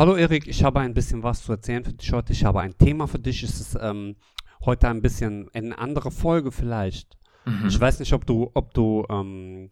Hallo 0.00 0.16
Erik, 0.16 0.46
ich 0.46 0.64
habe 0.64 0.80
ein 0.80 0.94
bisschen 0.94 1.22
was 1.22 1.44
zu 1.44 1.52
erzählen 1.52 1.84
für 1.84 1.92
dich 1.92 2.10
heute. 2.10 2.32
Ich 2.32 2.42
habe 2.46 2.62
ein 2.62 2.74
Thema 2.78 3.06
für 3.06 3.18
dich. 3.18 3.42
Es 3.42 3.60
ist 3.60 3.78
ähm, 3.78 4.16
heute 4.64 4.88
ein 4.88 5.02
bisschen 5.02 5.50
eine 5.52 5.76
andere 5.76 6.10
Folge 6.10 6.52
vielleicht. 6.52 7.18
Mhm. 7.44 7.66
Ich 7.68 7.78
weiß 7.78 7.98
nicht, 8.00 8.14
ob 8.14 8.24
du, 8.24 8.50
ob 8.54 8.72
du 8.72 9.04
ähm, 9.10 9.68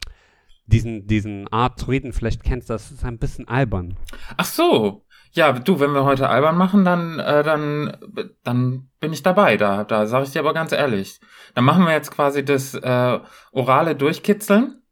diesen, 0.66 1.06
diesen 1.06 1.48
Art 1.48 1.78
zu 1.78 1.86
reden 1.86 2.12
vielleicht 2.12 2.44
kennst. 2.44 2.68
Das 2.68 2.90
ist 2.90 3.06
ein 3.06 3.16
bisschen 3.16 3.48
albern. 3.48 3.96
Ach 4.36 4.44
so. 4.44 5.06
Ja, 5.32 5.50
du, 5.52 5.80
wenn 5.80 5.92
wir 5.92 6.04
heute 6.04 6.28
albern 6.28 6.58
machen, 6.58 6.84
dann, 6.84 7.18
äh, 7.20 7.42
dann, 7.42 7.96
dann 8.44 8.90
bin 9.00 9.14
ich 9.14 9.22
dabei. 9.22 9.56
Da, 9.56 9.84
da 9.84 10.06
sage 10.06 10.26
ich 10.26 10.32
dir 10.32 10.40
aber 10.40 10.52
ganz 10.52 10.72
ehrlich. 10.72 11.20
Dann 11.54 11.64
machen 11.64 11.86
wir 11.86 11.92
jetzt 11.92 12.10
quasi 12.10 12.44
das 12.44 12.74
äh, 12.74 13.18
orale 13.52 13.96
Durchkitzeln 13.96 14.82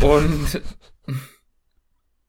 und 0.00 0.62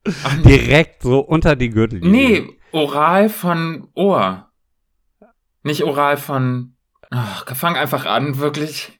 Ach, 0.06 0.42
Direkt 0.42 1.02
so 1.02 1.20
unter 1.20 1.56
die 1.56 1.68
Gürtellinie. 1.68 2.10
nee, 2.10 2.48
oral 2.72 3.28
von 3.28 3.88
Ohr. 3.94 4.48
Nicht 5.62 5.84
oral 5.84 6.16
von. 6.16 6.74
Ach, 7.10 7.44
fang 7.54 7.76
einfach 7.76 8.06
an, 8.06 8.38
wirklich. 8.38 8.98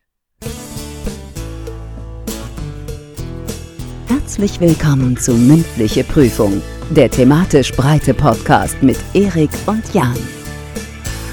Herzlich 4.08 4.60
willkommen 4.60 5.16
zu 5.16 5.32
Mündliche 5.32 6.04
Prüfung, 6.04 6.60
der 6.90 7.10
thematisch 7.10 7.72
breite 7.72 8.12
Podcast 8.12 8.82
mit 8.82 8.98
Erik 9.14 9.50
und 9.66 9.94
Jan. 9.94 10.18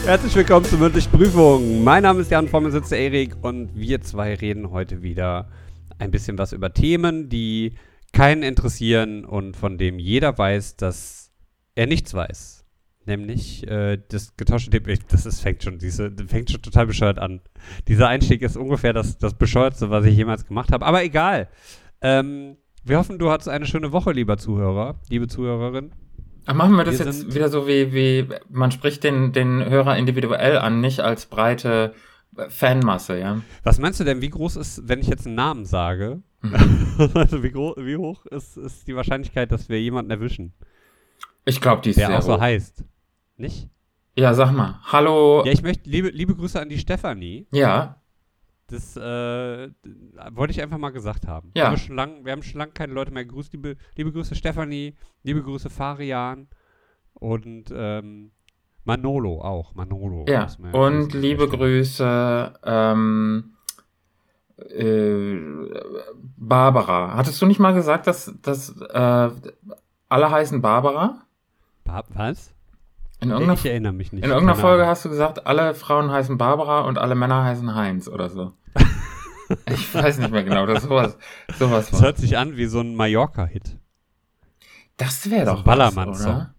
Herzlich 0.06 0.34
willkommen 0.36 0.66
zur 0.66 0.80
mündlichen 0.80 1.12
Prüfung. 1.12 1.84
Mein 1.84 2.04
Name 2.04 2.22
ist 2.22 2.32
Jan, 2.32 2.48
vor 2.48 2.62
mir 2.62 2.72
sitzt 2.72 2.94
der 2.94 3.00
Erik 3.00 3.36
und 3.42 3.76
wir 3.76 4.00
zwei 4.00 4.34
reden 4.34 4.72
heute 4.72 5.02
wieder 5.02 5.50
ein 6.00 6.12
bisschen 6.12 6.38
was 6.38 6.54
über 6.54 6.74
Themen, 6.74 7.28
die 7.28 7.74
keinen 8.14 8.44
interessieren 8.44 9.26
und 9.26 9.56
von 9.56 9.78
dem 9.78 10.00
jeder 10.00 10.38
weiß, 10.38 10.78
dass 10.78 11.32
er 11.76 11.88
nichts 11.88 12.14
weiß. 12.14 12.66
Nämlich 13.06 13.66
äh, 13.68 13.98
das 14.10 14.36
getauschte 14.36 14.70
Thema. 14.70 15.00
Das 15.10 15.26
ist, 15.26 15.40
fängt, 15.40 15.64
schon, 15.64 15.78
diese, 15.78 16.12
fängt 16.28 16.52
schon 16.52 16.62
total 16.62 16.88
bescheuert 16.88 17.20
an. 17.20 17.40
Dieser 17.88 18.10
Einstieg 18.10 18.42
ist 18.42 18.58
ungefähr 18.58 18.92
das, 18.92 19.18
das 19.18 19.34
bescheuertste, 19.34 19.90
was 19.90 20.06
ich 20.06 20.18
jemals 20.18 20.46
gemacht 20.46 20.74
habe. 20.74 20.86
Aber 20.86 21.04
egal. 21.04 21.48
Ähm, 22.02 22.58
wir 22.84 22.98
hoffen, 22.98 23.18
du 23.18 23.30
hattest 23.30 23.50
eine 23.50 23.66
schöne 23.66 23.92
Woche, 23.92 24.12
lieber 24.12 24.38
Zuhörer, 24.38 25.00
liebe 25.10 25.28
Zuhörerin. 25.28 25.92
Ach, 26.46 26.54
machen 26.54 26.76
wir 26.76 26.86
das 26.86 27.00
Wir 27.00 27.06
jetzt 27.06 27.34
wieder 27.34 27.50
so 27.50 27.68
wie, 27.68 27.94
wie, 27.94 28.28
man 28.50 28.72
spricht 28.72 29.04
den, 29.04 29.34
den 29.34 29.64
Hörer 29.64 29.98
individuell 29.98 30.58
an, 30.58 30.80
nicht 30.80 31.02
als 31.02 31.26
breite 31.26 31.94
Fanmasse, 32.50 33.20
ja? 33.20 33.42
Was 33.64 33.80
meinst 33.80 34.00
du 34.00 34.04
denn, 34.04 34.22
wie 34.22 34.30
groß 34.30 34.56
ist, 34.56 34.88
wenn 34.88 35.00
ich 35.00 35.08
jetzt 35.08 35.26
einen 35.26 35.36
Namen 35.36 35.66
sage? 35.66 36.22
Mhm. 36.52 37.12
also 37.14 37.44
wie, 37.44 37.54
wie 37.54 37.98
hoch 37.98 38.26
ist, 38.28 38.58
ist 38.58 38.88
die 38.88 38.96
Wahrscheinlichkeit, 38.96 39.52
dass 39.52 39.70
wir 39.70 39.82
jemanden 39.82 40.12
erwischen, 40.12 40.54
Ich 41.46 41.62
glaube, 41.62 41.82
die 41.82 41.92
ist 41.92 42.00
der 42.00 42.08
sehr 42.08 42.18
auch 42.20 42.22
so 42.24 42.36
hoch. 42.36 42.42
heißt? 42.42 42.84
Nicht? 43.38 43.70
Ja, 44.16 44.34
sag 44.34 44.52
mal. 44.52 44.80
Hallo. 44.92 45.44
Ja, 45.46 45.52
ich 45.52 45.62
möchte 45.62 45.90
liebe, 45.90 46.10
liebe 46.10 46.36
Grüße 46.36 46.60
an 46.60 46.70
die 46.70 46.80
Stefanie. 46.80 47.46
Ja, 47.52 48.02
Das 48.68 48.98
äh, 48.98 49.70
wollte 50.32 50.52
ich 50.52 50.62
einfach 50.62 50.78
mal 50.80 50.90
gesagt 50.90 51.28
haben. 51.28 51.52
Ja. 51.56 51.64
Wir 51.66 51.68
haben 51.70 51.78
schon 51.78 51.96
lang, 51.96 52.26
wir 52.26 52.32
haben 52.32 52.42
schon 52.44 52.58
lange 52.60 52.72
keine 52.72 52.94
Leute 52.94 53.12
mehr 53.12 53.24
gegrüßt. 53.26 53.54
Liebe, 53.54 53.78
liebe 53.96 54.12
Grüße 54.12 54.36
Stefanie, 54.36 54.96
liebe 55.24 55.42
Grüße 55.44 55.70
Farian 55.70 56.48
und 57.14 57.72
ähm, 57.72 58.32
Manolo 58.84 59.42
auch. 59.42 59.76
Manolo. 59.76 60.26
ja. 60.28 60.48
Und 60.72 61.14
liebe 61.14 61.48
Grüße, 61.48 62.54
ähm, 62.64 63.54
äh, 64.58 65.40
Barbara. 66.38 67.14
Hattest 67.16 67.42
du 67.42 67.46
nicht 67.46 67.60
mal 67.60 67.74
gesagt, 67.74 68.08
dass, 68.08 68.34
dass 68.42 68.70
äh, 68.82 69.30
alle 70.10 70.32
heißen 70.32 70.62
Barbara? 70.62 71.22
Ba- 71.84 72.04
Was? 72.14 72.54
In 73.20 73.30
irgendeiner, 73.30 73.54
ich 73.60 73.66
erinnere 73.66 73.94
mich 73.94 74.12
nicht. 74.14 74.24
in 74.24 74.30
irgendeiner 74.30 74.54
Keine 74.54 74.62
Folge 74.62 74.84
Ahnung. 74.84 74.92
hast 74.92 75.06
du 75.06 75.10
gesagt, 75.10 75.48
alle 75.48 75.74
Frauen 75.74 76.12
heißen 76.12 76.38
Barbara 76.38 76.82
und 76.82 76.98
alle 77.00 77.16
Männer 77.16 77.44
heißen 77.44 77.74
Heinz 77.74 78.08
oder 78.08 78.30
so. 78.30 78.54
ich 79.70 79.94
weiß 79.94 80.20
nicht 80.20 80.32
mehr 80.32 80.44
genau, 80.44 80.66
das 80.68 80.84
sowas, 80.84 81.18
sowas 81.58 81.90
Das 81.90 81.94
war. 82.00 82.08
hört 82.08 82.18
sich 82.18 82.38
an 82.38 82.58
wie 82.58 82.66
so 82.68 82.80
ein 82.80 82.96
Mallorca-Hit. 82.96 83.78
Das 84.98 85.30
wäre 85.32 85.46
So 85.48 85.52
doch 85.64 85.66
ein 85.66 85.96
was, 85.96 86.22
oder? 86.22 86.54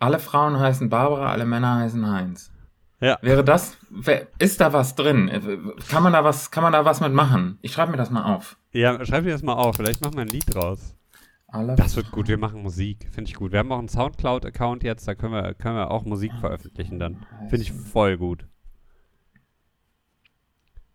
Alle 0.00 0.18
Frauen 0.18 0.58
heißen 0.58 0.88
Barbara, 0.88 1.30
alle 1.30 1.44
Männer 1.44 1.76
heißen 1.76 2.08
Heinz. 2.10 2.50
Ja. 3.00 3.18
Wäre 3.22 3.44
das, 3.44 3.76
ist 4.38 4.60
da 4.60 4.72
was 4.72 4.94
drin? 4.96 5.30
Kann 5.88 6.02
man 6.02 6.12
da 6.12 6.24
was, 6.24 6.50
kann 6.50 6.64
man 6.64 6.72
da 6.72 6.84
was 6.84 7.00
mit 7.00 7.12
machen? 7.12 7.58
Ich 7.62 7.72
schreibe 7.72 7.92
mir 7.92 7.96
das 7.96 8.10
mal 8.10 8.34
auf. 8.34 8.56
Ja, 8.72 9.04
schreib 9.04 9.24
dir 9.24 9.30
das 9.30 9.42
mal 9.42 9.54
auf. 9.54 9.76
Vielleicht 9.76 10.00
machen 10.02 10.14
wir 10.14 10.22
ein 10.22 10.28
Lied 10.28 10.52
draus. 10.52 10.96
Alle 11.46 11.76
Das 11.76 11.96
wird 11.96 12.10
gut. 12.10 12.28
Wir 12.28 12.38
machen 12.38 12.62
Musik. 12.62 13.08
Finde 13.10 13.30
ich 13.30 13.36
gut. 13.36 13.52
Wir 13.52 13.60
haben 13.60 13.72
auch 13.72 13.78
einen 13.78 13.88
Soundcloud-Account 13.88 14.82
jetzt. 14.82 15.06
Da 15.06 15.14
können 15.14 15.32
wir, 15.32 15.54
können 15.54 15.76
wir 15.76 15.90
auch 15.90 16.04
Musik 16.04 16.32
veröffentlichen 16.40 16.98
dann. 16.98 17.24
Finde 17.48 17.62
ich 17.62 17.72
voll 17.72 18.18
gut. 18.18 18.44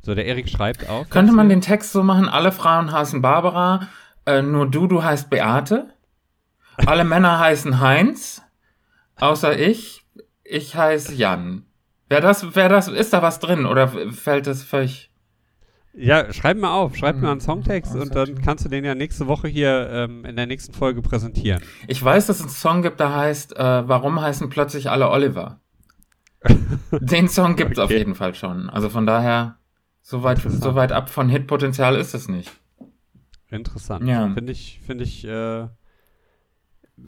So, 0.01 0.13
der 0.13 0.25
Erik 0.25 0.49
schreibt 0.49 0.89
auch. 0.89 1.09
Könnte 1.09 1.31
man 1.31 1.47
den 1.47 1.61
Text 1.61 1.93
so 1.93 2.03
machen, 2.03 2.27
alle 2.27 2.51
Frauen 2.51 2.91
heißen 2.91 3.21
Barbara, 3.21 3.87
äh, 4.25 4.41
nur 4.41 4.69
du, 4.69 4.87
du 4.87 5.01
heißt 5.01 5.29
Beate. 5.29 5.93
Alle 6.85 7.05
Männer 7.05 7.39
heißen 7.39 7.79
Heinz, 7.79 8.41
außer 9.15 9.57
ich. 9.57 10.05
Ich 10.43 10.75
heiße 10.75 11.13
Jan. 11.13 11.65
Wäre 12.13 12.21
das, 12.21 12.55
wäre 12.55 12.69
das, 12.69 12.87
ist 12.87 13.11
da 13.11 13.23
was 13.23 13.39
drin 13.39 13.65
oder 13.65 13.87
fällt 14.11 14.45
das 14.45 14.61
völlig? 14.61 15.09
Ja, 15.95 16.31
schreib 16.31 16.57
mal 16.57 16.71
auf. 16.71 16.95
Schreib 16.95 17.15
Hm, 17.15 17.21
mir 17.23 17.31
einen 17.31 17.39
Songtext 17.41 17.95
und 17.95 18.13
dann 18.13 18.39
kannst 18.39 18.65
du 18.65 18.69
den 18.69 18.85
ja 18.85 18.93
nächste 18.93 19.25
Woche 19.25 19.47
hier 19.47 19.89
ähm, 19.91 20.23
in 20.23 20.35
der 20.35 20.45
nächsten 20.45 20.73
Folge 20.75 21.01
präsentieren. 21.01 21.63
Ich 21.87 22.03
weiß, 22.03 22.27
dass 22.27 22.35
es 22.37 22.43
einen 22.43 22.51
Song 22.51 22.81
gibt, 22.83 22.99
der 22.99 23.15
heißt, 23.15 23.57
äh, 23.57 23.87
warum 23.87 24.21
heißen 24.21 24.47
plötzlich 24.49 24.91
alle 24.91 25.09
Oliver? 25.09 25.59
Den 26.91 27.27
Song 27.29 27.55
gibt's 27.55 27.79
auf 27.79 27.89
Okay. 27.89 27.97
jeden 27.97 28.13
Fall 28.13 28.35
schon. 28.35 28.69
Also 28.69 28.89
von 28.89 29.07
daher, 29.07 29.57
so 30.03 30.21
weit, 30.21 30.39
so 30.39 30.75
weit 30.75 30.91
ab 30.91 31.09
von 31.09 31.29
Hitpotenzial 31.29 31.95
ist 31.95 32.13
es 32.13 32.27
nicht. 32.27 32.51
Interessant. 33.49 34.07
Ja. 34.07 34.29
Finde 34.35 34.51
ich, 34.51 34.81
finde 34.85 35.03
ich 35.03 35.25
äh, 35.25 35.67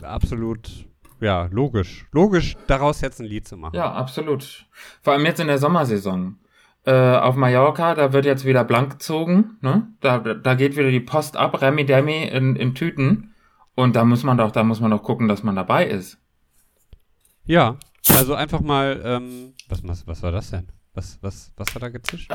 absolut, 0.02 0.88
ja, 1.20 1.48
logisch. 1.52 2.06
Logisch, 2.12 2.56
daraus 2.68 3.02
jetzt 3.02 3.20
ein 3.20 3.26
Lied 3.26 3.48
zu 3.48 3.58
machen. 3.58 3.76
Ja, 3.76 3.92
absolut. 3.92 4.66
Vor 5.02 5.14
allem 5.14 5.26
jetzt 5.26 5.40
in 5.40 5.48
der 5.48 5.58
Sommersaison. 5.58 6.38
Äh, 6.86 7.18
auf 7.18 7.36
Mallorca, 7.36 7.96
da 7.96 8.14
wird 8.14 8.26
jetzt 8.26 8.46
wieder 8.46 8.64
blank 8.64 8.92
gezogen, 8.92 9.58
ne? 9.62 9.88
Da, 10.02 10.20
da 10.20 10.54
geht 10.54 10.78
wieder 10.78 10.92
die 10.92 11.00
Post 11.00 11.36
ab, 11.36 11.60
Remi 11.60 11.84
Demi 11.86 12.24
in, 12.26 12.56
in 12.56 12.76
Tüten. 12.76 13.34
Und 13.74 13.96
da 13.96 14.06
muss 14.06 14.24
man 14.24 14.38
doch, 14.38 14.52
da 14.52 14.64
muss 14.64 14.80
man 14.80 14.92
doch 14.92 15.02
gucken, 15.02 15.28
dass 15.28 15.42
man 15.42 15.56
dabei 15.56 15.88
ist. 15.88 16.20
Ja, 17.44 17.78
also 18.16 18.36
einfach 18.36 18.62
mal, 18.62 19.02
ähm, 19.04 19.54
was, 19.68 19.84
was, 19.84 20.06
was 20.08 20.22
war 20.22 20.32
das 20.32 20.52
denn? 20.52 20.68
Was, 20.94 21.18
was, 21.22 21.52
was 21.58 21.76
hat 21.76 21.82
da 21.82 21.90
gezischt? 21.90 22.32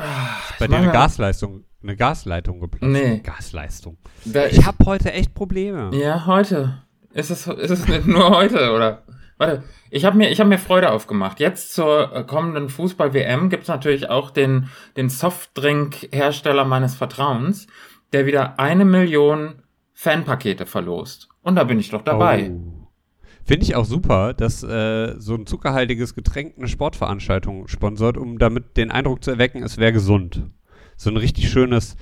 Bei 0.59 0.67
dir 0.67 0.77
eine 0.77 0.91
Gasleistung, 0.91 1.63
eine 1.81 1.95
Gasleitung 1.95 2.59
geplatzt. 2.59 2.91
Nee. 2.91 3.19
Gasleistung. 3.19 3.97
Da 4.25 4.45
Ich 4.45 4.65
habe 4.65 4.85
heute 4.85 5.11
echt 5.13 5.33
Probleme. 5.33 5.89
Ja, 5.95 6.27
heute. 6.27 6.83
Ist 7.13 7.29
es, 7.29 7.47
ist 7.47 7.71
es 7.71 7.87
nicht 7.87 8.07
nur 8.07 8.29
heute, 8.29 8.71
oder? 8.71 9.03
Warte, 9.37 9.63
ich 9.89 10.05
habe 10.05 10.17
mir, 10.17 10.29
hab 10.31 10.47
mir 10.47 10.59
Freude 10.59 10.91
aufgemacht. 10.91 11.39
Jetzt 11.39 11.73
zur 11.73 12.15
äh, 12.15 12.23
kommenden 12.23 12.69
Fußball-WM 12.69 13.49
gibt's 13.49 13.67
natürlich 13.67 14.09
auch 14.09 14.29
den, 14.29 14.69
den 14.97 15.09
Softdrink-Hersteller 15.09 16.63
meines 16.63 16.95
Vertrauens, 16.95 17.67
der 18.13 18.25
wieder 18.25 18.59
eine 18.59 18.85
Million 18.85 19.63
Fanpakete 19.93 20.65
verlost. 20.65 21.29
Und 21.41 21.55
da 21.55 21.63
bin 21.63 21.79
ich 21.79 21.89
doch 21.89 22.03
dabei. 22.03 22.51
Oh. 22.51 22.87
Finde 23.43 23.63
ich 23.63 23.75
auch 23.75 23.85
super, 23.85 24.33
dass 24.33 24.63
äh, 24.63 25.15
so 25.17 25.35
ein 25.35 25.47
zuckerhaltiges 25.47 26.13
Getränk 26.13 26.53
eine 26.57 26.67
Sportveranstaltung 26.67 27.67
sponsort, 27.67 28.17
um 28.17 28.37
damit 28.37 28.77
den 28.77 28.91
Eindruck 28.91 29.23
zu 29.23 29.31
erwecken, 29.31 29.63
es 29.63 29.77
wäre 29.77 29.91
gesund. 29.91 30.43
So 31.01 31.09
ein 31.09 31.17
richtig 31.17 31.49
schönes 31.49 31.97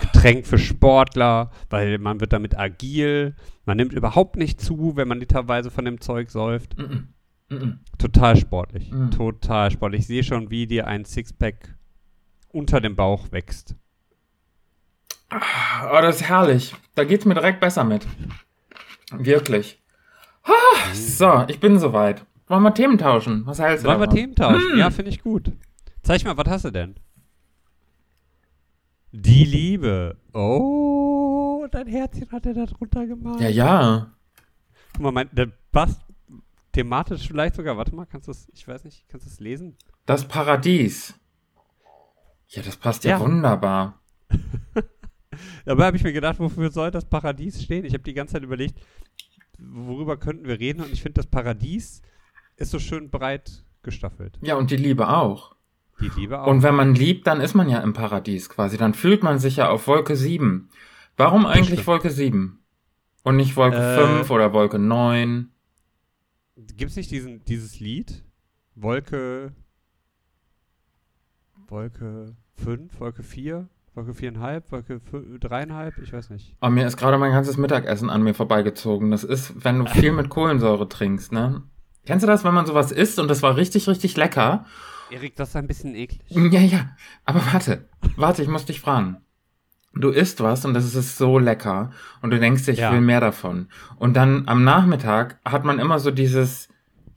Getränk 0.00 0.46
für 0.46 0.56
Sportler, 0.56 1.50
weil 1.68 1.98
man 1.98 2.18
wird 2.18 2.32
damit 2.32 2.58
agil, 2.58 3.36
man 3.66 3.76
nimmt 3.76 3.92
überhaupt 3.92 4.36
nicht 4.36 4.58
zu, 4.58 4.96
wenn 4.96 5.06
man 5.06 5.20
literweise 5.20 5.70
von 5.70 5.84
dem 5.84 6.00
Zeug 6.00 6.30
säuft. 6.30 6.78
Mhm. 6.78 7.08
Mhm. 7.50 7.80
Total 7.98 8.38
sportlich. 8.38 8.90
Mhm. 8.90 9.10
Total 9.10 9.70
sportlich. 9.70 10.00
Ich 10.00 10.06
sehe 10.06 10.24
schon, 10.24 10.50
wie 10.50 10.66
dir 10.66 10.86
ein 10.86 11.04
Sixpack 11.04 11.74
unter 12.50 12.80
dem 12.80 12.96
Bauch 12.96 13.30
wächst. 13.32 13.74
Oh, 15.30 16.00
das 16.00 16.22
ist 16.22 16.28
herrlich. 16.30 16.74
Da 16.94 17.04
geht's 17.04 17.26
mir 17.26 17.34
direkt 17.34 17.60
besser 17.60 17.84
mit. 17.84 18.06
Wirklich. 19.12 19.78
Ah, 20.44 20.94
so, 20.94 21.44
ich 21.48 21.60
bin 21.60 21.78
soweit. 21.78 22.24
Wollen 22.46 22.62
wir 22.62 22.72
Themen 22.72 22.96
tauschen? 22.96 23.44
Was 23.44 23.58
hältst 23.58 23.84
du 23.84 23.88
Wollen 23.88 24.00
wir 24.00 24.06
davon? 24.06 24.18
Themen 24.18 24.34
tauschen? 24.34 24.78
Ja, 24.78 24.88
finde 24.88 25.10
ich 25.10 25.22
gut. 25.22 25.52
Zeig 26.02 26.24
mal, 26.24 26.34
was 26.38 26.48
hast 26.48 26.64
du 26.64 26.70
denn? 26.70 26.94
Die 29.12 29.44
Liebe. 29.44 30.16
Oh, 30.34 31.66
dein 31.70 31.86
Herzchen 31.86 32.30
hat 32.30 32.46
er 32.46 32.54
da 32.54 32.66
drunter 32.66 33.06
gemalt. 33.06 33.40
Ja, 33.40 33.48
ja. 33.48 34.12
Guck 34.92 35.02
mal, 35.02 35.12
mein, 35.12 35.28
der 35.32 35.50
passt 35.72 36.00
thematisch 36.72 37.26
vielleicht 37.28 37.54
sogar. 37.54 37.76
Warte 37.76 37.94
mal, 37.94 38.06
kannst 38.06 38.28
du 38.28 38.32
es, 38.32 38.48
ich 38.52 38.66
weiß 38.68 38.84
nicht, 38.84 39.08
kannst 39.08 39.26
du 39.26 39.30
es 39.30 39.40
lesen? 39.40 39.76
Das 40.06 40.26
Paradies. 40.26 41.14
Ja, 42.48 42.62
das 42.62 42.76
passt 42.76 43.04
ja, 43.04 43.12
Ja. 43.12 43.20
wunderbar. 43.20 44.00
Dabei 45.64 45.86
habe 45.86 45.96
ich 45.96 46.02
mir 46.04 46.12
gedacht, 46.12 46.38
wofür 46.38 46.70
soll 46.70 46.90
das 46.90 47.04
Paradies 47.04 47.62
stehen? 47.62 47.84
Ich 47.84 47.92
habe 47.94 48.02
die 48.02 48.14
ganze 48.14 48.34
Zeit 48.34 48.42
überlegt, 48.42 48.78
worüber 49.58 50.16
könnten 50.16 50.46
wir 50.46 50.58
reden? 50.58 50.82
Und 50.82 50.92
ich 50.92 51.02
finde, 51.02 51.14
das 51.20 51.26
Paradies 51.26 52.02
ist 52.56 52.70
so 52.70 52.78
schön 52.78 53.10
breit 53.10 53.64
gestaffelt. 53.82 54.38
Ja, 54.42 54.56
und 54.56 54.70
die 54.70 54.76
Liebe 54.76 55.08
auch. 55.08 55.54
Die 56.00 56.08
Liebe 56.16 56.40
auch. 56.40 56.46
Und 56.46 56.62
wenn 56.62 56.74
man 56.74 56.94
liebt, 56.94 57.26
dann 57.26 57.40
ist 57.40 57.54
man 57.54 57.68
ja 57.68 57.78
im 57.80 57.92
Paradies 57.92 58.48
quasi. 58.48 58.76
Dann 58.76 58.94
fühlt 58.94 59.22
man 59.22 59.38
sich 59.38 59.56
ja 59.56 59.68
auf 59.68 59.86
Wolke 59.86 60.16
7. 60.16 60.68
Warum 61.16 61.46
eigentlich. 61.46 61.86
Wolke 61.86 62.10
7? 62.10 62.60
Und 63.24 63.36
nicht 63.36 63.56
Wolke 63.56 63.76
Äh, 63.76 64.16
5 64.18 64.30
oder 64.30 64.52
Wolke 64.52 64.78
9? 64.78 65.50
Gibt 66.76 66.90
es 66.90 66.96
nicht 66.96 67.10
diesen, 67.10 67.44
dieses 67.44 67.80
Lied? 67.80 68.24
Wolke. 68.74 69.52
Wolke 71.68 72.36
5, 72.56 72.98
Wolke 73.00 73.22
4, 73.22 73.68
Wolke 73.94 74.12
4,5, 74.12 74.62
Wolke 74.70 74.94
3,5, 74.94 76.02
ich 76.02 76.12
weiß 76.12 76.30
nicht. 76.30 76.56
Oh, 76.62 76.68
mir 76.70 76.86
ist 76.86 76.96
gerade 76.96 77.18
mein 77.18 77.32
ganzes 77.32 77.56
Mittagessen 77.56 78.10
an 78.10 78.22
mir 78.22 78.34
vorbeigezogen. 78.34 79.10
Das 79.10 79.24
ist, 79.24 79.64
wenn 79.64 79.78
du 79.80 79.86
viel 79.90 80.12
mit 80.12 80.28
Kohlensäure 80.28 80.88
trinkst, 80.88 81.32
ne? 81.32 81.62
Kennst 82.06 82.22
du 82.22 82.26
das, 82.26 82.44
wenn 82.44 82.54
man 82.54 82.64
sowas 82.66 82.90
isst 82.90 83.18
und 83.18 83.28
das 83.28 83.42
war 83.42 83.56
richtig, 83.56 83.86
richtig 83.86 84.16
lecker? 84.16 84.64
Erik, 85.10 85.36
das 85.36 85.50
ist 85.50 85.56
ein 85.56 85.66
bisschen 85.66 85.94
eklig. 85.94 86.20
Ja, 86.30 86.60
ja. 86.60 86.90
Aber 87.24 87.40
warte, 87.52 87.88
warte, 88.16 88.42
ich 88.42 88.48
muss 88.48 88.64
dich 88.66 88.80
fragen. 88.80 89.18
Du 89.94 90.10
isst 90.10 90.40
was 90.42 90.64
und 90.64 90.74
das 90.74 90.94
ist 90.94 91.16
so 91.16 91.38
lecker 91.38 91.90
und 92.22 92.30
du 92.30 92.38
denkst 92.38 92.64
dir, 92.66 92.72
ich 92.72 92.78
Ja. 92.78 92.92
will 92.92 93.00
mehr 93.00 93.20
davon. 93.20 93.68
Und 93.96 94.14
dann 94.16 94.46
am 94.46 94.62
Nachmittag 94.62 95.40
hat 95.44 95.64
man 95.64 95.78
immer 95.78 95.98
so 95.98 96.10
dieses, 96.10 96.68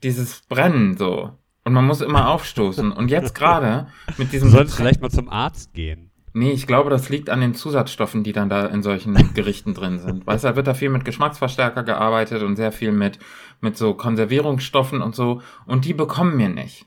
dieses 0.02 0.40
Brennen 0.48 0.96
so. 0.96 1.32
Und 1.64 1.74
man 1.74 1.84
muss 1.86 2.00
immer 2.00 2.28
aufstoßen. 2.28 2.90
Und 2.90 3.10
jetzt 3.10 3.34
gerade 3.36 3.86
mit 4.18 4.28
Du 4.28 4.32
diesem 4.32 4.50
solltest 4.50 4.74
Getränk- 4.76 4.78
vielleicht 4.78 5.02
mal 5.02 5.10
zum 5.10 5.28
Arzt 5.28 5.74
gehen. 5.74 6.10
Nee, 6.34 6.50
ich 6.50 6.66
glaube, 6.66 6.88
das 6.90 7.08
liegt 7.10 7.28
an 7.30 7.40
den 7.42 7.54
Zusatzstoffen, 7.54 8.24
die 8.24 8.32
dann 8.32 8.48
da 8.48 8.66
in 8.66 8.82
solchen 8.82 9.14
Gerichten 9.34 9.74
drin 9.74 9.98
sind. 10.00 10.26
Weißt 10.26 10.42
du, 10.42 10.48
da 10.48 10.56
wird 10.56 10.66
da 10.66 10.74
viel 10.74 10.88
mit 10.88 11.04
Geschmacksverstärker 11.04 11.84
gearbeitet 11.84 12.42
und 12.42 12.56
sehr 12.56 12.72
viel 12.72 12.90
mit, 12.90 13.18
mit 13.60 13.76
so 13.76 13.94
Konservierungsstoffen 13.94 15.02
und 15.02 15.14
so. 15.14 15.42
Und 15.66 15.84
die 15.84 15.94
bekommen 15.94 16.36
wir 16.38 16.48
nicht. 16.48 16.86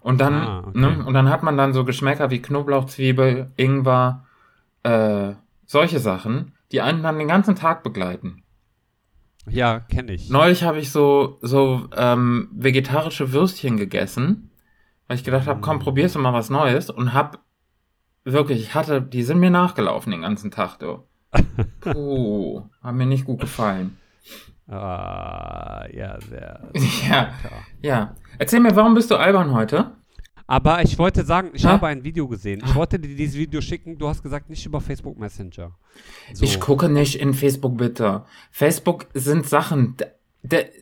Und 0.00 0.20
dann, 0.20 0.34
Ah, 0.34 0.64
okay. 0.66 0.78
ne, 0.78 1.04
und 1.04 1.14
dann 1.14 1.28
hat 1.28 1.42
man 1.42 1.56
dann 1.56 1.72
so 1.72 1.84
Geschmäcker 1.84 2.30
wie 2.30 2.40
Knoblauch, 2.42 2.86
Zwiebel, 2.86 3.50
Ingwer, 3.56 4.24
äh, 4.82 5.32
solche 5.66 5.98
Sachen, 5.98 6.52
die 6.72 6.80
einen 6.80 7.02
dann 7.02 7.18
den 7.18 7.28
ganzen 7.28 7.54
Tag 7.56 7.82
begleiten. 7.82 8.42
Ja, 9.48 9.80
kenne 9.80 10.12
ich. 10.12 10.28
Neulich 10.30 10.64
habe 10.64 10.78
ich 10.78 10.90
so, 10.90 11.38
so 11.42 11.88
ähm, 11.96 12.48
vegetarische 12.52 13.32
Würstchen 13.32 13.76
gegessen, 13.76 14.50
weil 15.06 15.16
ich 15.16 15.24
gedacht 15.24 15.46
habe, 15.46 15.60
komm, 15.60 15.78
probierst 15.78 16.14
du 16.16 16.18
mal 16.18 16.32
was 16.32 16.50
Neues 16.50 16.90
und 16.90 17.12
hab 17.14 17.38
wirklich, 18.24 18.60
ich 18.60 18.74
hatte, 18.74 19.00
die 19.00 19.22
sind 19.22 19.38
mir 19.38 19.50
nachgelaufen 19.50 20.10
den 20.10 20.22
ganzen 20.22 20.50
Tag, 20.50 20.78
du. 20.78 21.04
Puh, 21.80 22.64
haben 22.82 22.96
mir 22.96 23.06
nicht 23.06 23.24
gut 23.24 23.40
gefallen. 23.40 23.98
Ah, 24.68 25.65
ja, 25.94 26.18
sehr. 26.20 26.70
Ja, 27.08 27.30
ja. 27.82 28.14
Erzähl 28.38 28.60
mir, 28.60 28.74
warum 28.76 28.94
bist 28.94 29.10
du 29.10 29.16
albern 29.16 29.52
heute? 29.52 29.92
Aber 30.46 30.82
ich 30.82 30.98
wollte 30.98 31.24
sagen, 31.24 31.50
ich 31.54 31.64
Hä? 31.64 31.68
habe 31.68 31.88
ein 31.88 32.04
Video 32.04 32.28
gesehen. 32.28 32.62
Ich 32.64 32.74
wollte 32.74 32.98
dir 33.00 33.14
dieses 33.14 33.36
Video 33.36 33.60
schicken. 33.60 33.98
Du 33.98 34.08
hast 34.08 34.22
gesagt, 34.22 34.48
nicht 34.48 34.64
über 34.64 34.80
Facebook 34.80 35.18
Messenger. 35.18 35.76
So. 36.32 36.44
Ich 36.44 36.60
gucke 36.60 36.88
nicht 36.88 37.16
in 37.20 37.34
Facebook 37.34 37.76
bitte. 37.76 38.24
Facebook 38.52 39.06
sind 39.12 39.46
Sachen, 39.46 39.96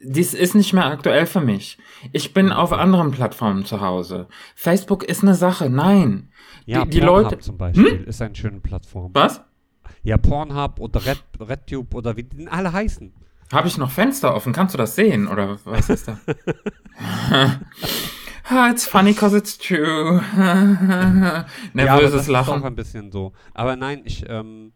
dies 0.02 0.34
ist 0.34 0.54
nicht 0.54 0.72
mehr 0.72 0.86
aktuell 0.86 1.26
für 1.26 1.40
mich. 1.40 1.78
Ich 2.12 2.34
bin 2.34 2.52
auf 2.52 2.72
anderen 2.72 3.10
Plattformen 3.10 3.64
zu 3.64 3.80
Hause. 3.80 4.28
Facebook 4.54 5.04
ist 5.04 5.22
eine 5.22 5.34
Sache, 5.34 5.70
nein. 5.70 6.30
ja, 6.66 6.84
die, 6.84 6.90
die 6.90 7.00
Pornhub 7.00 7.24
Leute. 7.24 7.38
zum 7.38 7.56
Beispiel 7.56 8.04
ist 8.06 8.20
eine 8.20 8.34
schöne 8.34 8.60
Plattform. 8.60 9.10
Was? 9.14 9.42
Ja, 10.02 10.18
Pornhub 10.18 10.80
oder 10.80 11.06
Red, 11.06 11.24
RedTube 11.40 11.94
oder 11.94 12.16
wie 12.16 12.24
die 12.24 12.46
alle 12.48 12.72
heißen. 12.72 13.14
Habe 13.52 13.68
ich 13.68 13.78
noch 13.78 13.90
Fenster 13.90 14.34
offen? 14.34 14.52
Kannst 14.52 14.74
du 14.74 14.78
das 14.78 14.94
sehen? 14.96 15.28
Oder 15.28 15.58
was 15.64 15.88
ist 15.90 16.08
da? 16.08 16.18
ah, 18.48 18.70
it's 18.70 18.86
funny 18.86 19.14
cause 19.14 19.36
it's 19.36 19.56
true. 19.58 20.22
ja, 20.36 20.42
aber 20.42 21.44
das 21.44 21.74
Nervöses 21.74 22.22
ist 22.22 22.28
auch 22.28 22.32
Lachen. 22.32 22.64
ein 22.64 22.74
bisschen 22.74 23.12
so. 23.12 23.32
Aber 23.52 23.76
nein, 23.76 24.02
ich, 24.04 24.24
ähm, 24.28 24.72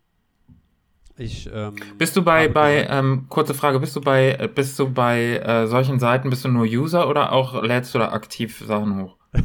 ich, 1.16 1.50
ähm, 1.52 1.74
Bist 1.96 2.16
du 2.16 2.22
bei, 2.22 2.48
bei 2.48 2.86
ähm, 2.88 3.26
kurze 3.28 3.54
Frage, 3.54 3.80
bist 3.80 3.96
du 3.96 4.00
bei, 4.00 4.36
äh, 4.38 4.48
bist 4.52 4.78
du 4.78 4.88
bei 4.90 5.38
äh, 5.38 5.66
solchen 5.66 5.98
Seiten, 5.98 6.30
bist 6.30 6.44
du 6.44 6.48
nur 6.48 6.64
User 6.64 7.08
oder 7.08 7.32
auch 7.32 7.62
lädst 7.62 7.94
du 7.94 7.98
da 7.98 8.12
aktiv 8.12 8.62
Sachen 8.64 9.02
hoch? 9.02 9.16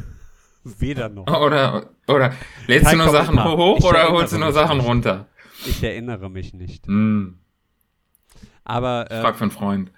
weder 0.63 1.09
noch. 1.09 1.25
Oder, 1.27 1.89
oder 2.07 2.33
lädst 2.67 2.85
Kein 2.87 2.99
du 2.99 3.05
nur 3.05 3.13
Sachen 3.13 3.43
hoch 3.43 3.77
Ich 3.79 3.85
oder 3.85 4.09
holst 4.09 4.33
du 4.33 4.37
nur 4.37 4.51
Sachen 4.53 4.77
nicht. 4.77 4.87
runter? 4.87 5.25
Ich 5.65 5.81
erinnere 5.83 6.29
mich 6.29 6.53
nicht. 6.53 6.85
Hm, 6.87 7.39
Aber 8.63 9.09
äh, 9.11 9.21
frag 9.21 9.35
für 9.35 9.43
einen 9.43 9.51
Freund. 9.51 9.91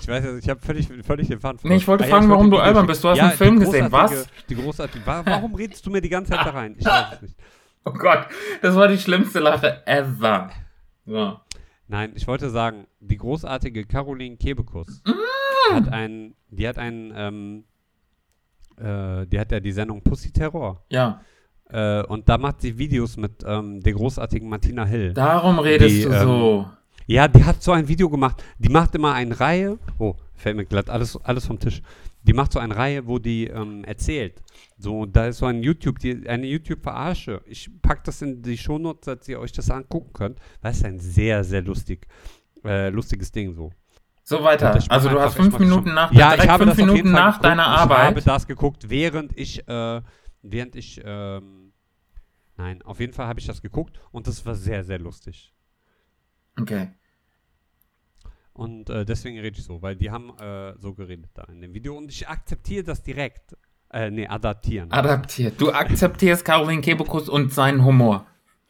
ich 0.00 0.06
weiß 0.08 0.24
jetzt, 0.24 0.44
ich 0.44 0.48
habe 0.50 0.60
völlig, 0.60 0.88
völlig 1.04 1.28
den 1.28 1.40
Faden 1.40 1.58
Nee, 1.64 1.76
ich 1.76 1.88
wollte 1.88 2.04
Ah, 2.04 2.06
ja, 2.06 2.12
fragen, 2.14 2.26
ich 2.26 2.30
warum 2.30 2.50
wollte 2.50 2.56
du 2.62 2.62
albern 2.68 2.86
bist. 2.86 3.02
Du 3.04 3.08
hast 3.08 3.16
schicken. 3.18 3.28
einen 3.28 3.36
Film 3.38 3.58
gesehen. 3.60 3.92
Was? 3.92 4.26
Die 4.48 4.54
großartige. 4.54 5.06
wa- 5.06 5.22
Warum 5.24 5.54
redest 5.54 5.84
du 5.84 5.90
mir 5.90 6.00
die 6.00 6.08
ganze 6.08 6.32
Zeit 6.32 6.46
da 6.46 6.50
rein? 6.50 6.76
Ich 6.78 6.84
weiß 6.86 7.12
es 7.16 7.22
nicht. 7.22 7.36
Oh 7.84 7.92
Gott, 7.92 8.26
das 8.62 8.74
war 8.76 8.88
die 8.88 8.98
schlimmste 8.98 9.38
Lache 9.40 9.86
ever. 9.86 10.50
So. 11.06 11.40
Nein, 11.88 12.12
ich 12.14 12.26
wollte 12.26 12.50
sagen, 12.50 12.86
die 13.00 13.16
großartige 13.16 13.84
Caroline 13.86 14.36
Kebekus 14.36 15.02
Mm. 15.06 15.74
hat 15.74 15.88
einen, 15.92 16.34
die 16.50 16.68
hat 16.68 16.78
einen, 16.78 17.12
ähm, 17.16 17.64
äh, 18.76 19.26
die 19.26 19.38
hat 19.38 19.50
ja 19.52 19.60
die 19.60 19.72
Sendung 19.72 20.02
Pussy 20.02 20.30
Terror. 20.32 20.84
Ja, 20.90 21.20
Äh, 21.70 22.02
und 22.04 22.26
da 22.30 22.38
macht 22.38 22.62
sie 22.62 22.78
Videos 22.78 23.18
mit 23.18 23.44
ähm, 23.46 23.82
der 23.82 23.92
großartigen 23.92 24.48
Martina 24.48 24.86
Hill. 24.86 25.12
darum 25.12 25.58
redest 25.58 25.96
Die, 25.96 26.02
du 26.04 26.12
ähm, 26.12 26.22
so. 26.22 26.70
Ja, 27.08 27.26
die 27.26 27.42
hat 27.42 27.62
so 27.62 27.72
ein 27.72 27.88
Video 27.88 28.10
gemacht. 28.10 28.44
Die 28.58 28.68
macht 28.68 28.94
immer 28.94 29.14
eine 29.14 29.40
Reihe. 29.40 29.78
Oh, 29.98 30.14
fällt 30.34 30.56
mir 30.56 30.66
glatt 30.66 30.90
alles, 30.90 31.16
alles 31.24 31.46
vom 31.46 31.58
Tisch. 31.58 31.80
Die 32.22 32.34
macht 32.34 32.52
so 32.52 32.58
eine 32.58 32.76
Reihe, 32.76 33.06
wo 33.06 33.18
die 33.18 33.46
ähm, 33.46 33.82
erzählt. 33.84 34.42
So, 34.76 35.06
da 35.06 35.28
ist 35.28 35.38
so 35.38 35.46
ein 35.46 35.62
YouTube, 35.62 35.98
die, 36.00 36.28
eine 36.28 36.46
YouTube-Verarsche. 36.46 37.40
Ich 37.46 37.70
pack 37.80 38.04
das 38.04 38.20
in 38.20 38.42
die 38.42 38.58
Shownotes, 38.58 39.06
dass 39.06 39.26
ihr 39.26 39.40
euch 39.40 39.52
das 39.52 39.70
angucken 39.70 40.12
könnt. 40.12 40.38
Das 40.60 40.76
ist 40.76 40.84
ein 40.84 41.00
sehr, 41.00 41.44
sehr 41.44 41.62
lustig, 41.62 42.06
äh, 42.62 42.90
lustiges 42.90 43.32
Ding 43.32 43.54
so. 43.54 43.70
So 44.22 44.44
weiter. 44.44 44.78
Also 44.90 45.08
du 45.08 45.18
hast 45.18 45.36
ich 45.36 45.42
fünf 45.42 45.58
Minuten 45.58 45.94
nach, 45.94 46.12
Ja, 46.12 46.34
ich 46.34 46.46
habe 46.46 46.64
fünf 46.66 46.76
Minuten 46.76 47.10
nach 47.12 47.36
geguckt. 47.38 47.44
deiner 47.46 47.62
Ich 47.62 47.80
habe 47.80 47.96
Arbeit. 47.96 48.26
das 48.26 48.46
geguckt, 48.46 48.90
während 48.90 49.34
ich, 49.38 49.66
äh, 49.66 50.02
während 50.42 50.76
ich, 50.76 51.00
ähm, 51.02 51.72
nein, 52.58 52.82
auf 52.82 53.00
jeden 53.00 53.14
Fall 53.14 53.26
habe 53.28 53.40
ich 53.40 53.46
das 53.46 53.62
geguckt 53.62 53.98
und 54.10 54.26
das 54.26 54.44
war 54.44 54.54
sehr, 54.54 54.84
sehr 54.84 54.98
lustig. 54.98 55.54
Okay. 56.60 56.90
Und 58.58 58.90
äh, 58.90 59.04
deswegen 59.04 59.38
rede 59.38 59.58
ich 59.58 59.64
so, 59.64 59.80
weil 59.82 59.96
die 59.96 60.10
haben 60.10 60.30
äh, 60.38 60.74
so 60.78 60.92
geredet 60.94 61.30
da 61.34 61.44
in 61.44 61.60
dem 61.60 61.72
Video 61.74 61.96
und 61.96 62.10
ich 62.10 62.28
akzeptiere 62.28 62.84
das 62.84 63.02
direkt. 63.02 63.56
Äh, 63.90 64.10
nee, 64.10 64.26
adaptieren. 64.26 64.90
Adaptiert. 64.92 65.60
Du 65.60 65.70
akzeptierst 65.72 66.44
Caroline 66.44 66.82
Kebekus 66.82 67.28
und 67.28 67.52
seinen 67.52 67.84
Humor. 67.84 68.26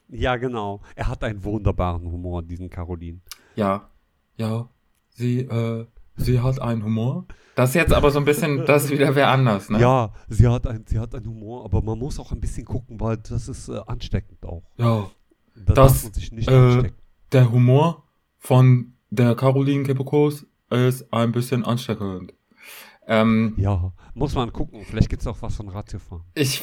ja, 0.09 0.37
genau. 0.37 0.81
Er 0.95 1.09
hat 1.09 1.25
einen 1.25 1.43
wunderbaren 1.43 2.05
Humor, 2.11 2.43
diesen 2.43 2.71
Caroline. 2.71 3.21
Ja. 3.57 3.89
Ja. 4.37 4.69
Sie, 5.09 5.41
äh, 5.41 5.87
sie 6.17 6.41
hat 6.41 6.61
einen 6.61 6.85
Humor. 6.85 7.27
Das 7.57 7.71
ist 7.71 7.75
jetzt 7.75 7.93
aber 7.93 8.11
so 8.13 8.21
ein 8.21 8.25
bisschen, 8.25 8.65
das 8.67 8.85
ist 8.85 8.91
wieder 8.93 9.15
wer 9.17 9.31
anders, 9.31 9.69
ne? 9.69 9.81
Ja, 9.81 10.13
sie 10.29 10.47
hat, 10.47 10.67
ein, 10.69 10.85
sie 10.87 10.99
hat 11.01 11.13
einen 11.17 11.27
Humor, 11.27 11.65
aber 11.65 11.83
man 11.83 11.99
muss 11.99 12.21
auch 12.21 12.31
ein 12.31 12.41
bisschen 12.41 12.65
gucken, 12.65 13.01
weil 13.01 13.17
das 13.17 13.49
ist 13.49 13.69
äh, 13.69 13.81
ansteckend 13.87 14.45
auch. 14.45 14.63
Ja. 14.77 15.11
Da 15.57 15.73
Das, 15.75 16.05
nicht 16.31 16.49
äh, 16.49 16.55
anstecken. 16.55 16.97
Der 17.33 17.51
Humor 17.51 18.05
von 18.37 18.93
der 19.11 19.35
Caroline 19.35 19.85
Kebekus 19.85 20.47
ist 20.71 21.13
ein 21.13 21.33
bisschen 21.33 21.65
ansteckend. 21.65 22.35
Ähm, 23.07 23.55
Ja, 23.57 23.93
muss 24.15 24.35
man 24.35 24.53
gucken. 24.53 24.85
Vielleicht 24.85 25.09
gibt 25.09 25.23
es 25.23 25.27
auch 25.29 25.41
was 25.41 25.57
von 25.57 25.69
Ratiofarm. 25.69 26.23
ich, 26.35 26.63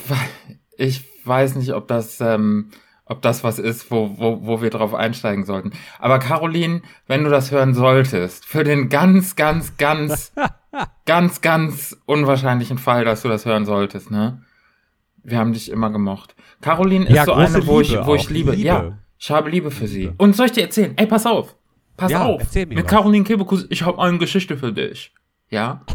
ich 0.77 1.03
weiß 1.25 1.55
nicht, 1.55 1.73
ob 1.73 1.87
das, 1.87 2.21
ähm, 2.21 2.69
ob 3.05 3.21
das 3.23 3.43
was 3.43 3.57
ist, 3.59 3.89
wo, 3.89 4.17
wo, 4.19 4.45
wo 4.45 4.61
wir 4.61 4.69
drauf 4.69 4.93
einsteigen 4.93 5.45
sollten. 5.45 5.71
Aber 5.99 6.19
Caroline, 6.19 6.81
wenn 7.07 7.23
du 7.23 7.29
das 7.29 7.51
hören 7.51 7.73
solltest, 7.73 8.45
für 8.45 8.63
den 8.63 8.89
ganz, 8.89 9.35
ganz, 9.35 9.77
ganz, 9.77 10.33
ganz, 11.05 11.41
ganz 11.41 11.97
unwahrscheinlichen 12.05 12.77
Fall, 12.77 13.05
dass 13.05 13.21
du 13.23 13.27
das 13.29 13.45
hören 13.45 13.65
solltest, 13.65 14.11
ne? 14.11 14.41
Wir 15.23 15.39
haben 15.39 15.53
dich 15.53 15.71
immer 15.71 15.89
gemocht. 15.89 16.35
Caroline 16.61 17.05
ist 17.05 17.15
Ja, 17.15 17.25
so 17.25 17.33
eine, 17.33 17.65
wo 17.65 17.81
ich, 17.81 17.89
Liebe 17.89 18.05
wo 18.05 18.13
ich 18.13 18.29
liebe. 18.29 18.51
Liebe. 18.51 18.67
Ja, 18.67 18.97
ich 19.17 19.31
habe 19.31 19.49
Liebe 19.49 19.71
für 19.71 19.87
sie. 19.87 20.01
Liebe. 20.01 20.15
Und 20.19 20.35
soll 20.35 20.45
ich 20.47 20.51
dir 20.51 20.61
erzählen? 20.61 20.93
Ey, 20.97 21.07
pass 21.07 21.25
auf. 21.25 21.55
Pass 21.97 22.11
Ja, 22.11 22.23
auf. 22.25 22.41
erzähl 22.41 22.65
mir 22.65 22.75
Mit 22.75 22.85
was. 22.85 22.91
Caroline 22.91 23.23
Kebekus, 23.23 23.65
ich 23.69 23.83
habe 23.83 24.01
eine 24.01 24.17
Geschichte 24.17 24.57
für 24.57 24.73
dich. 24.73 25.13
Ja? 25.49 25.85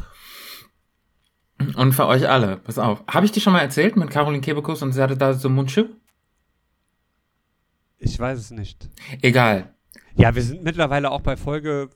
Und 1.77 1.93
für 1.93 2.07
euch 2.07 2.29
alle. 2.29 2.57
Pass 2.57 2.79
auf. 2.79 3.03
Habe 3.07 3.27
ich 3.27 3.33
dir 3.33 3.41
schon 3.41 3.53
mal 3.53 3.61
erzählt 3.61 3.97
mit 3.97 4.11
Caroline 4.11 4.41
Kebekus 4.41 4.83
und 4.83 4.93
sie 4.93 5.03
hatte 5.03 5.17
da 5.17 5.35
so 5.35 5.51
Mundschuh? 5.51 5.87
Ich 7.99 8.19
weiß 8.19 8.39
es 8.39 8.51
nicht. 8.51 8.89
Egal. 9.21 9.75
Ja, 10.17 10.35
wir 10.35 10.43
sind 10.43 10.63
mittlerweile 10.65 11.11
auch 11.11 11.21
bei 11.21 11.37
Folge 11.37 11.91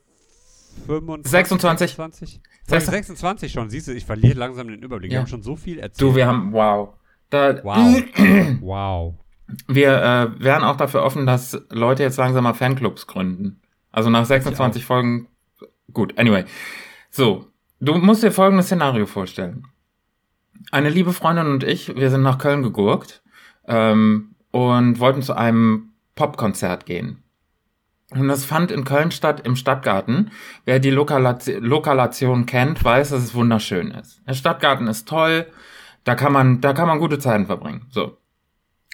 25, 0.85 1.31
26. 1.31 1.91
26? 1.91 2.41
Folge 2.67 2.85
26 2.85 3.51
schon, 3.51 3.69
siehst 3.69 3.87
du, 3.87 3.91
ich 3.93 4.05
verliere 4.05 4.37
langsam 4.37 4.67
den 4.67 4.83
Überblick. 4.83 5.09
Wir 5.09 5.15
Ja. 5.15 5.21
haben 5.21 5.27
schon 5.27 5.41
so 5.41 5.55
viel 5.55 5.79
erzählt. 5.79 6.01
Du, 6.01 6.15
wir 6.15 6.27
haben, 6.27 6.53
wow. 6.53 6.93
Da, 7.31 7.63
Wow. 7.63 8.03
wow. 8.61 9.15
Wir 9.67 10.01
äh, 10.37 10.43
wären 10.43 10.63
auch 10.63 10.75
dafür 10.75 11.03
offen, 11.03 11.25
dass 11.25 11.59
Leute 11.71 12.03
jetzt 12.03 12.17
langsam 12.17 12.43
mal 12.43 12.53
Fanclubs 12.53 13.07
gründen. 13.07 13.61
Also 13.95 14.09
nach 14.09 14.25
26 14.25 14.83
Folgen 14.83 15.29
gut, 15.93 16.19
anyway. 16.19 16.43
So, 17.09 17.45
du 17.79 17.93
musst 17.93 18.23
dir 18.23 18.31
folgendes 18.33 18.65
Szenario 18.65 19.05
vorstellen. 19.05 19.67
Eine 20.69 20.89
liebe 20.89 21.13
Freundin 21.13 21.47
und 21.47 21.63
ich, 21.63 21.95
wir 21.95 22.09
sind 22.09 22.21
nach 22.21 22.37
Köln 22.37 22.61
gegurkt 22.61 23.23
ähm, 23.69 24.35
und 24.51 24.99
wollten 24.99 25.21
zu 25.21 25.33
einem 25.33 25.93
Popkonzert 26.15 26.85
gehen. 26.85 27.23
Und 28.11 28.27
das 28.27 28.43
fand 28.43 28.69
in 28.69 28.83
Köln 28.83 29.11
statt 29.11 29.43
im 29.45 29.55
Stadtgarten. 29.55 30.29
Wer 30.65 30.79
die 30.79 30.91
Lokalation, 30.91 31.63
Lokalation 31.63 32.45
kennt, 32.45 32.83
weiß, 32.83 33.11
dass 33.11 33.23
es 33.23 33.33
wunderschön 33.33 33.91
ist. 33.91 34.21
Der 34.27 34.33
Stadtgarten 34.33 34.87
ist 34.87 35.07
toll, 35.07 35.47
da 36.03 36.15
kann 36.15 36.33
man, 36.33 36.59
da 36.59 36.73
kann 36.73 36.89
man 36.89 36.99
gute 36.99 37.17
Zeiten 37.17 37.45
verbringen. 37.45 37.85
So. 37.91 38.17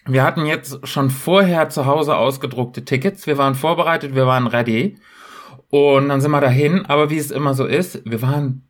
Wir 0.05 0.23
hatten 0.23 0.45
jetzt 0.45 0.87
schon 0.87 1.09
vorher 1.09 1.69
zu 1.69 1.85
Hause 1.85 2.15
ausgedruckte 2.15 2.85
Tickets. 2.85 3.27
Wir 3.27 3.37
waren 3.37 3.55
vorbereitet, 3.55 4.15
wir 4.15 4.25
waren 4.25 4.47
ready. 4.47 4.97
Und 5.69 6.09
dann 6.09 6.21
sind 6.21 6.31
wir 6.31 6.41
dahin. 6.41 6.85
Aber 6.85 7.09
wie 7.09 7.17
es 7.17 7.31
immer 7.31 7.53
so 7.53 7.65
ist, 7.65 8.01
wir 8.05 8.21
waren, 8.21 8.67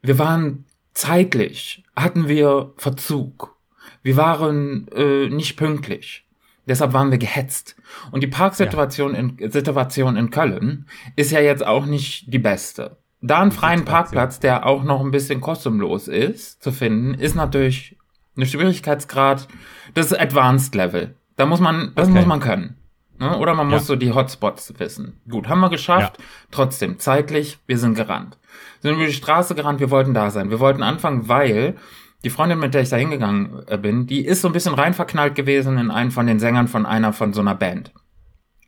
wir 0.00 0.18
waren 0.18 0.64
zeitlich, 0.94 1.84
hatten 1.96 2.28
wir 2.28 2.72
Verzug. 2.76 3.56
Wir 4.02 4.16
waren 4.16 4.88
äh, 4.88 5.28
nicht 5.28 5.56
pünktlich. 5.56 6.26
Deshalb 6.66 6.92
waren 6.92 7.10
wir 7.10 7.18
gehetzt. 7.18 7.76
Und 8.12 8.22
die 8.22 8.28
Parksituation 8.28 9.14
ja. 9.14 9.20
in, 9.20 9.50
Situation 9.50 10.16
in 10.16 10.30
Köln 10.30 10.86
ist 11.16 11.30
ja 11.30 11.40
jetzt 11.40 11.66
auch 11.66 11.86
nicht 11.86 12.32
die 12.32 12.38
beste. 12.38 12.98
Da 13.20 13.40
einen 13.40 13.52
freien 13.52 13.84
Parkplatz, 13.84 14.38
der 14.38 14.66
auch 14.66 14.84
noch 14.84 15.00
ein 15.00 15.10
bisschen 15.10 15.40
kostenlos 15.40 16.06
ist, 16.06 16.62
zu 16.62 16.70
finden, 16.70 17.14
ist 17.14 17.34
natürlich 17.34 17.96
eine 18.36 18.46
Schwierigkeitsgrad, 18.46 19.48
das 19.94 20.12
ist 20.12 20.20
Advanced 20.20 20.74
Level. 20.74 21.14
Da 21.36 21.46
muss 21.46 21.60
man, 21.60 21.92
das 21.94 22.08
okay. 22.08 22.16
muss 22.16 22.26
man 22.26 22.40
können. 22.40 22.76
Ne? 23.18 23.36
Oder 23.38 23.54
man 23.54 23.66
muss 23.66 23.82
ja. 23.82 23.86
so 23.86 23.96
die 23.96 24.12
Hotspots 24.12 24.74
wissen. 24.78 25.20
Gut, 25.28 25.48
haben 25.48 25.60
wir 25.60 25.70
geschafft. 25.70 26.18
Ja. 26.18 26.24
Trotzdem, 26.50 26.98
zeitlich, 26.98 27.58
wir 27.66 27.78
sind 27.78 27.94
gerannt. 27.94 28.38
Sind 28.80 28.94
über 28.94 29.06
die 29.06 29.12
Straße 29.12 29.54
gerannt, 29.54 29.80
wir 29.80 29.90
wollten 29.90 30.14
da 30.14 30.30
sein. 30.30 30.50
Wir 30.50 30.60
wollten 30.60 30.82
anfangen, 30.82 31.28
weil 31.28 31.76
die 32.24 32.30
Freundin, 32.30 32.58
mit 32.58 32.74
der 32.74 32.82
ich 32.82 32.88
da 32.88 32.96
hingegangen 32.96 33.62
äh, 33.66 33.78
bin, 33.78 34.06
die 34.06 34.24
ist 34.24 34.42
so 34.42 34.48
ein 34.48 34.52
bisschen 34.52 34.74
rein 34.74 34.94
verknallt 34.94 35.34
gewesen 35.34 35.78
in 35.78 35.90
einen 35.90 36.10
von 36.10 36.26
den 36.26 36.38
Sängern 36.38 36.68
von 36.68 36.86
einer 36.86 37.12
von 37.12 37.32
so 37.32 37.40
einer 37.40 37.54
Band. 37.54 37.92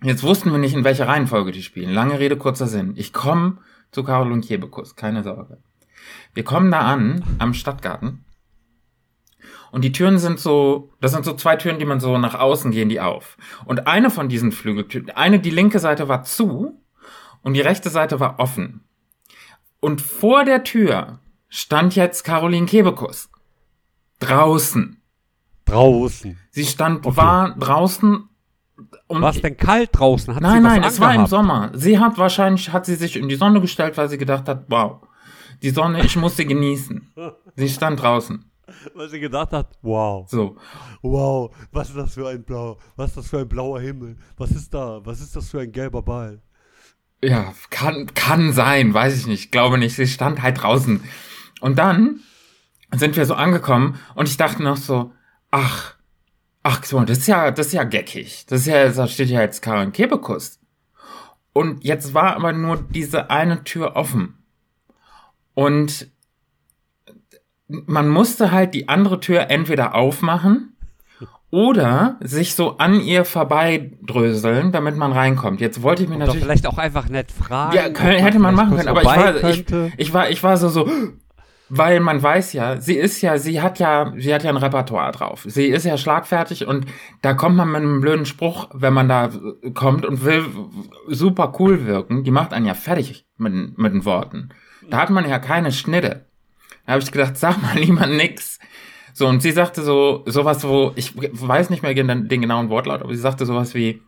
Jetzt 0.03 0.23
wussten 0.23 0.51
wir 0.51 0.59
nicht, 0.59 0.75
in 0.75 0.85
welcher 0.85 1.09
Reihenfolge 1.09 1.53
die 1.53 1.63
spielen. 1.63 1.93
Lange 1.93 2.19
Rede, 2.19 2.37
kurzer 2.37 2.67
Sinn. 2.67 2.95
Ich 2.97 3.13
komme 3.13 3.59
zu 3.91 4.03
Karol 4.03 4.33
und 4.33 4.49
Jebekus, 4.49 4.97
keine 4.97 5.23
Sorge. 5.23 5.59
Wir 6.33 6.45
kommen 6.45 6.71
da 6.71 6.81
an, 6.81 7.23
am 7.39 7.55
Stadtgarten. 7.55 8.25
Und 9.71 9.85
die 9.85 9.93
Türen 9.93 10.19
sind 10.19 10.41
so, 10.41 10.93
das 11.01 11.13
sind 11.13 11.25
so 11.25 11.35
zwei 11.35 11.57
Türen, 11.57 11.79
die 11.79 11.85
man 11.85 12.01
so 12.01 12.19
nach 12.19 12.35
außen 12.35 12.71
gehen, 12.71 12.89
die 12.89 13.01
auf. 13.01 13.37
Und 13.65 13.87
eine 13.87 14.11
von 14.11 14.29
diesen 14.29 14.53
Flügeltüren, 14.53 15.11
eine, 15.11 15.39
die 15.39 15.51
linke 15.51 15.79
Seite 15.79 16.09
war 16.09 16.23
zu 16.23 16.81
und 17.43 17.55
die 17.55 17.61
rechte 17.61 17.91
Seite 17.91 18.21
war 18.21 18.39
offen. 18.39 18.85
Und 19.81 20.01
vor 20.01 20.45
der 20.45 20.65
Tür 20.65 21.21
stand 21.49 21.97
jetzt 21.97 22.25
Caroline 22.25 22.67
Kebekus. 22.67 23.31
Draußen. 24.19 25.01
Draußen. 25.65 26.39
Sie 26.51 26.65
stand, 26.65 27.07
okay. 27.07 27.17
war 27.17 27.57
draußen. 27.57 28.29
War 29.09 29.31
es 29.31 29.41
denn 29.41 29.57
kalt 29.57 29.91
draußen? 29.93 30.35
Hat 30.35 30.43
nein, 30.43 30.63
nein, 30.63 30.83
es 30.83 31.01
war 31.01 31.15
im 31.15 31.27
Sommer. 31.27 31.71
Sie 31.75 31.99
hat 31.99 32.19
wahrscheinlich, 32.19 32.73
hat 32.73 32.87
sie 32.87 32.95
sich 32.97 33.17
in 33.17 33.29
die 33.29 33.37
Sonne 33.37 33.61
gestellt, 33.61 33.97
weil 33.97 34.09
sie 34.09 34.19
gedacht 34.19 34.49
hat, 34.49 34.65
wow, 34.69 35.03
die 35.63 35.71
Sonne, 35.71 36.05
ich 36.05 36.17
muss 36.17 36.37
sie 36.37 36.47
genießen. 36.47 37.13
sie 37.57 37.69
stand 37.69 38.03
draußen. 38.03 38.50
Weil 38.95 39.09
sie 39.09 39.21
gedacht 39.21 39.53
hat, 39.53 39.79
wow. 39.83 40.29
So. 40.29 40.57
Wow, 41.03 41.55
was 41.73 41.89
ist 41.89 41.97
das 41.97 42.15
für 42.15 42.29
ein 42.29 42.43
blau, 42.43 42.79
was 42.97 43.11
ist 43.11 43.17
das 43.17 43.29
für 43.29 43.39
ein 43.39 43.49
blauer 43.49 43.81
Himmel? 43.81 44.17
Was 44.37 44.51
ist 44.51 44.73
da? 44.75 45.01
Was 45.05 45.21
ist 45.21 45.37
das 45.37 45.51
für 45.51 45.61
ein 45.61 45.73
gelber 45.73 46.03
Ball? 46.03 46.41
Ja, 47.23 47.53
kann, 47.69 48.13
kann 48.15 48.53
sein, 48.53 48.95
weiß 48.95 49.17
ich 49.17 49.27
nicht, 49.27 49.53
glaube 49.53 49.79
nicht. 49.79 49.95
Sie 49.95 50.07
stand 50.07 50.43
halt 50.43 50.63
draußen. 50.63 51.03
Und 51.61 51.79
dann 51.79 52.21
sind 52.93 53.17
wir 53.17 53.27
so 53.27 53.35
angekommen 53.35 53.99
und 54.15 54.29
ich 54.29 54.37
dachte 54.37 54.63
noch 54.63 54.77
so, 54.77 55.13
ach, 55.51 55.97
ach 56.63 56.85
so, 56.85 57.01
das 57.01 57.19
ist 57.19 57.29
ja, 57.29 57.51
das 57.51 57.69
ist 57.69 57.73
ja 57.75 57.85
geckig. 57.85 58.47
Das 58.47 58.63
ist 58.63 58.67
ja, 58.67 58.89
da 58.89 59.07
steht 59.07 59.29
ja 59.29 59.41
jetzt 59.43 59.63
Karin 59.63 59.93
Kebekus. 59.93 60.59
Und 61.53 61.85
jetzt 61.85 62.15
war 62.15 62.37
aber 62.37 62.53
nur 62.53 62.83
diese 62.83 63.31
eine 63.31 63.65
Tür 63.65 63.97
offen. 63.97 64.39
Und 65.55 66.11
man 67.87 68.09
musste 68.09 68.51
halt 68.51 68.75
die 68.75 68.89
andere 68.89 69.21
Tür 69.21 69.51
entweder 69.51 69.95
aufmachen 69.95 70.77
oder 71.51 72.17
sich 72.21 72.55
so 72.55 72.79
an 72.79 73.01
ihr 73.01 73.25
vorbeidröseln, 73.25 74.71
damit 74.73 74.97
man 74.97 75.13
reinkommt. 75.13 75.61
Jetzt 75.61 75.83
wollte 75.83 76.05
ich 76.05 76.09
mir 76.09 76.17
natürlich. 76.17 76.41
Doch 76.41 76.47
vielleicht 76.47 76.67
auch 76.67 76.79
einfach 76.79 77.09
nett 77.09 77.33
fragen. 77.33 77.77
Ja, 77.77 77.91
können, 77.91 78.19
hätte 78.19 78.39
man 78.39 78.55
machen 78.55 78.77
können, 78.77 78.89
aber 78.89 79.03
ich 79.03 79.07
war, 79.07 79.45
ich, 79.45 79.65
ich, 79.97 80.15
war, 80.15 80.31
ich 80.31 80.43
war 80.43 80.57
so, 80.57 80.69
so, 80.69 80.89
weil 81.69 82.01
man 82.01 82.23
weiß 82.23 82.53
ja, 82.53 82.81
sie 82.81 82.95
ist 82.95 83.21
ja, 83.21 83.39
sie 83.39 83.61
hat 83.61 83.79
ja, 83.81 84.13
sie 84.17 84.33
hat 84.33 84.45
ja 84.45 84.51
ein 84.51 84.57
Repertoire 84.57 85.11
drauf. 85.13 85.45
Sie 85.47 85.67
ist 85.67 85.85
ja 85.85 85.97
schlagfertig 85.97 86.67
und 86.67 86.87
da 87.23 87.35
kommt 87.35 87.57
man 87.57 87.69
mit 87.69 87.83
einem 87.83 88.01
blöden 88.01 88.27
Spruch, 88.27 88.69
wenn 88.73 88.93
man 88.93 89.09
da 89.09 89.31
kommt 89.75 90.07
und 90.07 90.25
will 90.25 90.45
super 91.09 91.53
cool 91.59 91.87
wirken, 91.87 92.23
die 92.23 92.31
macht 92.31 92.53
einen 92.53 92.67
ja 92.67 92.75
fertig 92.75 93.27
mit, 93.39 93.77
mit 93.77 93.93
den 93.93 94.05
Worten. 94.05 94.51
Da 94.89 94.99
hat 94.99 95.11
man 95.11 95.29
ja 95.29 95.39
keine 95.39 95.73
Schnitte. 95.73 96.27
Da 96.91 96.95
habe 96.95 97.05
ich 97.05 97.13
gedacht, 97.13 97.37
sag 97.37 97.63
mal 97.63 97.77
lieber 97.79 98.05
nix. 98.09 98.59
So, 99.13 99.29
und 99.29 99.43
sie 99.43 99.53
sagte 99.53 99.83
so, 99.83 100.25
sowas, 100.27 100.65
wo, 100.65 100.91
ich 100.97 101.13
weiß 101.15 101.71
nicht 101.71 101.85
mehr 101.85 101.95
den, 101.95 102.29
den 102.29 102.41
genauen 102.41 102.69
Wortlaut, 102.69 103.03
aber 103.03 103.15
sie 103.15 103.21
sagte 103.21 103.47
sowas 103.47 103.75
wie, 103.75 104.03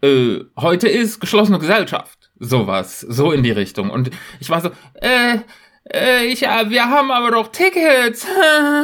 äh, 0.00 0.44
heute 0.56 0.86
ist 0.86 1.18
geschlossene 1.18 1.58
Gesellschaft. 1.58 2.30
Sowas, 2.38 3.00
so 3.00 3.32
in 3.32 3.42
die 3.42 3.50
Richtung. 3.50 3.90
Und 3.90 4.12
ich 4.38 4.50
war 4.50 4.60
so, 4.60 4.70
äh, 5.00 5.38
äh, 5.92 6.26
ich, 6.26 6.42
wir 6.42 6.84
haben 6.90 7.10
aber 7.10 7.32
doch 7.32 7.48
Tickets. 7.48 8.24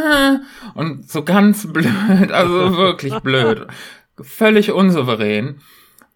Und 0.74 1.08
so 1.08 1.22
ganz 1.22 1.72
blöd, 1.72 2.32
also 2.32 2.76
wirklich 2.76 3.14
blöd. 3.20 3.68
Völlig 4.20 4.72
unsouverän. 4.72 5.60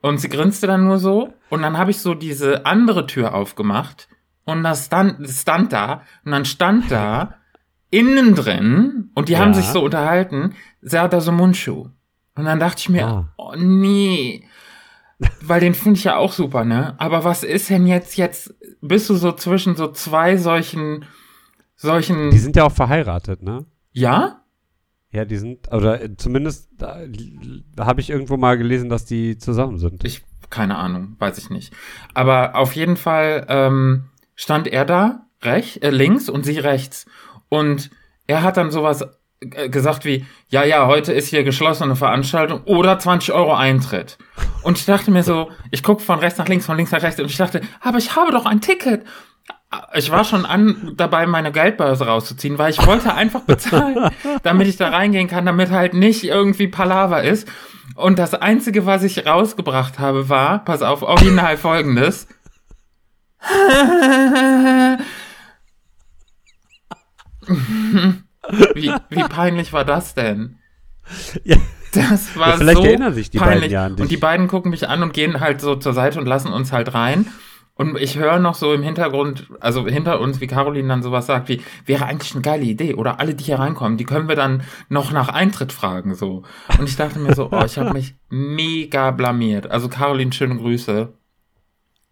Und 0.00 0.18
sie 0.18 0.28
grinste 0.28 0.66
dann 0.66 0.82
nur 0.82 0.98
so. 0.98 1.32
Und 1.50 1.62
dann 1.62 1.78
habe 1.78 1.92
ich 1.92 2.00
so 2.00 2.14
diese 2.14 2.66
andere 2.66 3.06
Tür 3.06 3.32
aufgemacht. 3.32 4.08
Und 4.48 4.62
das 4.62 4.86
stand, 4.86 5.28
stand 5.28 5.74
da. 5.74 6.00
Und 6.24 6.32
dann 6.32 6.46
stand 6.46 6.90
da, 6.90 7.34
innen 7.90 8.34
drin, 8.34 9.10
und 9.14 9.28
die 9.28 9.34
ja. 9.34 9.40
haben 9.40 9.52
sich 9.52 9.66
so 9.66 9.84
unterhalten, 9.84 10.54
Serda 10.80 11.20
so 11.20 11.32
Mundschuh. 11.32 11.90
Und 12.34 12.44
dann 12.46 12.58
dachte 12.58 12.78
ich 12.78 12.88
mir, 12.88 13.06
ah. 13.06 13.28
oh 13.36 13.52
nee. 13.58 14.42
Weil 15.42 15.60
den 15.60 15.74
finde 15.74 15.98
ich 15.98 16.04
ja 16.04 16.16
auch 16.16 16.32
super, 16.32 16.64
ne? 16.64 16.94
Aber 16.98 17.24
was 17.24 17.42
ist 17.42 17.68
denn 17.68 17.86
jetzt, 17.86 18.16
jetzt 18.16 18.54
bist 18.80 19.10
du 19.10 19.16
so 19.16 19.32
zwischen 19.32 19.76
so 19.76 19.88
zwei 19.92 20.38
solchen, 20.38 21.04
solchen. 21.76 22.30
Die 22.30 22.38
sind 22.38 22.56
ja 22.56 22.64
auch 22.64 22.72
verheiratet, 22.72 23.42
ne? 23.42 23.66
Ja? 23.92 24.44
Ja, 25.10 25.26
die 25.26 25.36
sind, 25.36 25.70
oder 25.70 26.16
zumindest 26.16 26.70
da, 26.78 27.00
da 27.76 27.84
habe 27.84 28.00
ich 28.00 28.08
irgendwo 28.08 28.38
mal 28.38 28.56
gelesen, 28.56 28.88
dass 28.88 29.04
die 29.04 29.36
zusammen 29.36 29.76
sind. 29.76 30.04
Ich, 30.04 30.24
keine 30.48 30.76
Ahnung, 30.76 31.16
weiß 31.18 31.36
ich 31.36 31.50
nicht. 31.50 31.74
Aber 32.14 32.56
auf 32.56 32.74
jeden 32.74 32.96
Fall 32.96 33.44
ähm, 33.50 34.04
stand 34.38 34.68
er 34.68 34.86
da 34.86 35.26
rechts, 35.42 35.76
äh, 35.78 35.90
links 35.90 36.30
und 36.30 36.44
sie 36.44 36.58
rechts. 36.58 37.04
Und 37.50 37.90
er 38.26 38.42
hat 38.42 38.56
dann 38.56 38.70
sowas 38.70 39.04
äh, 39.40 39.68
gesagt 39.68 40.04
wie, 40.04 40.24
ja, 40.48 40.64
ja, 40.64 40.86
heute 40.86 41.12
ist 41.12 41.28
hier 41.28 41.42
geschlossene 41.42 41.96
Veranstaltung 41.96 42.62
oder 42.64 42.98
20 42.98 43.34
Euro 43.34 43.54
Eintritt. 43.54 44.16
Und 44.62 44.78
ich 44.78 44.86
dachte 44.86 45.10
mir 45.10 45.24
so, 45.24 45.50
ich 45.72 45.82
gucke 45.82 46.02
von 46.02 46.20
rechts 46.20 46.38
nach 46.38 46.48
links, 46.48 46.66
von 46.66 46.76
links 46.76 46.92
nach 46.92 47.02
rechts 47.02 47.20
und 47.20 47.26
ich 47.26 47.36
dachte, 47.36 47.60
aber 47.80 47.98
ich 47.98 48.14
habe 48.16 48.30
doch 48.30 48.46
ein 48.46 48.60
Ticket. 48.60 49.04
Ich 49.94 50.10
war 50.10 50.24
schon 50.24 50.46
an, 50.46 50.92
dabei, 50.96 51.26
meine 51.26 51.52
Geldbörse 51.52 52.06
rauszuziehen, 52.06 52.58
weil 52.58 52.70
ich 52.70 52.86
wollte 52.86 53.12
einfach 53.14 53.42
bezahlen, 53.42 54.10
damit 54.42 54.68
ich 54.68 54.76
da 54.76 54.88
reingehen 54.88 55.28
kann, 55.28 55.44
damit 55.44 55.70
halt 55.70 55.94
nicht 55.94 56.24
irgendwie 56.24 56.68
Palaver 56.68 57.22
ist. 57.22 57.48
Und 57.94 58.18
das 58.18 58.32
Einzige, 58.32 58.86
was 58.86 59.02
ich 59.02 59.26
rausgebracht 59.26 59.98
habe, 59.98 60.28
war, 60.28 60.64
pass 60.64 60.82
auf, 60.82 61.02
original 61.02 61.56
folgendes. 61.56 62.28
Wie, 68.74 68.92
wie 69.10 69.22
peinlich 69.24 69.72
war 69.72 69.84
das 69.84 70.14
denn? 70.14 70.58
Ja. 71.44 71.56
Das 71.92 72.36
war 72.36 72.50
ja, 72.50 72.56
vielleicht 72.56 72.78
so 72.78 72.84
erinnern 72.84 73.14
sich 73.14 73.30
die 73.30 73.38
peinlich. 73.38 73.60
beiden 73.60 73.72
ja 73.72 73.86
an 73.86 73.96
dich. 73.96 74.02
Und 74.02 74.10
die 74.10 74.16
beiden 74.18 74.48
gucken 74.48 74.70
mich 74.70 74.88
an 74.88 75.02
und 75.02 75.14
gehen 75.14 75.40
halt 75.40 75.60
so 75.60 75.76
zur 75.76 75.94
Seite 75.94 76.18
und 76.20 76.26
lassen 76.26 76.52
uns 76.52 76.72
halt 76.72 76.92
rein. 76.94 77.26
Und 77.74 77.96
ich 77.96 78.18
höre 78.18 78.40
noch 78.40 78.56
so 78.56 78.74
im 78.74 78.82
Hintergrund, 78.82 79.48
also 79.60 79.86
hinter 79.86 80.20
uns, 80.20 80.40
wie 80.40 80.48
Caroline 80.48 80.88
dann 80.88 81.02
sowas 81.02 81.26
sagt, 81.26 81.48
wie, 81.48 81.62
wäre 81.86 82.06
eigentlich 82.06 82.32
eine 82.32 82.42
geile 82.42 82.64
Idee. 82.64 82.94
Oder 82.94 83.20
alle, 83.20 83.36
die 83.36 83.44
hier 83.44 83.60
reinkommen, 83.60 83.96
die 83.96 84.04
können 84.04 84.28
wir 84.28 84.34
dann 84.34 84.64
noch 84.88 85.12
nach 85.12 85.28
Eintritt 85.28 85.72
fragen, 85.72 86.16
so. 86.16 86.42
Und 86.76 86.88
ich 86.88 86.96
dachte 86.96 87.20
mir 87.20 87.34
so, 87.36 87.50
oh, 87.52 87.64
ich 87.64 87.78
habe 87.78 87.92
mich 87.92 88.16
mega 88.28 89.12
blamiert. 89.12 89.70
Also 89.70 89.88
Caroline, 89.88 90.32
schöne 90.32 90.56
Grüße. 90.56 91.12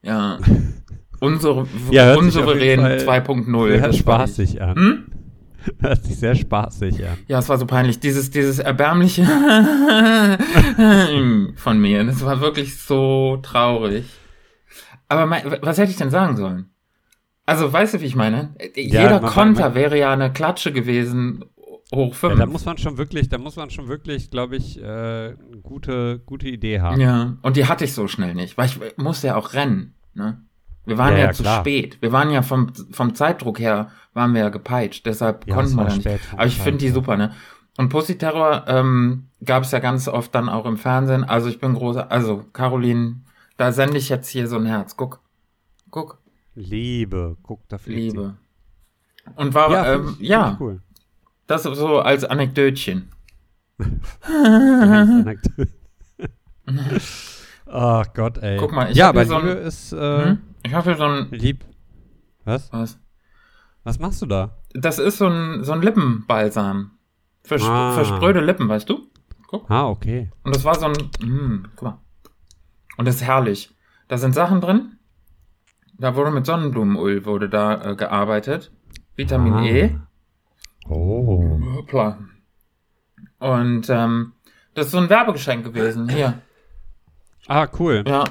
Ja. 0.02 0.38
Unsere, 1.20 1.66
ja, 1.90 2.14
unsouverän 2.16 2.80
2.0. 2.80 3.68
Sehr 3.80 3.92
spaßig 3.92 4.62
an. 4.62 4.76
Hm? 4.76 5.06
Hört 5.80 6.04
sich 6.04 6.16
sehr 6.18 6.34
spaßig 6.36 7.04
an. 7.06 7.18
Ja, 7.26 7.40
es 7.40 7.48
war 7.48 7.58
so 7.58 7.66
peinlich. 7.66 7.98
Dieses, 7.98 8.30
dieses 8.30 8.60
erbärmliche 8.60 9.24
von 11.56 11.80
mir. 11.80 12.04
Das 12.04 12.24
war 12.24 12.40
wirklich 12.40 12.80
so 12.80 13.38
traurig. 13.42 14.04
Aber 15.08 15.26
mein, 15.26 15.42
was 15.62 15.78
hätte 15.78 15.90
ich 15.90 15.96
denn 15.96 16.10
sagen 16.10 16.36
sollen? 16.36 16.70
Also, 17.44 17.72
weißt 17.72 17.94
du, 17.94 18.00
wie 18.00 18.06
ich 18.06 18.16
meine? 18.16 18.54
Ja, 18.74 19.02
Jeder 19.02 19.20
man- 19.20 19.30
Konter 19.30 19.62
man- 19.68 19.74
wäre 19.74 19.98
ja 19.98 20.12
eine 20.12 20.32
Klatsche 20.32 20.72
gewesen, 20.72 21.44
hoch 21.94 22.08
Ja, 22.08 22.14
fünf. 22.14 22.38
da 22.38 22.46
muss 22.46 22.64
man 22.64 22.76
schon 22.78 22.98
wirklich, 22.98 23.28
da 23.28 23.38
muss 23.38 23.56
man 23.56 23.70
schon 23.70 23.88
wirklich, 23.88 24.30
glaube 24.30 24.56
ich, 24.56 24.80
äh, 24.82 24.84
eine 24.84 25.36
gute, 25.62 26.20
gute 26.26 26.48
Idee 26.48 26.80
haben. 26.80 27.00
Ja, 27.00 27.36
und 27.42 27.56
die 27.56 27.66
hatte 27.66 27.84
ich 27.84 27.92
so 27.92 28.08
schnell 28.08 28.34
nicht, 28.34 28.58
weil 28.58 28.66
ich 28.66 28.78
musste 28.96 29.28
ja 29.28 29.36
auch 29.36 29.54
rennen. 29.54 29.94
Ne? 30.14 30.40
Wir 30.86 30.98
waren 30.98 31.12
Ja, 31.14 31.18
ja, 31.18 31.24
ja, 31.26 31.32
zu 31.32 31.44
spät. 31.44 32.00
Wir 32.00 32.12
waren 32.12 32.30
ja 32.30 32.42
vom, 32.42 32.72
vom 32.92 33.14
Zeitdruck 33.14 33.58
her, 33.58 33.90
waren 34.14 34.32
wir 34.34 34.42
ja 34.42 34.48
gepeitscht. 34.48 35.04
Deshalb 35.04 35.46
Ja, 35.46 35.56
konnten 35.56 35.76
wir 35.76 35.84
nicht. 35.84 36.08
Aber 36.32 36.46
ich 36.46 36.58
finde 36.58 36.78
die 36.78 36.90
super, 36.90 37.16
ne? 37.16 37.32
Und 37.76 37.90
Pussy 37.90 38.16
Terror 38.16 38.64
ähm, 38.68 39.28
gab 39.44 39.64
es 39.64 39.72
ja 39.72 39.80
ganz 39.80 40.08
oft 40.08 40.34
dann 40.34 40.48
auch 40.48 40.64
im 40.64 40.78
Fernsehen. 40.78 41.24
Also 41.24 41.48
ich 41.48 41.60
bin 41.60 41.74
großer, 41.74 42.10
also 42.10 42.44
Caroline, 42.52 43.16
da 43.58 43.72
sende 43.72 43.98
ich 43.98 44.08
jetzt 44.08 44.28
hier 44.28 44.48
so 44.48 44.56
ein 44.56 44.64
Herz. 44.64 44.96
Guck, 44.96 45.20
guck, 45.90 46.18
Liebe, 46.54 47.36
guck, 47.42 47.68
da 47.68 47.76
fliegt 47.76 48.14
Liebe. 48.14 48.36
Und 49.34 49.52
war, 49.52 49.68
Sie. 49.68 49.74
Ja, 49.74 49.94
ähm, 49.94 50.16
ich, 50.18 50.28
ja 50.28 50.56
cool. 50.58 50.80
das 51.46 51.64
so 51.64 51.98
als 51.98 52.24
Anekdötchen. 52.24 53.10
Ach 57.66 58.06
Gott, 58.14 58.38
ey. 58.38 58.58
Guck 58.58 58.72
mal, 58.72 58.90
ich 58.90 58.96
ja, 58.96 59.08
aber 59.08 59.26
so 59.26 59.38
Liebe 59.38 59.50
ist 59.50 59.92
äh, 59.92 60.24
Hm? 60.24 60.38
Ich 60.66 60.74
habe 60.74 60.90
hier 60.90 60.96
so 60.96 61.04
ein, 61.04 61.28
lieb. 61.30 61.64
Was? 62.44 62.72
was? 62.72 62.98
Was 63.84 64.00
machst 64.00 64.20
du 64.20 64.26
da? 64.26 64.58
Das 64.74 64.98
ist 64.98 65.18
so 65.18 65.28
ein, 65.28 65.62
so 65.62 65.72
ein 65.72 65.80
Lippenbalsam. 65.80 66.90
Für, 67.44 67.54
Ah. 67.62 67.92
für 67.92 68.04
spröde 68.04 68.40
Lippen, 68.40 68.68
weißt 68.68 68.88
du? 68.90 69.06
Guck. 69.46 69.70
Ah, 69.70 69.86
okay. 69.88 70.32
Und 70.42 70.56
das 70.56 70.64
war 70.64 70.74
so 70.74 70.86
ein. 70.86 70.92
Mm, 71.20 71.68
guck 71.76 71.82
mal. 71.82 72.00
Und 72.96 73.06
das 73.06 73.16
ist 73.16 73.22
herrlich. 73.22 73.72
Da 74.08 74.18
sind 74.18 74.34
Sachen 74.34 74.60
drin. 74.60 74.98
Da 75.98 76.16
wurde 76.16 76.32
mit 76.32 76.46
Sonnenblumenöl 76.46 77.24
wurde 77.24 77.48
da 77.48 77.92
äh, 77.92 77.94
gearbeitet. 77.94 78.72
Vitamin 79.14 79.52
Ah. 79.54 79.64
E. 79.64 79.96
Oh. 80.88 81.60
Hoppla. 81.76 82.18
Und 83.38 83.88
ähm, 83.88 84.32
das 84.74 84.86
ist 84.86 84.92
so 84.92 84.98
ein 84.98 85.08
Werbegeschenk 85.08 85.64
gewesen. 85.64 86.08
Hier. 86.08 86.42
Ah, 87.46 87.68
cool. 87.78 88.02
Ja. 88.04 88.24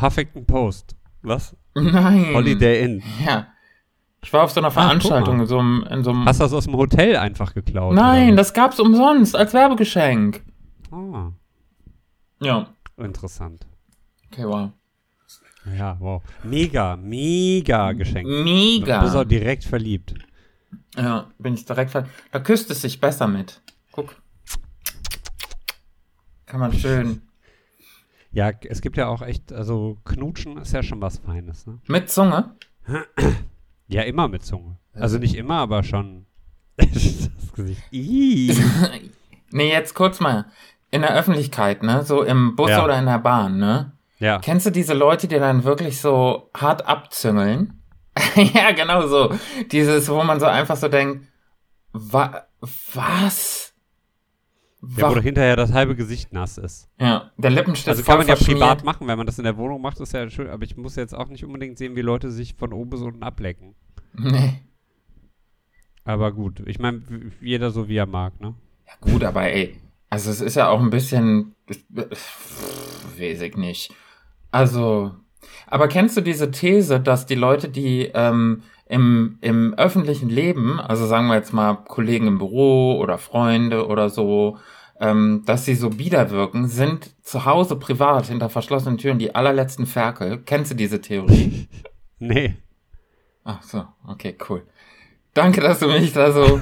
Huffington 0.00 0.44
Post. 0.46 0.95
Was? 1.26 1.56
Nein. 1.74 2.34
Holiday 2.34 2.84
Inn. 2.84 3.02
Ja. 3.24 3.48
Ich 4.22 4.32
war 4.32 4.44
auf 4.44 4.52
so 4.52 4.60
einer 4.60 4.68
Ah, 4.68 4.72
Veranstaltung 4.72 5.36
mal. 5.36 5.42
in 5.42 5.48
so 5.48 5.58
einem. 5.58 5.84
In 5.90 6.04
so 6.04 6.10
einem 6.10 6.24
Hast 6.24 6.38
du 6.40 6.44
das 6.44 6.52
aus 6.52 6.64
dem 6.64 6.76
Hotel 6.76 7.16
einfach 7.16 7.52
geklaut? 7.52 7.94
Nein, 7.94 8.36
das 8.36 8.54
gab's 8.54 8.78
umsonst 8.80 9.34
als 9.36 9.52
Werbegeschenk. 9.52 10.42
was? 10.90 11.32
Ja. 12.40 12.68
Ah, 12.96 13.02
interessant. 13.04 13.66
Okay, 14.30 14.44
wow. 14.46 14.70
Ja, 15.76 15.96
wow. 15.98 16.22
Mega, 16.44 16.96
mega 16.96 17.92
Geschenk. 17.92 18.28
Mega. 18.28 18.98
Du 19.00 19.04
bist 19.06 19.16
auch 19.16 19.24
direkt 19.24 19.64
verliebt. 19.64 20.14
Ja, 20.96 21.26
bin 21.38 21.54
ich 21.54 21.64
direkt 21.64 21.90
ver 21.90 22.06
Da 22.30 22.38
küsst 22.38 22.70
es 22.70 22.82
sich 22.82 23.00
besser 23.00 23.26
mit. 23.26 23.60
Guck. 23.90 24.14
Kann 26.46 26.60
man 26.60 26.72
schön. 26.72 27.22
Ja, 28.36 28.50
es 28.68 28.82
gibt 28.82 28.98
ja 28.98 29.08
auch 29.08 29.22
echt, 29.22 29.50
also 29.50 29.96
Knutschen 30.04 30.58
ist 30.58 30.74
ja 30.74 30.82
schon 30.82 31.00
was 31.00 31.16
Feines, 31.16 31.66
ne? 31.66 31.78
Mit 31.86 32.10
Zunge? 32.10 32.54
Ja, 33.88 34.02
immer 34.02 34.26
mit 34.26 34.44
Zunge. 34.44 34.78
Also 34.94 35.18
nicht 35.18 35.36
immer, 35.36 35.58
aber 35.58 35.84
schon. 35.84 36.26
das 36.76 37.30
Gesicht. 37.54 37.82
Nee, 39.52 39.70
jetzt 39.70 39.94
kurz 39.94 40.18
mal. 40.18 40.46
In 40.90 41.02
der 41.02 41.14
Öffentlichkeit, 41.14 41.84
ne? 41.84 42.02
So 42.02 42.24
im 42.24 42.56
Bus 42.56 42.70
Ja. 42.70 42.84
oder 42.84 42.98
in 42.98 43.06
der 43.06 43.20
Bahn, 43.20 43.58
ne? 43.58 43.92
Ja. 44.18 44.40
Kennst 44.40 44.66
du 44.66 44.70
diese 44.70 44.92
Leute, 44.92 45.28
die 45.28 45.38
dann 45.38 45.62
wirklich 45.62 46.00
so 46.00 46.50
hart 46.54 46.86
abzüngeln? 46.86 47.80
ja, 48.34 48.72
genau 48.72 49.06
so. 49.06 49.32
Dieses, 49.70 50.08
wo 50.08 50.22
man 50.24 50.40
so 50.40 50.46
einfach 50.46 50.76
so 50.76 50.88
denkt, 50.88 51.26
wa 51.92 52.42
was? 52.92 53.65
Ja, 54.96 55.10
wo 55.10 55.14
doch 55.14 55.22
hinterher 55.22 55.56
das 55.56 55.72
halbe 55.72 55.96
Gesicht 55.96 56.32
nass 56.32 56.58
ist. 56.58 56.88
ja, 57.00 57.30
der 57.36 57.50
Lippenstift 57.50 57.88
Also 57.88 58.02
kann 58.02 58.18
man 58.18 58.28
ja 58.28 58.36
privat 58.36 58.84
machen, 58.84 59.06
wenn 59.06 59.18
man 59.18 59.26
das 59.26 59.38
in 59.38 59.44
der 59.44 59.56
Wohnung 59.56 59.80
macht, 59.80 60.00
ist 60.00 60.12
ja 60.12 60.28
schön, 60.30 60.48
aber 60.48 60.64
ich 60.64 60.76
muss 60.76 60.96
jetzt 60.96 61.14
auch 61.14 61.28
nicht 61.28 61.44
unbedingt 61.44 61.78
sehen, 61.78 61.96
wie 61.96 62.02
Leute 62.02 62.30
sich 62.30 62.54
von 62.54 62.72
oben 62.72 62.90
bis 62.90 63.00
unten 63.00 63.22
ablecken. 63.22 63.74
Nee. 64.14 64.62
Aber 66.04 66.32
gut, 66.32 66.62
ich 66.66 66.78
meine, 66.78 67.02
jeder 67.40 67.70
so 67.70 67.88
wie 67.88 67.96
er 67.96 68.06
mag, 68.06 68.40
ne? 68.40 68.54
Ja, 68.86 68.92
gut, 69.00 69.24
aber 69.24 69.42
ey, 69.42 69.76
also 70.08 70.30
es 70.30 70.40
ist 70.40 70.54
ja 70.54 70.68
auch 70.68 70.80
ein 70.80 70.90
bisschen, 70.90 71.54
weiß 73.18 73.40
ich 73.42 73.56
nicht. 73.56 73.92
Also, 74.52 75.12
aber 75.66 75.88
kennst 75.88 76.16
du 76.16 76.20
diese 76.20 76.50
These, 76.52 77.00
dass 77.00 77.26
die 77.26 77.34
Leute, 77.34 77.68
die 77.68 78.10
ähm, 78.14 78.62
im, 78.88 79.38
im 79.40 79.74
öffentlichen 79.74 80.28
Leben, 80.28 80.78
also 80.78 81.06
sagen 81.06 81.26
wir 81.26 81.34
jetzt 81.34 81.52
mal 81.52 81.74
Kollegen 81.74 82.28
im 82.28 82.38
Büro 82.38 82.98
oder 83.00 83.18
Freunde 83.18 83.88
oder 83.88 84.08
so, 84.08 84.58
ähm, 85.00 85.42
dass 85.46 85.64
sie 85.64 85.74
so 85.74 85.90
bieder 85.90 86.30
wirken, 86.30 86.68
sind 86.68 87.10
zu 87.22 87.44
Hause 87.44 87.76
privat 87.76 88.26
hinter 88.26 88.48
verschlossenen 88.48 88.98
Türen 88.98 89.18
die 89.18 89.34
allerletzten 89.34 89.86
Ferkel. 89.86 90.38
Kennst 90.44 90.70
du 90.72 90.74
diese 90.74 91.00
Theorie? 91.00 91.68
Nee. 92.18 92.56
Ach 93.44 93.62
so, 93.62 93.84
okay, 94.06 94.38
cool. 94.48 94.66
Danke, 95.34 95.60
dass 95.60 95.80
du 95.80 95.88
mich 95.88 96.14
da 96.14 96.32
so 96.32 96.58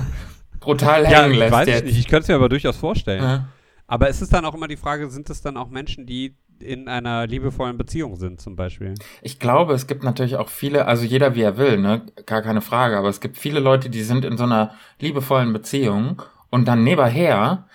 brutal 0.59 1.07
hängen 1.07 1.39
lässt 1.39 1.53
weiß 1.53 1.69
jetzt. 1.69 1.79
ich 1.79 1.85
nicht. 1.85 1.99
Ich 2.01 2.09
könnte 2.09 2.23
es 2.23 2.29
mir 2.29 2.35
aber 2.35 2.49
durchaus 2.49 2.77
vorstellen. 2.77 3.23
Ja. 3.23 3.49
Aber 3.87 4.09
ist 4.09 4.21
es 4.21 4.31
dann 4.31 4.45
auch 4.45 4.55
immer 4.55 4.67
die 4.67 4.77
Frage, 4.77 5.09
sind 5.11 5.31
es 5.31 5.43
dann 5.43 5.57
auch 5.57 5.69
Menschen, 5.69 6.07
die 6.07 6.37
in 6.59 6.89
einer 6.89 7.27
liebevollen 7.27 7.77
Beziehung 7.77 8.17
sind, 8.17 8.41
zum 8.41 8.57
Beispiel? 8.57 8.95
Ich 9.23 9.39
glaube, 9.39 9.75
es 9.75 9.87
gibt 9.87 10.03
natürlich 10.03 10.37
auch 10.37 10.49
viele, 10.49 10.87
also 10.87 11.05
jeder 11.05 11.35
wie 11.35 11.43
er 11.43 11.57
will, 11.57 11.79
ne, 11.79 12.03
gar 12.27 12.43
keine 12.43 12.61
Frage, 12.61 12.97
aber 12.97 13.09
es 13.09 13.21
gibt 13.21 13.37
viele 13.37 13.61
Leute, 13.61 13.91
die 13.91 14.03
sind 14.03 14.25
in 14.25 14.37
so 14.37 14.45
einer 14.45 14.75
liebevollen 14.99 15.53
Beziehung 15.53 16.23
und 16.51 16.67
dann 16.67 16.83
nebenher 16.85 17.69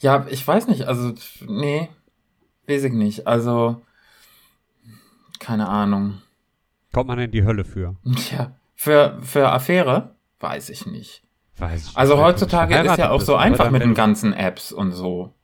Ja, 0.00 0.26
ich 0.28 0.44
weiß 0.46 0.66
nicht, 0.66 0.88
also, 0.88 1.14
nee, 1.46 1.88
weiß 2.66 2.82
ich 2.82 2.92
nicht. 2.92 3.28
Also, 3.28 3.80
keine 5.38 5.68
Ahnung. 5.68 6.20
Kommt 6.92 7.08
man 7.08 7.18
in 7.18 7.30
die 7.30 7.44
Hölle 7.44 7.64
für? 7.64 7.96
Tja, 8.16 8.52
für, 8.74 9.18
für 9.22 9.50
Affäre? 9.50 10.14
Weiß 10.40 10.70
ich 10.70 10.86
nicht. 10.86 11.22
Weiß 11.56 11.80
ich 11.80 11.86
nicht. 11.88 11.96
Also 11.96 12.18
heutzutage 12.18 12.76
ist 12.78 12.98
ja 12.98 13.10
auch 13.10 13.20
so 13.20 13.36
einfach 13.36 13.70
mit 13.70 13.82
den 13.82 13.94
ganzen 13.94 14.32
Apps 14.32 14.72
und 14.72 14.92
so. 14.92 15.34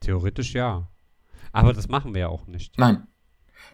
Theoretisch 0.00 0.54
ja. 0.54 0.88
Aber 1.52 1.72
das 1.72 1.88
machen 1.88 2.14
wir 2.14 2.22
ja 2.22 2.28
auch 2.28 2.46
nicht. 2.46 2.78
Nein. 2.78 3.06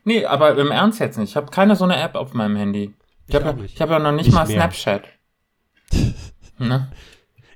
Nee, 0.05 0.25
aber 0.25 0.57
im 0.59 0.71
Ernst 0.71 1.01
jetzt 1.01 1.19
nicht. 1.19 1.31
Ich 1.31 1.37
habe 1.37 1.51
keine 1.51 1.77
so 1.77 1.85
eine 1.85 1.97
App 2.01 2.15
auf 2.17 2.35
meinem 2.35 2.57
Handy. 2.57 2.95
Ich 3.27 3.35
Ich 3.35 3.43
habe 3.43 3.61
ja, 3.61 3.81
hab 3.81 3.91
ja 3.91 3.99
noch 3.99 4.13
nicht, 4.13 4.27
Nicht 4.27 4.35
mal 4.35 4.47
mehr. 4.47 4.71
Snapchat. 4.71 5.09
ne? 6.59 6.91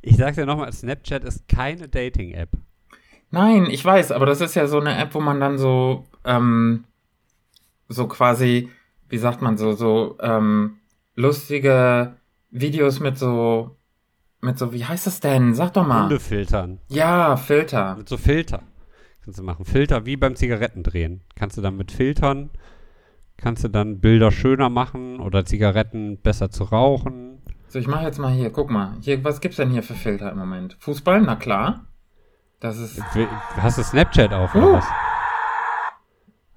Ich 0.01 0.16
sag's 0.16 0.37
ja 0.37 0.47
nochmal, 0.47 0.73
Snapchat 0.73 1.25
ist 1.25 1.49
keine 1.49 1.88
Dating-App. 1.88 2.51
Nein, 3.31 3.66
ich 3.71 3.85
weiß, 3.85 4.12
aber 4.12 4.27
das 4.27 4.40
ist 4.40 4.55
ja 4.55 4.66
so 4.66 4.79
eine 4.79 4.97
App, 4.99 5.14
wo 5.14 5.21
man 5.21 5.40
dann 5.40 5.59
so, 5.59 6.05
ähm, 6.25 6.85
so 7.88 8.07
quasi, 8.09 8.71
wie 9.09 9.18
sagt 9.18 9.42
man, 9.42 9.57
so, 9.57 9.73
so, 9.73 10.16
ähm, 10.21 10.79
lustige 11.14 12.16
Videos 12.51 13.01
mit 13.01 13.18
so, 13.18 13.77
mit 14.40 14.59
so, 14.59 14.73
wie 14.73 14.85
heißt 14.85 15.07
das 15.07 15.21
denn? 15.21 15.55
Sag 15.55 15.73
doch 15.75 15.87
mal. 15.87 16.05
Hunde 16.05 16.21
filtern. 16.21 16.79
Ja, 16.88 17.37
Filter. 17.37 17.97
Mit 17.97 18.09
so 18.09 18.16
Filter. 18.16 18.62
Kannst 19.25 19.38
du 19.38 19.45
machen. 19.45 19.64
Filter 19.64 20.05
wie 20.05 20.16
beim 20.16 20.35
Zigarettendrehen. 20.35 21.23
Kannst 21.37 21.57
du 21.57 21.61
dann 21.62 21.77
mit 21.77 21.92
Filtern, 21.92 22.51
kannst 23.37 23.62
du 23.62 23.68
dann 23.68 24.01
Bilder 24.01 24.33
schöner 24.33 24.68
machen 24.68 25.21
oder 25.21 25.45
Zigaretten 25.45 26.18
besser 26.21 26.51
zu 26.51 26.64
rauchen. 26.64 27.40
So, 27.68 27.79
ich 27.79 27.87
mache 27.87 28.05
jetzt 28.05 28.18
mal 28.18 28.33
hier, 28.33 28.51
guck 28.51 28.68
mal. 28.71 28.97
Hier, 29.01 29.23
was 29.23 29.40
gibt's 29.40 29.57
denn 29.59 29.71
hier 29.71 29.83
für 29.83 29.95
Filter 29.95 30.33
im 30.33 30.38
Moment? 30.38 30.77
Fußball? 30.81 31.23
Na 31.23 31.37
klar. 31.37 31.87
Das 32.61 32.79
ist, 32.79 33.01
Hast 33.57 33.79
du 33.79 33.83
Snapchat 33.83 34.33
auf 34.33 34.55
oder 34.55 34.66
Uh. 34.68 34.73
was? 34.75 34.85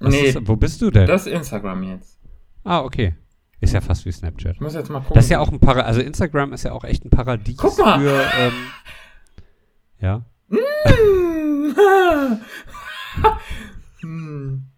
Was 0.05 0.13
nee, 0.13 0.27
ist, 0.29 0.47
wo 0.47 0.55
bist 0.55 0.81
du 0.81 0.91
denn? 0.91 1.07
das 1.07 1.25
ist 1.27 1.33
Instagram 1.33 1.83
jetzt. 1.83 2.19
ah, 2.63 2.81
okay. 2.81 3.15
Ist 3.61 3.73
ja 3.73 3.81
fast 3.81 4.05
wie 4.05 4.11
Snapchat. 4.11 4.55
Ich 4.55 4.61
muss 4.61 4.75
jetzt 4.75 4.89
mal 4.89 4.99
gucken. 4.99 5.15
Das 5.15 5.25
ist 5.25 5.31
ja 5.31 5.39
auch 5.39 5.51
ein 5.51 5.59
Paradies, 5.59 5.87
also 5.87 6.01
Instagram 6.01 6.53
ist 6.53 6.63
ja 6.63 6.73
auch 6.73 6.83
echt 6.83 7.05
ein 7.05 7.09
Paradies 7.09 7.57
Guck 7.57 7.77
mal. 7.79 7.99
für, 7.99 8.21
ähm, 8.37 8.53
ja. 9.99 10.25
hm. 14.01 14.65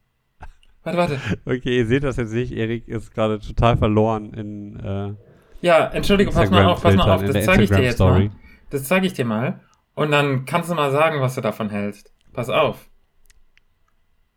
Warte, 0.84 0.98
warte. 0.98 1.20
Okay, 1.46 1.80
ihr 1.80 1.86
seht 1.86 2.04
das 2.04 2.16
jetzt 2.16 2.32
nicht. 2.32 2.54
Erik 2.54 2.88
ist 2.88 3.14
gerade 3.14 3.40
total 3.40 3.76
verloren 3.76 4.34
in, 4.34 4.80
äh, 4.80 5.16
Ja, 5.60 5.88
entschuldige, 5.88 6.32
pass 6.32 6.50
mal 6.50 6.64
auf, 6.66 6.82
pass 6.82 6.96
mal 6.96 7.12
auf, 7.12 7.22
das 7.26 7.44
zeige 7.44 7.64
ich 7.64 7.70
dir 7.70 7.82
jetzt 7.84 8.00
mal. 8.00 8.30
Das 8.70 8.86
zeige 8.86 9.06
ich 9.06 9.12
dir 9.12 9.26
mal. 9.26 9.60
Und 9.96 10.12
dann 10.12 10.46
kannst 10.46 10.70
du 10.70 10.76
mal 10.76 10.92
sagen, 10.92 11.20
was 11.20 11.36
du 11.36 11.42
davon 11.42 11.70
hältst. 11.70 12.14
Pass 12.32 12.50
auf. 12.50 12.88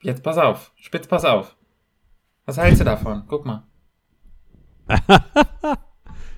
Jetzt 0.03 0.23
pass 0.23 0.39
auf. 0.39 0.73
Spitz, 0.77 1.07
pass 1.07 1.25
auf. 1.25 1.57
Was 2.47 2.57
hältst 2.59 2.81
du 2.81 2.85
davon? 2.85 3.25
Guck 3.29 3.45
mal. 3.47 3.65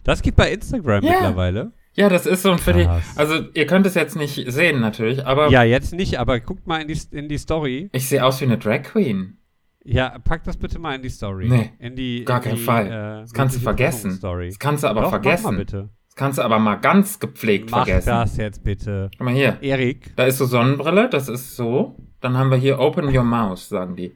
Das 0.05 0.21
geht 0.21 0.35
bei 0.35 0.51
Instagram 0.53 1.05
Ja. 1.05 1.13
mittlerweile. 1.13 1.73
Ja, 1.95 2.09
das 2.09 2.27
ist 2.27 2.43
so 2.43 2.51
ein 2.51 2.59
für 2.59 2.73
die. 2.73 2.89
Also, 3.15 3.35
ihr 3.55 3.67
könnt 3.67 3.87
es 3.87 3.95
jetzt 3.95 4.17
nicht 4.17 4.51
sehen, 4.51 4.81
natürlich, 4.81 5.25
aber 5.25 5.49
Ja, 5.49 5.63
jetzt 5.63 5.93
nicht, 5.95 6.19
aber 6.19 6.41
guckt 6.41 6.67
mal 6.67 6.83
in 6.83 6.89
die, 6.89 6.99
in 7.17 7.29
die 7.29 7.39
Story. 7.39 7.89
ich 7.93 8.09
sehe 8.09 8.25
aus 8.25 8.41
wie 8.41 8.47
eine 8.47 8.59
Drag 8.59 8.83
Queen. 8.83 9.39
Ja, 9.85 10.19
pack 10.19 10.43
das 10.43 10.57
bitte 10.57 10.81
mal 10.81 10.97
in 10.97 11.03
die 11.03 11.09
Story. 11.09 11.49
Nee, 11.49 11.73
in 11.79 11.95
die, 11.95 12.25
Gar 12.25 12.39
in 12.39 12.43
keinen 12.45 12.57
die, 12.57 12.63
Fall. 12.63 12.87
Äh, 12.87 12.91
Das 13.21 13.33
kannst 13.33 13.55
du 13.57 13.61
vergessen. 13.61 14.19
Das 14.21 14.59
kannst 14.59 14.83
du 14.83 14.89
aber 14.89 15.03
Doch, 15.03 15.11
vergessen. 15.11 15.45
Mach 15.45 15.53
mal 15.53 15.59
bitte. 15.59 15.89
Das 16.13 16.17
kannst 16.17 16.39
du 16.39 16.43
aber 16.43 16.59
mal 16.59 16.77
ganz 16.77 17.21
gepflegt 17.21 17.71
Mach 17.71 17.87
vergessen. 17.87 18.11
das 18.11 18.37
jetzt 18.37 18.63
bitte. 18.63 19.11
Guck 19.17 19.25
mal 19.25 19.33
hier. 19.33 19.63
Erik, 19.63 20.15
Da 20.15 20.25
ist 20.25 20.37
so 20.37 20.45
Sonnenbrille, 20.45 21.09
das 21.09 21.31
ist 21.31 21.57
so. 21.57 21.97
Dann 22.21 22.37
haben 22.37 22.51
wir 22.51 22.59
hier 22.59 22.81
Open 22.81 23.07
Your 23.17 23.25
Mouth, 23.25 23.61
sagen 23.61 23.97
die. 23.97 24.15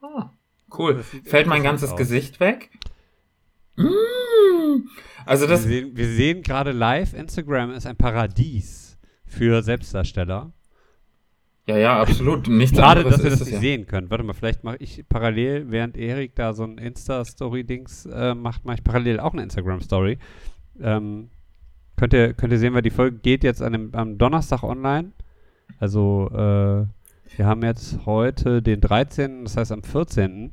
Ah, 0.00 0.30
cool. 0.78 1.02
Fällt 1.24 1.48
mein 1.48 1.64
ganzes 1.64 1.90
aus. 1.90 1.96
Gesicht 1.96 2.38
weg? 2.38 2.70
Mm. 3.74 4.86
Also 5.26 5.46
wir 5.46 5.48
das, 5.48 5.64
sehen, 5.64 5.96
wir 5.96 6.06
sehen 6.06 6.42
gerade 6.42 6.70
live, 6.70 7.12
Instagram 7.12 7.72
ist 7.72 7.88
ein 7.88 7.96
Paradies 7.96 8.98
für 9.26 9.64
Selbstdarsteller. 9.64 10.52
Ja, 11.66 11.76
ja, 11.76 12.00
absolut. 12.00 12.48
Nichts 12.48 12.76
Schade, 12.76 13.00
anderes 13.00 13.16
dass 13.16 13.24
ihr 13.24 13.32
ist 13.32 13.40
das 13.40 13.48
nicht 13.48 13.54
ja. 13.54 13.60
sehen 13.60 13.86
könnt. 13.86 14.10
Warte 14.10 14.24
mal, 14.24 14.32
vielleicht 14.32 14.64
mache 14.64 14.78
ich 14.78 15.04
parallel, 15.08 15.70
während 15.70 15.96
Erik 15.96 16.34
da 16.34 16.52
so 16.52 16.64
ein 16.64 16.78
Insta-Story-Dings 16.78 18.06
äh, 18.06 18.34
macht, 18.34 18.64
mache 18.64 18.76
ich 18.76 18.84
parallel 18.84 19.20
auch 19.20 19.32
eine 19.32 19.42
Instagram-Story. 19.42 20.18
Ähm, 20.80 21.30
könnt, 21.96 22.12
ihr, 22.12 22.34
könnt 22.34 22.52
ihr 22.52 22.58
sehen, 22.58 22.74
weil 22.74 22.82
die 22.82 22.90
Folge 22.90 23.18
geht 23.18 23.44
jetzt 23.44 23.62
an 23.62 23.72
dem, 23.72 23.94
am 23.94 24.18
Donnerstag 24.18 24.62
online. 24.62 25.12
Also, 25.78 26.28
äh, 26.32 26.86
wir 27.36 27.46
haben 27.46 27.62
jetzt 27.62 28.04
heute 28.06 28.62
den 28.62 28.80
13., 28.80 29.44
das 29.44 29.56
heißt 29.56 29.72
am 29.72 29.82
14. 29.84 30.52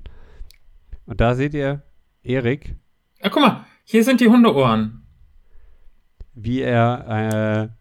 Und 1.06 1.22
da 1.22 1.34
seht 1.34 1.54
ihr 1.54 1.84
Erik, 2.22 2.76
Ah, 3.22 3.30
guck 3.30 3.42
mal, 3.42 3.66
hier 3.84 4.04
sind 4.04 4.22
die 4.22 4.28
Hundeohren. 4.28 5.04
wie 6.36 6.62
er, 6.62 7.70
äh, 7.72 7.77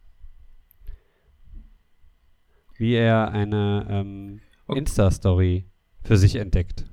wie 2.79 2.95
er 2.95 3.31
eine 3.33 3.87
ähm, 3.89 4.41
Okay. 4.69 4.81
Insta-Story 4.81 5.71
für 6.03 6.17
sich 6.17 6.37
entdeckt. 6.37 6.85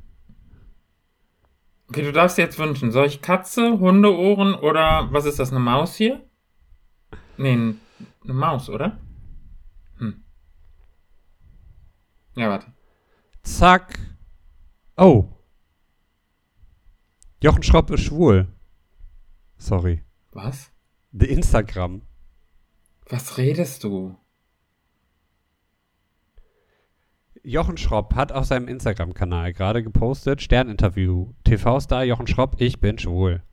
Okay, 1.90 2.04
du 2.04 2.12
darfst 2.12 2.38
jetzt 2.38 2.60
wünschen. 2.60 2.92
Soll 2.92 3.08
ich 3.08 3.22
Katze, 3.22 3.80
Hundeohren 3.80 4.54
oder 4.54 5.12
was 5.12 5.26
ist 5.26 5.40
das, 5.40 5.52
eine 5.52 5.60
Maus 5.60 5.96
hier? 5.96 6.24
Nee, 7.38 7.54
eine 7.54 8.34
Maus, 8.34 8.70
oder? 8.70 9.00
Hm. 9.98 10.24
Ja, 12.36 12.50
warte. 12.50 12.68
Zack. 13.42 14.00
Oh. 14.98 15.30
Jochen 17.42 17.64
Schropp 17.64 17.90
ist 17.90 18.04
schwul. 18.04 18.48
Sorry. 19.58 20.04
Was? 20.32 20.72
The 21.12 21.26
Instagram. 21.26 22.04
Was 23.10 23.38
redest 23.38 23.84
du? 23.84 24.16
Jochen 27.44 27.78
Schropp 27.78 28.16
hat 28.16 28.32
auf 28.32 28.46
seinem 28.46 28.68
Instagram-Kanal 28.68 29.54
gerade 29.54 29.84
gepostet, 29.84 30.42
Sterninterview, 30.42 31.28
TV-Star 31.44 32.04
Jochen 32.06 32.28
Schropp, 32.28 32.56
ich 32.60 32.80
bin 32.80 32.98
schwul. 32.98 33.44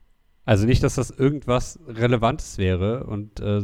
Also 0.44 0.64
nicht, 0.66 0.83
dass 0.83 0.94
das 0.94 1.11
irgendwas 1.11 1.79
Relevantes 1.88 2.57
wäre 2.59 3.05
und 3.05 3.40
äh, 3.40 3.62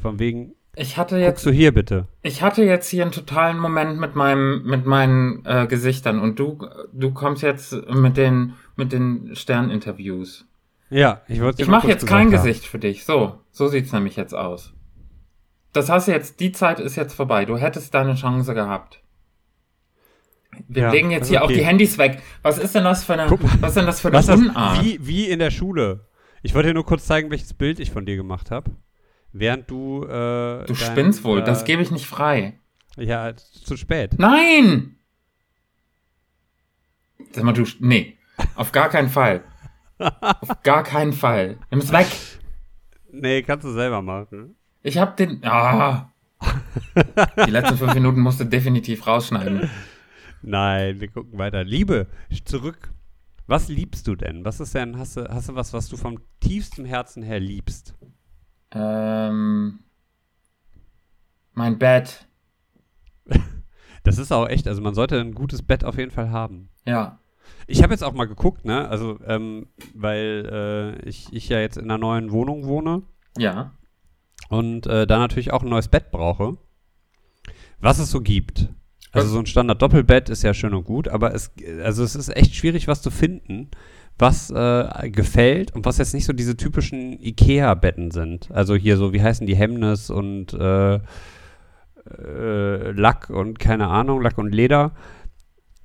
von 0.00 0.18
wegen, 0.18 0.54
Ich 0.74 0.96
hatte 0.96 1.16
guckst 1.16 1.26
jetzt, 1.26 1.46
du 1.46 1.50
hier 1.50 1.72
bitte. 1.72 2.08
ich 2.22 2.42
hatte 2.42 2.64
jetzt 2.64 2.88
hier 2.88 3.02
einen 3.02 3.12
totalen 3.12 3.58
Moment 3.58 3.98
mit 4.00 4.14
meinem, 4.14 4.62
mit 4.64 4.86
meinen 4.86 5.44
äh, 5.44 5.66
Gesichtern 5.66 6.18
und 6.18 6.38
du, 6.38 6.66
du 6.92 7.12
kommst 7.12 7.42
jetzt 7.42 7.72
mit 7.90 8.16
den, 8.16 8.54
mit 8.74 8.92
den 8.92 9.36
Sterninterviews. 9.36 10.46
Ja, 10.88 11.20
ich 11.28 11.40
wollte 11.42 11.60
Ich 11.62 11.68
mache 11.68 11.88
jetzt 11.88 12.06
kein 12.06 12.30
Gesicht 12.30 12.64
für 12.64 12.78
dich. 12.78 13.04
So, 13.04 13.38
so 13.50 13.68
sieht's 13.68 13.92
nämlich 13.92 14.16
jetzt 14.16 14.34
aus. 14.34 14.72
Das 15.72 15.90
hast 15.90 16.08
du 16.08 16.12
jetzt, 16.12 16.40
die 16.40 16.52
Zeit 16.52 16.80
ist 16.80 16.96
jetzt 16.96 17.14
vorbei. 17.14 17.44
Du 17.44 17.58
hättest 17.58 17.92
deine 17.92 18.14
Chance 18.14 18.54
gehabt. 18.54 19.02
Wir 20.68 20.82
Ja, 20.82 20.90
legen 20.90 21.10
jetzt 21.10 21.28
hier 21.28 21.42
auch 21.42 21.46
okay. 21.46 21.58
die 21.58 21.64
Handys 21.64 21.98
weg. 21.98 22.22
Was 22.42 22.58
ist 22.58 22.74
denn 22.74 22.84
das 22.84 23.04
für 23.04 23.14
eine, 23.14 23.26
Guck 23.26 23.40
was 23.60 23.70
ist 23.70 23.76
denn 23.76 23.86
das 23.86 24.00
für 24.00 24.08
eine 24.08 24.34
Unart? 24.34 24.84
Wie, 24.84 25.04
wie 25.06 25.26
in 25.26 25.38
der 25.38 25.50
Schule. 25.50 26.06
Ich 26.42 26.54
wollte 26.54 26.68
dir 26.68 26.74
nur 26.74 26.86
kurz 26.86 27.06
zeigen, 27.06 27.30
welches 27.30 27.54
Bild 27.54 27.80
ich 27.80 27.90
von 27.90 28.06
dir 28.06 28.16
gemacht 28.16 28.50
habe. 28.50 28.70
Während 29.32 29.70
du. 29.70 30.04
Äh, 30.04 30.64
du 30.64 30.64
dein, 30.66 30.76
spinnst 30.76 31.24
wohl, 31.24 31.40
äh, 31.40 31.44
das 31.44 31.64
gebe 31.64 31.82
ich 31.82 31.90
nicht 31.90 32.06
frei. 32.06 32.58
Ja, 32.96 33.34
zu 33.36 33.76
spät. 33.76 34.14
Nein! 34.18 34.96
Sag 37.32 37.44
mal, 37.44 37.52
du, 37.52 37.64
nee, 37.80 38.16
auf 38.54 38.72
gar 38.72 38.88
keinen 38.88 39.08
Fall. 39.08 39.42
auf 39.98 40.62
gar 40.62 40.82
keinen 40.82 41.12
Fall. 41.12 41.58
Nimm 41.70 41.80
es 41.80 41.92
weg. 41.92 42.06
Nee, 43.12 43.42
kannst 43.42 43.64
du 43.64 43.72
selber 43.72 44.02
machen. 44.02 44.56
Ich 44.82 44.98
hab 44.98 45.16
den, 45.16 45.44
ah. 45.44 46.12
Die 47.46 47.50
letzten 47.50 47.76
fünf 47.76 47.94
Minuten 47.94 48.20
musst 48.20 48.40
du 48.40 48.44
definitiv 48.44 49.06
rausschneiden. 49.06 49.68
Nein, 50.46 51.00
wir 51.00 51.08
gucken 51.08 51.38
weiter. 51.40 51.64
Liebe, 51.64 52.06
zurück. 52.44 52.92
Was 53.48 53.68
liebst 53.68 54.06
du 54.06 54.14
denn? 54.14 54.44
Was 54.44 54.60
ist 54.60 54.74
denn, 54.76 54.96
hast 54.96 55.16
du, 55.16 55.28
hast 55.28 55.48
du 55.48 55.54
was, 55.56 55.72
was 55.72 55.88
du 55.88 55.96
vom 55.96 56.20
tiefstem 56.40 56.84
Herzen 56.84 57.22
her 57.24 57.40
liebst? 57.40 57.94
Ähm, 58.70 59.80
mein 61.52 61.78
Bett. 61.78 62.26
Das 64.04 64.18
ist 64.18 64.30
auch 64.30 64.46
echt, 64.48 64.68
also 64.68 64.80
man 64.82 64.94
sollte 64.94 65.18
ein 65.20 65.34
gutes 65.34 65.62
Bett 65.62 65.82
auf 65.82 65.98
jeden 65.98 66.12
Fall 66.12 66.30
haben. 66.30 66.68
Ja. 66.84 67.18
Ich 67.66 67.82
habe 67.82 67.92
jetzt 67.92 68.04
auch 68.04 68.12
mal 68.12 68.26
geguckt, 68.26 68.64
ne? 68.64 68.88
Also, 68.88 69.18
ähm, 69.26 69.66
weil 69.96 70.48
äh, 71.04 71.08
ich, 71.08 71.32
ich 71.32 71.48
ja 71.48 71.58
jetzt 71.58 71.76
in 71.76 71.86
einer 71.86 71.98
neuen 71.98 72.30
Wohnung 72.30 72.66
wohne 72.66 73.02
Ja. 73.36 73.72
und 74.48 74.86
äh, 74.86 75.08
da 75.08 75.18
natürlich 75.18 75.52
auch 75.52 75.64
ein 75.64 75.68
neues 75.70 75.88
Bett 75.88 76.12
brauche. 76.12 76.56
Was 77.80 77.98
es 77.98 78.12
so 78.12 78.20
gibt. 78.20 78.68
Also 79.16 79.28
so 79.30 79.38
ein 79.38 79.46
Standard-Doppelbett 79.46 80.28
ist 80.28 80.42
ja 80.42 80.54
schön 80.54 80.74
und 80.74 80.84
gut, 80.84 81.08
aber 81.08 81.34
es, 81.34 81.52
also 81.82 82.02
es 82.04 82.14
ist 82.14 82.34
echt 82.34 82.54
schwierig, 82.54 82.88
was 82.88 83.02
zu 83.02 83.10
finden, 83.10 83.70
was 84.18 84.50
äh, 84.50 85.10
gefällt 85.10 85.74
und 85.74 85.84
was 85.84 85.98
jetzt 85.98 86.14
nicht 86.14 86.24
so 86.24 86.32
diese 86.32 86.56
typischen 86.56 87.20
Ikea-Betten 87.20 88.10
sind. 88.10 88.50
Also 88.50 88.74
hier 88.74 88.96
so, 88.96 89.12
wie 89.12 89.22
heißen 89.22 89.46
die 89.46 89.56
Hemnes 89.56 90.10
und 90.10 90.54
äh, 90.54 91.00
äh, 92.06 92.90
Lack 92.92 93.30
und 93.30 93.58
keine 93.58 93.88
Ahnung, 93.88 94.22
Lack 94.22 94.38
und 94.38 94.54
Leder. 94.54 94.92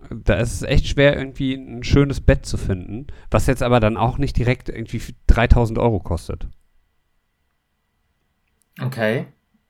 Da 0.09 0.35
ist 0.35 0.53
es 0.53 0.61
echt 0.63 0.87
schwer, 0.87 1.17
irgendwie 1.17 1.53
ein 1.53 1.83
schönes 1.83 2.21
Bett 2.21 2.45
zu 2.45 2.57
finden, 2.57 3.07
was 3.29 3.47
jetzt 3.47 3.61
aber 3.61 3.79
dann 3.79 3.97
auch 3.97 4.17
nicht 4.17 4.35
direkt 4.37 4.69
irgendwie 4.69 5.01
3000 5.27 5.77
Euro 5.77 5.99
kostet. 5.99 6.47
Okay. 8.81 9.27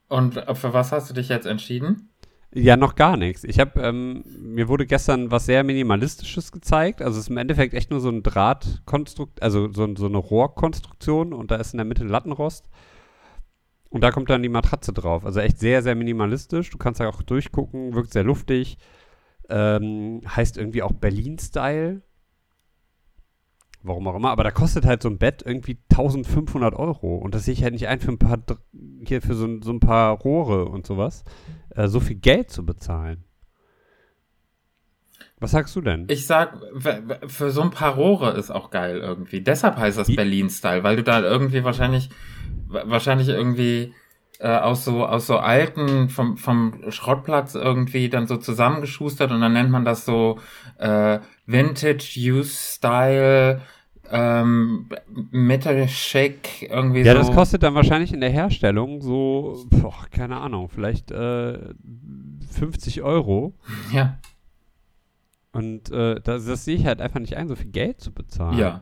Und 0.07 0.35
für 0.53 0.73
was 0.73 0.91
hast 0.91 1.09
du 1.09 1.13
dich 1.13 1.29
jetzt 1.29 1.45
entschieden? 1.45 2.10
Ja, 2.53 2.75
noch 2.75 2.95
gar 2.95 3.15
nichts. 3.15 3.45
Ich 3.45 3.59
habe, 3.59 3.79
ähm, 3.81 4.23
mir 4.37 4.67
wurde 4.67 4.85
gestern 4.85 5.31
was 5.31 5.45
sehr 5.45 5.63
Minimalistisches 5.63 6.51
gezeigt. 6.51 7.01
Also 7.01 7.17
es 7.17 7.25
ist 7.25 7.29
im 7.29 7.37
Endeffekt 7.37 7.73
echt 7.73 7.91
nur 7.91 8.01
so 8.01 8.09
ein 8.09 8.23
Drahtkonstrukt, 8.23 9.41
also 9.41 9.71
so, 9.71 9.95
so 9.95 10.05
eine 10.05 10.17
Rohrkonstruktion 10.17 11.31
und 11.33 11.49
da 11.49 11.55
ist 11.55 11.73
in 11.73 11.77
der 11.77 11.85
Mitte 11.85 12.03
Lattenrost. 12.03 12.69
Und 13.89 14.01
da 14.01 14.11
kommt 14.11 14.29
dann 14.29 14.43
die 14.43 14.49
Matratze 14.49 14.93
drauf. 14.93 15.25
Also 15.25 15.39
echt 15.39 15.59
sehr, 15.59 15.81
sehr 15.81 15.95
minimalistisch. 15.95 16.69
Du 16.69 16.77
kannst 16.77 16.99
da 16.99 17.07
auch 17.09 17.21
durchgucken, 17.21 17.93
wirkt 17.93 18.13
sehr 18.13 18.23
luftig. 18.23 18.77
Ähm, 19.49 20.21
heißt 20.27 20.57
irgendwie 20.57 20.81
auch 20.83 20.93
Berlin-Style. 20.93 22.01
Warum 23.83 24.07
auch 24.07 24.15
immer. 24.15 24.29
Aber 24.29 24.43
da 24.43 24.51
kostet 24.51 24.85
halt 24.85 25.01
so 25.01 25.09
ein 25.09 25.17
Bett 25.17 25.41
irgendwie 25.45 25.77
1500 25.91 26.75
Euro. 26.75 27.15
Und 27.17 27.33
das 27.33 27.45
sehe 27.45 27.53
ich 27.53 27.63
halt 27.63 27.73
nicht 27.73 27.87
ein 27.87 27.99
für 27.99 28.11
ein 28.11 28.19
paar, 28.19 28.37
hier 29.05 29.21
für 29.21 29.33
so, 29.33 29.45
ein- 29.45 29.61
so 29.63 29.71
ein 29.71 29.79
paar 29.79 30.17
Rohre 30.19 30.65
und 30.65 30.85
sowas 30.85 31.23
äh, 31.75 31.87
so 31.87 31.99
viel 31.99 32.17
Geld 32.17 32.51
zu 32.51 32.65
bezahlen. 32.65 33.23
Was 35.39 35.51
sagst 35.51 35.75
du 35.75 35.81
denn? 35.81 36.05
Ich 36.09 36.27
sag, 36.27 36.59
für 37.27 37.49
so 37.49 37.61
ein 37.61 37.71
paar 37.71 37.95
Rohre 37.95 38.31
ist 38.31 38.51
auch 38.51 38.69
geil 38.69 38.97
irgendwie. 38.97 39.41
Deshalb 39.41 39.75
heißt 39.77 39.97
das 39.97 40.13
Berlin-Style, 40.15 40.83
weil 40.83 40.97
du 40.97 41.03
da 41.03 41.19
irgendwie 41.21 41.63
wahrscheinlich, 41.63 42.09
wa- 42.67 42.83
wahrscheinlich 42.85 43.27
irgendwie 43.27 43.93
äh, 44.41 44.47
aus 44.47 44.85
so 44.85 45.05
aus 45.05 45.27
so 45.27 45.37
alten 45.37 46.09
vom 46.09 46.37
vom 46.37 46.73
Schrottplatz 46.89 47.55
irgendwie 47.55 48.09
dann 48.09 48.27
so 48.27 48.37
zusammengeschustert 48.37 49.31
und 49.31 49.41
dann 49.41 49.53
nennt 49.53 49.69
man 49.69 49.85
das 49.85 50.03
so 50.05 50.39
äh, 50.79 51.19
Vintage 51.45 52.15
Use 52.17 52.75
Style 52.75 53.61
ähm, 54.09 54.89
Metal 55.31 55.85
Chic 55.87 56.63
irgendwie 56.63 57.01
ja, 57.01 57.13
so. 57.13 57.19
das 57.19 57.31
kostet 57.31 57.63
dann 57.63 57.75
wahrscheinlich 57.75 58.13
in 58.13 58.19
der 58.19 58.29
Herstellung 58.29 59.01
so, 59.01 59.65
boah, 59.69 60.05
keine 60.11 60.37
Ahnung, 60.37 60.69
vielleicht 60.69 61.11
äh, 61.11 61.59
50 62.51 63.03
Euro. 63.03 63.53
ja, 63.93 64.17
Und 65.53 65.91
äh, 65.91 66.19
das, 66.19 66.45
das 66.45 66.65
sehe 66.65 66.75
ich 66.75 66.85
halt 66.85 66.99
einfach 66.99 67.19
nicht 67.19 67.37
ein, 67.37 67.47
so 67.47 67.55
viel 67.55 67.71
Geld 67.71 68.01
zu 68.01 68.11
bezahlen. 68.11 68.57
ja. 68.57 68.81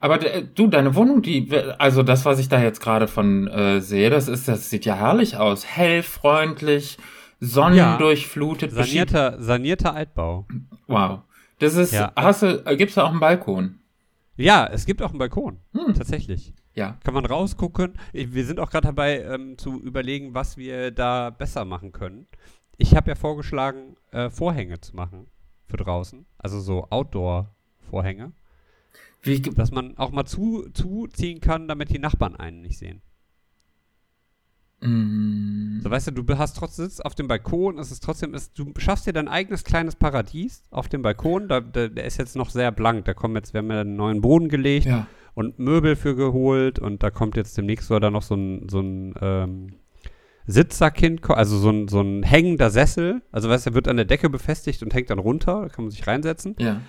Aber 0.00 0.16
de, 0.18 0.48
du, 0.54 0.66
deine 0.66 0.94
Wohnung, 0.94 1.20
die, 1.22 1.52
also 1.78 2.02
das, 2.02 2.24
was 2.24 2.38
ich 2.38 2.48
da 2.48 2.60
jetzt 2.60 2.80
gerade 2.80 3.06
von 3.06 3.46
äh, 3.48 3.80
sehe, 3.80 4.08
das 4.10 4.28
ist, 4.28 4.48
das 4.48 4.70
sieht 4.70 4.84
ja 4.86 4.94
herrlich 4.94 5.36
aus. 5.36 5.66
Hell, 5.66 6.02
freundlich, 6.02 6.96
sonnendurchflutet. 7.38 8.72
Sanierter, 8.72 9.40
sanierter 9.42 9.94
Altbau. 9.94 10.46
Wow. 10.86 11.20
Das 11.58 11.74
ist, 11.74 11.92
Ja. 11.92 12.12
hast 12.16 12.42
du, 12.42 12.62
äh, 12.66 12.76
gibt's 12.76 12.94
da 12.94 13.04
auch 13.04 13.10
einen 13.10 13.20
Balkon? 13.20 13.78
Ja, 14.36 14.66
es 14.72 14.86
gibt 14.86 15.02
auch 15.02 15.10
einen 15.10 15.18
Balkon. 15.18 15.58
Hm. 15.74 15.92
Tatsächlich. 15.94 16.54
Ja. 16.74 16.96
Kann 17.04 17.12
man 17.14 17.26
rausgucken. 17.26 17.94
Wir 18.12 18.44
sind 18.46 18.58
auch 18.58 18.70
gerade 18.70 18.86
dabei 18.88 19.20
ähm, 19.22 19.58
zu 19.58 19.80
überlegen, 19.82 20.32
was 20.34 20.56
wir 20.56 20.90
da 20.92 21.28
besser 21.30 21.66
machen 21.66 21.92
können. 21.92 22.26
Ich 22.78 22.96
habe 22.96 23.10
ja 23.10 23.14
vorgeschlagen, 23.16 23.96
äh, 24.12 24.30
Vorhänge 24.30 24.80
zu 24.80 24.96
machen 24.96 25.26
für 25.66 25.76
draußen. 25.76 26.24
Also 26.38 26.60
so 26.60 26.86
Outdoor-Vorhänge. 26.88 28.32
Wie, 29.22 29.40
Dass 29.40 29.70
man 29.70 29.96
auch 29.98 30.12
mal 30.12 30.24
zu, 30.24 30.68
zuziehen 30.72 31.40
kann, 31.40 31.68
damit 31.68 31.90
die 31.90 31.98
Nachbarn 31.98 32.36
einen 32.36 32.62
nicht 32.62 32.78
sehen. 32.78 33.02
mm, 34.80 35.80
So, 35.82 35.90
weißt 35.90 36.08
du, 36.08 36.22
du 36.22 36.38
hast 36.38 36.56
trotzdem 36.56 36.86
sitzt 36.86 37.04
auf 37.04 37.14
dem 37.14 37.28
Balkon, 37.28 37.78
es 37.78 37.90
ist 37.90 38.02
trotzdem, 38.02 38.34
ist, 38.34 38.58
du 38.58 38.72
schaffst 38.78 39.06
dir 39.06 39.12
dein 39.12 39.28
eigenes 39.28 39.64
kleines 39.64 39.94
Paradies 39.94 40.62
auf 40.70 40.88
dem 40.88 41.02
Balkon. 41.02 41.48
Da, 41.48 41.60
da, 41.60 41.88
der 41.88 42.04
ist 42.04 42.18
jetzt 42.18 42.34
noch 42.34 42.50
sehr 42.50 42.72
blank. 42.72 43.04
Da 43.04 43.14
kommen 43.14 43.36
jetzt, 43.36 43.52
wir 43.52 43.58
haben 43.58 43.70
ja 43.70 43.82
einen 43.82 43.96
neuen 43.96 44.22
Boden 44.22 44.48
gelegt 44.48 44.86
ja. 44.86 45.06
und 45.34 45.58
Möbel 45.58 45.96
für 45.96 46.16
geholt 46.16 46.78
und 46.78 47.02
da 47.02 47.10
kommt 47.10 47.36
jetzt 47.36 47.58
demnächst 47.58 47.88
soll 47.88 48.00
da 48.00 48.10
noch 48.10 48.22
so 48.22 48.34
ein, 48.34 48.68
so 48.70 48.80
ein 48.80 49.14
ähm, 49.20 49.74
Sitzsack 50.46 51.00
also 51.30 51.58
so 51.58 51.70
ein, 51.70 51.88
so 51.88 52.00
ein 52.00 52.22
hängender 52.22 52.70
Sessel. 52.70 53.20
Also 53.32 53.50
weißt 53.50 53.66
du, 53.66 53.70
der 53.70 53.74
wird 53.74 53.88
an 53.88 53.96
der 53.96 54.06
Decke 54.06 54.30
befestigt 54.30 54.82
und 54.82 54.94
hängt 54.94 55.10
dann 55.10 55.18
runter, 55.18 55.62
da 55.62 55.68
kann 55.68 55.84
man 55.84 55.90
sich 55.90 56.06
reinsetzen. 56.06 56.56
Ja. 56.58 56.80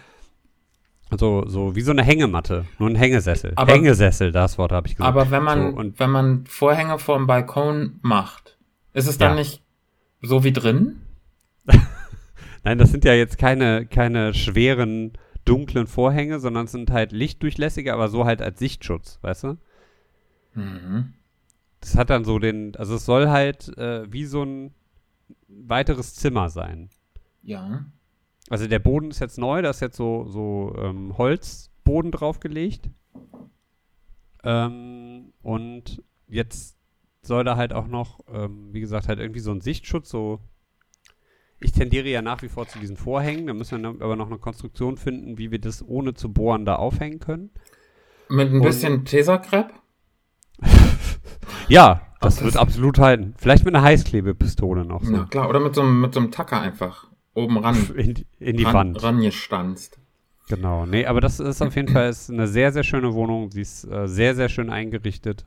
Also 1.12 1.46
so 1.48 1.76
wie 1.76 1.82
so 1.82 1.92
eine 1.92 2.04
Hängematte, 2.04 2.66
nur 2.80 2.90
ein 2.90 2.96
Hängesessel. 2.96 3.52
Aber- 3.56 3.72
Hängesessel, 3.72 4.32
das 4.32 4.58
Wort 4.58 4.72
habe 4.72 4.88
ich 4.88 4.96
gesagt. 4.96 5.08
Aber 5.08 5.30
wenn 5.30 5.44
man, 5.44 5.76
So, 5.76 6.00
wenn 6.00 6.10
man 6.10 6.46
Vorhänge 6.46 6.98
vorm 7.00 7.28
Balkon 7.28 8.00
macht, 8.02 8.58
ist 8.94 9.08
es 9.08 9.18
dann 9.18 9.32
Ja. 9.32 9.36
nicht 9.36 9.62
so 10.22 10.44
wie 10.44 10.54
drin? 10.54 11.02
Nein, 12.64 12.78
das 12.78 12.92
sind 12.92 13.04
ja 13.06 13.14
jetzt 13.14 13.38
keine, 13.38 13.86
keine 13.86 14.34
schweren, 14.34 15.14
dunklen 15.46 15.88
Vorhänge, 15.88 16.40
sondern 16.40 16.66
es 16.66 16.72
sind 16.72 16.92
halt 16.92 17.12
lichtdurchlässige, 17.12 17.94
aber 17.94 18.08
so 18.08 18.26
halt 18.26 18.42
als 18.42 18.60
Sichtschutz, 18.60 19.20
weißt 19.22 19.44
du? 19.44 19.58
Mhm. 20.54 21.14
Das 21.80 21.96
hat 21.98 22.10
dann 22.12 22.24
so 22.24 22.38
den, 22.40 22.76
also 22.76 22.96
es 22.96 23.06
soll 23.06 23.30
halt 23.30 23.76
äh, 23.78 24.12
wie 24.12 24.26
so 24.26 24.44
ein 24.44 24.74
weiteres 25.48 26.14
Zimmer 26.16 26.50
sein. 26.50 26.90
Ja. 27.42 27.86
Also 28.52 28.68
der 28.68 28.80
Boden 28.80 29.12
ist 29.12 29.20
jetzt 29.20 29.38
neu, 29.38 29.62
da 29.62 29.70
ist 29.70 29.80
jetzt 29.80 29.96
so, 29.96 30.26
so 30.28 30.76
ähm, 30.78 31.18
Holzboden 31.18 32.12
draufgelegt. 32.12 32.90
Ähm, 34.44 35.32
und 35.42 36.04
jetzt 36.28 36.78
soll 37.22 37.46
da 37.46 37.56
halt 37.56 37.72
auch 37.72 37.88
noch, 37.88 38.20
ähm, 38.34 38.74
wie 38.74 38.82
gesagt, 38.82 39.08
halt 39.08 39.20
irgendwie 39.20 39.40
so 39.40 39.52
ein 39.52 39.62
Sichtschutz, 39.62 40.10
so. 40.10 40.40
Ich 41.62 41.72
tendiere 41.72 42.10
ja 42.10 42.22
nach 42.22 42.42
wie 42.42 42.50
vor 42.50 42.68
zu 42.68 42.80
diesen 42.80 42.98
Vorhängen, 42.98 43.48
da 43.48 43.54
müssen 43.54 43.82
wir 43.84 43.90
aber 44.04 44.16
noch 44.18 44.28
eine 44.28 44.40
Konstruktion 44.40 44.98
finden, 44.98 45.38
wie 45.38 45.52
wir 45.52 45.60
das 45.60 45.88
ohne 45.88 46.14
zu 46.16 46.34
bohren 46.34 46.66
da 46.66 46.76
aufhängen 46.76 47.20
können. 47.20 47.52
Mit 48.30 48.50
ein 48.50 48.56
Und- 48.58 48.64
bisschen 48.64 49.06
Tesakrepp? 49.06 49.72
Ja, 51.68 52.02
das, 52.20 52.36
das- 52.36 52.44
wird 52.44 52.58
absolut 52.58 53.00
halten. 53.00 53.34
Vielleicht 53.38 53.64
mit 53.64 53.74
einer 53.76 53.84
Heißklebepistole 53.86 54.84
noch 54.84 55.04
so. 55.04 55.12
Na 55.14 55.24
klar, 55.26 55.48
oder 55.48 55.60
mit 55.62 55.74
so, 55.74 55.82
einem- 55.82 56.02
mit 56.02 56.14
so 56.14 56.20
einem 56.20 56.32
Tacker 56.32 56.60
einfach 56.60 57.08
oben 57.34 57.58
ran, 57.58 57.78
In, 57.96 58.14
die- 58.14 58.26
in 58.40 58.58
die 58.58 58.64
ran 58.64 58.74
Wand. 58.74 59.04
rangestanzt. 59.04 60.00
Genau, 60.50 60.86
nee, 60.86 61.06
aber 61.06 61.22
das 61.22 61.40
ist 61.40 61.62
auf 61.62 61.76
jeden 61.76 61.88
Fall 61.88 62.10
ist 62.10 62.30
eine 62.30 62.48
sehr, 62.48 62.72
sehr 62.74 62.84
schöne 62.84 63.14
Wohnung. 63.14 63.52
Sie 63.52 63.62
ist 63.62 63.86
äh, 63.86 64.08
sehr, 64.08 64.36
sehr 64.36 64.50
schön 64.50 64.70
eingerichtet. 64.70 65.46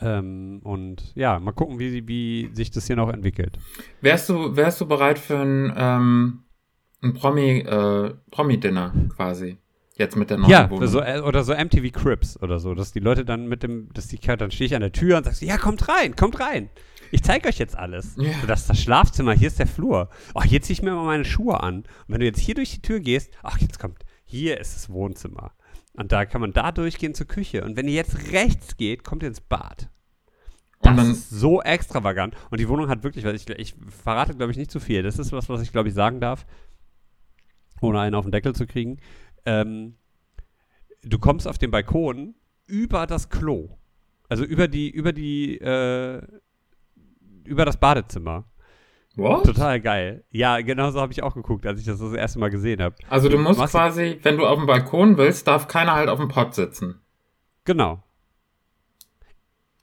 Ähm, 0.00 0.60
und 0.64 1.12
ja, 1.14 1.38
mal 1.38 1.52
gucken, 1.52 1.78
wie, 1.78 1.90
sie- 1.90 2.08
wie 2.08 2.50
sich 2.54 2.70
das 2.70 2.86
hier 2.86 2.96
noch 2.96 3.12
entwickelt. 3.12 3.58
Wärst 4.00 4.28
du, 4.28 4.56
wärst 4.56 4.80
du 4.80 4.86
bereit 4.86 5.18
für 5.18 5.38
ein, 5.38 5.72
ähm, 5.76 6.42
ein 7.02 7.14
Promi, 7.14 7.58
äh, 7.60 8.14
Promi-Dinner 8.30 8.92
quasi? 9.14 9.58
Jetzt 9.96 10.16
mit 10.16 10.30
der 10.30 10.38
neuen 10.38 10.50
Ja, 10.50 10.70
Wohnung. 10.70 10.86
so, 10.88 11.00
äh, 11.00 11.20
oder 11.20 11.44
so 11.44 11.52
MTV 11.52 11.92
Crips 11.92 12.40
oder 12.42 12.58
so, 12.58 12.74
dass 12.74 12.92
die 12.92 13.00
Leute 13.00 13.24
dann 13.26 13.46
mit 13.46 13.62
dem, 13.62 13.90
dass 13.92 14.08
die 14.08 14.16
dann 14.18 14.50
stehe 14.50 14.66
ich 14.66 14.74
an 14.74 14.80
der 14.80 14.92
Tür 14.92 15.18
und 15.18 15.24
sagst, 15.24 15.42
ja, 15.42 15.58
kommt 15.58 15.86
rein, 15.88 16.16
kommt 16.16 16.40
rein. 16.40 16.70
Ich 17.10 17.22
zeige 17.22 17.48
euch 17.48 17.58
jetzt 17.58 17.76
alles. 17.76 18.14
Ja. 18.16 18.32
So, 18.40 18.46
das 18.46 18.60
ist 18.62 18.70
das 18.70 18.80
Schlafzimmer, 18.80 19.32
hier 19.32 19.48
ist 19.48 19.58
der 19.58 19.66
Flur. 19.66 20.08
Ach, 20.34 20.44
hier 20.44 20.62
ziehe 20.62 20.74
ich 20.74 20.82
mir 20.82 20.92
mal 20.94 21.04
meine 21.04 21.24
Schuhe 21.24 21.60
an. 21.60 21.78
Und 21.78 21.86
wenn 22.08 22.20
du 22.20 22.26
jetzt 22.26 22.40
hier 22.40 22.54
durch 22.54 22.70
die 22.70 22.82
Tür 22.82 23.00
gehst, 23.00 23.30
ach, 23.42 23.58
jetzt 23.58 23.78
kommt, 23.78 24.04
hier 24.24 24.58
ist 24.60 24.74
das 24.76 24.90
Wohnzimmer. 24.90 25.52
Und 25.94 26.12
da 26.12 26.24
kann 26.24 26.40
man 26.40 26.52
da 26.52 26.70
durchgehen 26.72 27.14
zur 27.14 27.26
Küche. 27.26 27.64
Und 27.64 27.76
wenn 27.76 27.88
ihr 27.88 27.94
jetzt 27.94 28.32
rechts 28.32 28.76
geht, 28.76 29.02
kommt 29.04 29.22
ihr 29.22 29.28
ins 29.28 29.40
Bad. 29.40 29.88
Das 30.82 30.96
dann- 30.96 31.10
ist 31.10 31.28
so 31.30 31.60
extravagant. 31.60 32.34
Und 32.50 32.60
die 32.60 32.68
Wohnung 32.68 32.88
hat 32.88 33.02
wirklich, 33.02 33.24
ich, 33.24 33.50
ich 33.50 33.74
verrate, 34.02 34.34
glaube 34.34 34.52
ich, 34.52 34.58
nicht 34.58 34.70
zu 34.70 34.80
viel. 34.80 35.02
Das 35.02 35.18
ist 35.18 35.32
was, 35.32 35.48
was 35.48 35.60
ich, 35.62 35.72
glaube 35.72 35.88
ich, 35.88 35.94
sagen 35.94 36.20
darf, 36.20 36.46
ohne 37.80 38.00
einen 38.00 38.14
auf 38.14 38.24
den 38.24 38.32
Deckel 38.32 38.54
zu 38.54 38.66
kriegen. 38.66 38.98
Ähm, 39.44 39.96
du 41.02 41.18
kommst 41.18 41.48
auf 41.48 41.58
den 41.58 41.70
Balkon 41.70 42.34
über 42.66 43.06
das 43.06 43.28
Klo. 43.28 43.76
Also 44.28 44.44
über 44.44 44.68
die, 44.68 44.88
über 44.90 45.12
die, 45.12 45.58
äh, 45.58 46.22
über 47.44 47.64
das 47.64 47.78
Badezimmer. 47.78 48.44
What? 49.16 49.44
Total 49.44 49.80
geil. 49.80 50.24
Ja, 50.30 50.60
genau 50.60 50.90
so 50.90 51.00
habe 51.00 51.12
ich 51.12 51.22
auch 51.22 51.34
geguckt, 51.34 51.66
als 51.66 51.80
ich 51.80 51.86
das 51.86 51.98
das 51.98 52.12
erste 52.12 52.38
Mal 52.38 52.50
gesehen 52.50 52.80
habe. 52.80 52.94
Also 53.08 53.28
du 53.28 53.38
musst 53.38 53.58
machst- 53.58 53.72
quasi, 53.74 54.18
wenn 54.22 54.36
du 54.38 54.46
auf 54.46 54.56
dem 54.58 54.66
Balkon 54.66 55.16
willst, 55.18 55.46
darf 55.48 55.66
keiner 55.68 55.92
halt 55.94 56.08
auf 56.08 56.18
dem 56.18 56.28
Pott 56.28 56.54
sitzen. 56.54 57.00
Genau. 57.64 58.02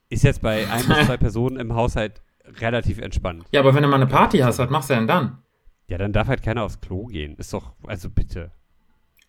Ist 0.10 0.24
jetzt 0.24 0.42
bei 0.42 0.66
ein 0.72 0.86
bis 0.88 1.06
zwei 1.06 1.18
Personen 1.18 1.58
im 1.60 1.76
Haushalt 1.76 2.22
relativ 2.60 3.00
entspannt. 3.00 3.44
Ja, 3.52 3.60
aber 3.60 3.76
wenn 3.76 3.84
du 3.84 3.90
mal 3.90 3.98
eine 3.98 4.08
Party 4.08 4.40
hast, 4.40 4.60
was 4.60 4.70
machst 4.70 4.90
du 4.90 4.94
denn 4.96 5.08
dann? 5.08 5.40
Ja, 5.88 5.98
dann 5.98 6.14
darf 6.14 6.28
halt 6.28 6.42
keiner 6.42 6.64
aufs 6.64 6.80
Klo 6.80 7.06
gehen. 7.08 7.36
Ist 7.36 7.54
doch, 7.54 7.74
also 7.86 8.10
bitte. 8.10 8.52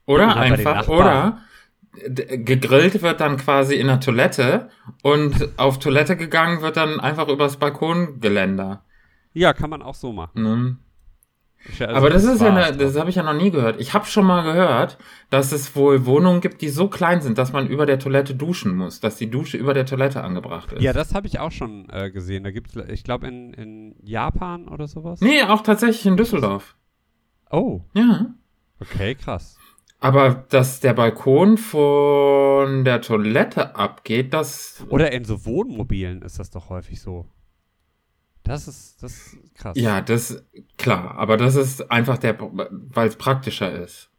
Oder 0.07 0.37
einfach, 0.37 0.89
oder 0.89 1.43
gegrillt 1.99 3.03
wird 3.03 3.21
dann 3.21 3.37
quasi 3.37 3.75
in 3.75 3.87
der 3.87 4.01
Toilette 4.01 4.69
und 5.03 5.49
auf 5.59 5.79
Toilette 5.79 6.17
gegangen 6.17 6.63
wird 6.63 6.77
dann 6.77 7.01
einfach 7.01 7.29
übers 7.29 7.57
Balkongeländer. 7.59 8.83
Ja, 9.35 9.53
kann 9.53 9.71
man 9.71 9.83
auch 9.83 9.95
so 9.95 10.13
machen. 10.13 10.43
Ne? 10.43 10.77
Ja 11.79 11.87
also 11.87 11.99
Aber 11.99 12.11
das 12.11 12.25
ist 12.25 12.41
ja, 12.41 12.55
eine, 12.55 12.77
das 12.77 12.97
habe 12.97 13.11
ich 13.11 13.17
ja 13.17 13.23
noch 13.23 13.35
nie 13.35 13.51
gehört. 13.51 13.81
Ich 13.81 13.93
habe 13.93 14.07
schon 14.07 14.25
mal 14.25 14.43
gehört, 14.43 14.97
dass 15.29 15.53
es 15.53 15.75
wohl 15.75 16.07
Wohnungen 16.07 16.41
gibt, 16.41 16.63
die 16.63 16.69
so 16.69 16.89
klein 16.89 17.21
sind, 17.21 17.37
dass 17.37 17.53
man 17.53 17.67
über 17.67 17.85
der 17.85 17.99
Toilette 17.99 18.35
duschen 18.35 18.77
muss, 18.77 19.01
dass 19.01 19.17
die 19.17 19.29
Dusche 19.29 19.57
über 19.57 19.75
der 19.75 19.85
Toilette 19.85 20.23
angebracht 20.23 20.73
ist. 20.73 20.83
Ja, 20.83 20.93
das 20.93 21.15
habe 21.15 21.27
ich 21.27 21.41
auch 21.41 21.51
schon 21.51 21.89
äh, 21.91 22.11
gesehen. 22.11 22.45
Da 22.45 22.53
gibt's, 22.53 22.77
ich 22.77 23.03
glaube, 23.05 23.27
in, 23.27 23.53
in 23.55 23.97
Japan 24.03 24.69
oder 24.69 24.87
sowas. 24.87 25.21
nee, 25.21 25.43
auch 25.43 25.63
tatsächlich 25.63 26.07
in 26.07 26.17
Düsseldorf. 26.17 26.77
Oh, 27.51 27.81
Ja. 27.93 28.27
okay, 28.81 29.15
krass. 29.17 29.59
Aber 30.01 30.47
dass 30.49 30.81
der 30.81 30.95
Balkon 30.95 31.59
von 31.59 32.85
der 32.85 33.01
Toilette 33.01 33.75
abgeht, 33.75 34.33
das. 34.33 34.85
Oder 34.89 35.13
in 35.13 35.25
so 35.25 35.45
Wohnmobilen 35.45 36.23
ist 36.23 36.39
das 36.39 36.51
doch 36.51 36.69
häufig 36.71 37.01
so. 37.01 37.27
Das 38.45 38.69
ist, 38.69 39.03
das 39.03 39.13
ist 39.13 39.55
krass. 39.55 39.77
Ja, 39.77 40.01
das 40.01 40.45
klar, 40.79 41.17
aber 41.17 41.37
das 41.37 41.55
ist 41.55 41.91
einfach 41.91 42.17
der, 42.17 42.39
weil 42.39 43.09
es 43.09 43.17
praktischer 43.17 43.73
ist. 43.73 44.11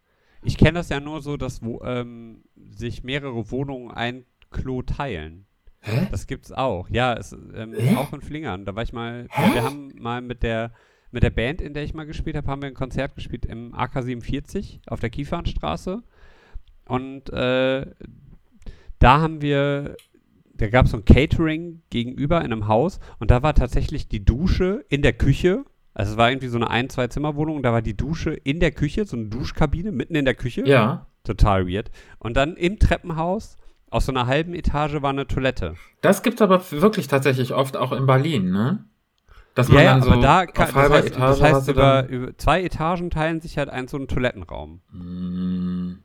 Ich 0.43 0.57
kenne 0.57 0.73
das 0.73 0.89
ja 0.89 0.99
nur 0.99 1.21
so, 1.21 1.35
dass 1.35 1.63
wo, 1.63 1.81
ähm, 1.83 2.43
sich 2.55 3.03
mehrere 3.03 3.49
Wohnungen 3.49 3.91
ein 3.91 4.25
Klo 4.51 4.81
teilen. 4.81 5.45
Hä? 5.81 6.07
Das 6.11 6.27
gibt's 6.27 6.51
auch. 6.51 6.89
Ja, 6.89 7.13
es, 7.13 7.31
ähm, 7.31 7.75
auch 7.97 8.13
in 8.13 8.21
Flingern. 8.21 8.65
Da 8.65 8.75
war 8.75 8.83
ich 8.83 8.93
mal, 8.93 9.27
Hä? 9.29 9.53
wir 9.53 9.63
haben 9.63 9.93
mal 9.97 10.21
mit 10.21 10.43
der 10.43 10.73
mit 11.11 11.23
der 11.23 11.29
Band, 11.29 11.61
in 11.61 11.73
der 11.73 11.83
ich 11.83 11.93
mal 11.93 12.05
gespielt 12.05 12.35
habe, 12.35 12.47
haben 12.47 12.61
wir 12.61 12.67
ein 12.67 12.75
Konzert 12.75 13.15
gespielt 13.15 13.45
im 13.45 13.73
AK47 13.73 14.79
auf 14.87 14.99
der 14.99 15.09
Kiefernstraße. 15.09 16.03
Und 16.85 17.29
äh, 17.31 17.85
da 18.99 19.21
haben 19.21 19.41
wir, 19.41 19.95
da 20.53 20.67
gab 20.69 20.85
es 20.85 20.91
so 20.91 20.97
ein 20.97 21.05
Catering 21.05 21.81
gegenüber 21.89 22.39
in 22.39 22.51
einem 22.51 22.67
Haus 22.67 22.99
und 23.19 23.31
da 23.31 23.41
war 23.43 23.53
tatsächlich 23.53 24.07
die 24.07 24.23
Dusche 24.23 24.85
in 24.89 25.01
der 25.01 25.13
Küche. 25.13 25.65
Also 25.93 26.13
es 26.13 26.17
war 26.17 26.29
irgendwie 26.29 26.47
so 26.47 26.57
eine 26.57 26.69
ein-, 26.69 26.89
zwei 26.89 27.07
Zimmerwohnung 27.07 27.57
und 27.57 27.63
da 27.63 27.71
war 27.71 27.81
die 27.81 27.97
Dusche 27.97 28.31
in 28.31 28.59
der 28.59 28.71
Küche, 28.71 29.05
so 29.05 29.17
eine 29.17 29.27
Duschkabine 29.27 29.91
mitten 29.91 30.15
in 30.15 30.25
der 30.25 30.35
Küche. 30.35 30.67
Ja. 30.67 31.07
Total 31.23 31.67
weird. 31.67 31.91
Und 32.17 32.37
dann 32.37 32.55
im 32.55 32.79
Treppenhaus, 32.79 33.57
aus 33.91 34.05
so 34.05 34.11
einer 34.11 34.27
halben 34.27 34.53
Etage 34.53 35.01
war 35.01 35.09
eine 35.09 35.27
Toilette. 35.27 35.75
Das 36.01 36.21
gibt's 36.21 36.41
aber 36.41 36.61
wirklich 36.71 37.07
tatsächlich 37.07 37.53
oft 37.53 37.75
auch 37.75 37.91
in 37.91 38.05
Berlin, 38.05 38.51
ne? 38.51 38.85
Dass 39.55 39.67
man 39.67 39.83
Ja, 39.83 39.93
dann 39.93 40.03
so 40.03 40.11
aber 40.11 40.21
da 40.21 40.45
kann, 40.45 40.67
auf 40.67 40.73
das 40.73 40.89
heißt, 40.91 41.07
Etage 41.07 41.39
das 41.39 41.41
heißt 41.41 41.67
über, 41.69 42.07
über 42.07 42.37
zwei 42.37 42.63
Etagen 42.63 43.09
teilen 43.09 43.41
sich 43.41 43.57
halt 43.57 43.69
ein 43.69 43.87
so 43.87 43.97
einen 43.97 44.07
Toilettenraum. 44.07 44.81
Hm. 44.91 46.03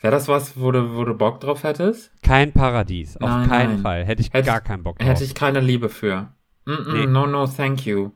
Wäre 0.00 0.10
das 0.12 0.28
was, 0.28 0.60
wo 0.60 0.70
du, 0.70 0.94
wo 0.96 1.04
du 1.04 1.14
Bock 1.14 1.40
drauf 1.40 1.62
hättest? 1.62 2.12
Kein 2.22 2.52
Paradies, 2.52 3.16
auf 3.16 3.28
Nein, 3.28 3.48
keinen 3.48 3.72
nein. 3.74 3.82
Fall. 3.82 4.04
Hätte 4.04 4.20
ich 4.20 4.32
Hätte 4.32 4.46
gar 4.46 4.60
keinen 4.60 4.82
Bock 4.82 4.98
drauf. 4.98 5.08
Hätte 5.08 5.24
ich 5.24 5.34
keine 5.34 5.60
Liebe 5.60 5.88
für. 5.88 6.32
Mm 6.66 6.70
-mm, 6.72 6.92
Nee. 6.92 7.06
No, 7.06 7.26
no, 7.26 7.46
thank 7.46 7.86
you. 7.86 8.10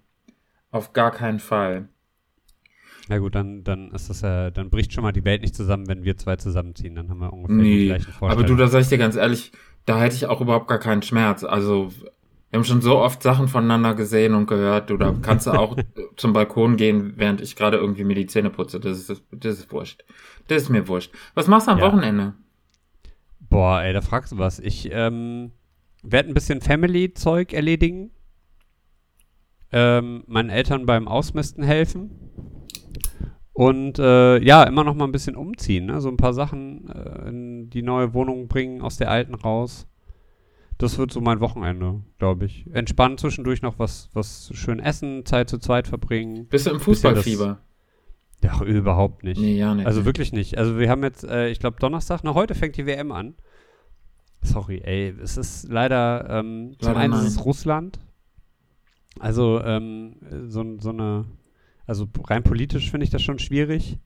Auf 0.71 0.93
gar 0.93 1.11
keinen 1.13 1.39
Fall. 1.39 1.89
Na 3.09 3.17
gut, 3.19 3.35
dann, 3.35 3.65
dann 3.65 3.91
ist 3.93 4.11
das 4.11 4.21
ja, 4.21 4.51
dann 4.51 4.69
bricht 4.69 4.93
schon 4.93 5.03
mal 5.03 5.13
die 5.13 5.25
Welt 5.25 5.41
nicht 5.41 5.55
zusammen, 5.57 5.89
wenn 5.89 6.05
wir 6.05 6.19
zwei 6.19 6.37
zusammenziehen. 6.37 6.95
Dann 6.95 7.09
haben 7.09 7.21
wir 7.21 7.33
ungefähr 7.33 7.57
die 7.57 7.63
Nee, 7.63 7.87
gleichen 7.87 8.09
aber 8.11 8.19
Vorstellungen. 8.19 8.49
du, 8.59 8.63
da 8.63 8.69
sag 8.69 8.81
ich 8.83 8.89
dir 8.89 8.99
ganz 8.99 9.17
ehrlich, 9.17 9.53
da 9.87 9.99
hätte 9.99 10.15
ich 10.17 10.27
auch 10.27 10.43
überhaupt 10.43 10.69
gar 10.69 10.79
keinen 10.79 11.01
Schmerz. 11.01 11.43
Also, 11.43 11.91
wir 12.51 12.59
haben 12.59 12.65
schon 12.65 12.81
so 12.81 12.99
oft 12.99 13.23
Sachen 13.23 13.47
voneinander 13.47 13.95
gesehen 13.95 14.35
und 14.35 14.47
gehört. 14.47 14.89
Du, 14.89 14.97
da 14.97 15.15
kannst 15.21 15.47
du 15.47 15.51
auch 15.51 15.77
zum 16.17 16.33
Balkon 16.33 16.77
gehen, 16.77 17.15
während 17.17 17.41
ich 17.43 17.57
gerade 17.57 17.77
irgendwie 17.77 18.05
mir 18.05 18.15
die 18.15 18.27
Zähne 18.27 18.49
putze. 18.51 18.81
Das 18.81 18.99
ist, 18.99 19.23
das 19.31 19.59
ist 19.59 19.73
wurscht. 19.73 20.05
Das 20.47 20.63
ist 20.63 20.69
mir 20.71 20.89
wurscht. 20.89 21.13
Was 21.35 21.47
machst 21.47 21.67
du 21.67 21.73
am 21.73 21.79
Ja. 21.79 21.85
Wochenende? 21.87 22.35
Boah, 23.51 23.83
ey, 23.83 23.93
da 23.93 24.01
fragst 24.01 24.33
du 24.33 24.39
was. 24.39 24.59
Ich 24.61 24.89
ähm, 24.93 25.53
werde 26.03 26.29
ein 26.31 26.35
bisschen 26.35 26.61
Family-Zeug 26.61 27.53
erledigen. 27.53 28.11
Ähm, 29.71 30.25
meinen 30.27 30.49
Eltern 30.49 30.87
beim 30.87 31.07
Ausmisten 31.07 31.63
helfen. 31.63 32.11
Und 33.53 33.99
äh, 33.99 34.39
ja, 34.39 34.63
immer 34.63 34.85
noch 34.85 34.95
mal 34.95 35.05
ein 35.05 35.13
bisschen 35.13 35.37
umziehen. 35.37 35.87
Ne? 35.87 36.01
So 36.01 36.09
ein 36.09 36.17
paar 36.17 36.33
Sachen 36.33 36.89
äh, 36.89 37.29
in 37.29 37.69
die 37.69 37.83
neue 37.83 38.15
Wohnung 38.15 38.49
bringen, 38.49 38.81
aus 38.81 38.97
der 38.97 39.11
alten 39.11 39.35
raus. 39.35 39.87
Das 40.79 40.97
wird 40.97 41.13
so 41.13 41.21
mein 41.21 41.41
Wochenende, 41.41 42.03
glaube 42.19 42.47
ich. 42.47 42.65
Entspannen 42.73 43.19
zwischendurch 43.19 43.63
noch 43.63 43.81
was, 43.81 44.11
was 44.13 44.51
schön 44.55 44.79
essen, 44.79 45.27
Zeit 45.27 45.51
zu 45.51 45.59
zweit 45.59 45.89
verbringen. 45.89 46.47
Bist 46.47 46.67
du 46.67 46.71
im 46.71 46.81
Fußballfieber? 46.81 47.59
Ja, 48.45 48.63
überhaupt 48.63 49.25
nicht. 49.25 49.41
Nee, 49.41 49.57
ja 49.57 49.75
nicht. 49.75 49.87
Also 49.87 50.05
wirklich 50.05 50.33
nicht. 50.33 50.57
Also 50.57 50.79
wir 50.79 50.89
haben 50.89 51.03
jetzt, 51.03 51.25
äh, 51.25 51.49
ich 51.49 51.59
glaube 51.59 51.79
Donnerstag, 51.81 52.21
na 52.23 52.35
heute 52.35 52.55
fängt 52.55 52.77
die 52.77 52.87
WM 52.87 53.11
an. 53.11 53.35
Sorry, 54.43 54.81
ey, 54.85 55.13
es 55.21 55.37
ist 55.37 55.69
leider, 55.69 56.29
ähm, 56.31 56.77
zum 56.79 56.93
Leider 56.93 57.01
einen 57.01 57.13
ist 57.15 57.21
nein. 57.21 57.29
es 57.29 57.45
Russland. 57.45 57.99
Also 59.19 59.61
ähm, 59.63 60.15
so, 60.47 60.65
so 60.79 60.91
eine, 60.91 61.25
also 61.87 62.07
rein 62.25 62.45
politisch 62.45 62.93
finde 62.93 63.03
ich 63.03 63.11
das 63.11 63.23
schon 63.23 63.41
schwierig. 63.41 63.99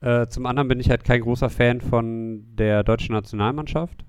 Äh, 0.00 0.26
zum 0.26 0.46
anderen 0.46 0.66
bin 0.66 0.80
ich 0.80 0.90
halt 0.90 1.04
kein 1.04 1.20
großer 1.20 1.50
Fan 1.50 1.80
von 1.80 2.56
der 2.56 2.82
deutschen 2.82 3.12
Nationalmannschaft. 3.14 4.04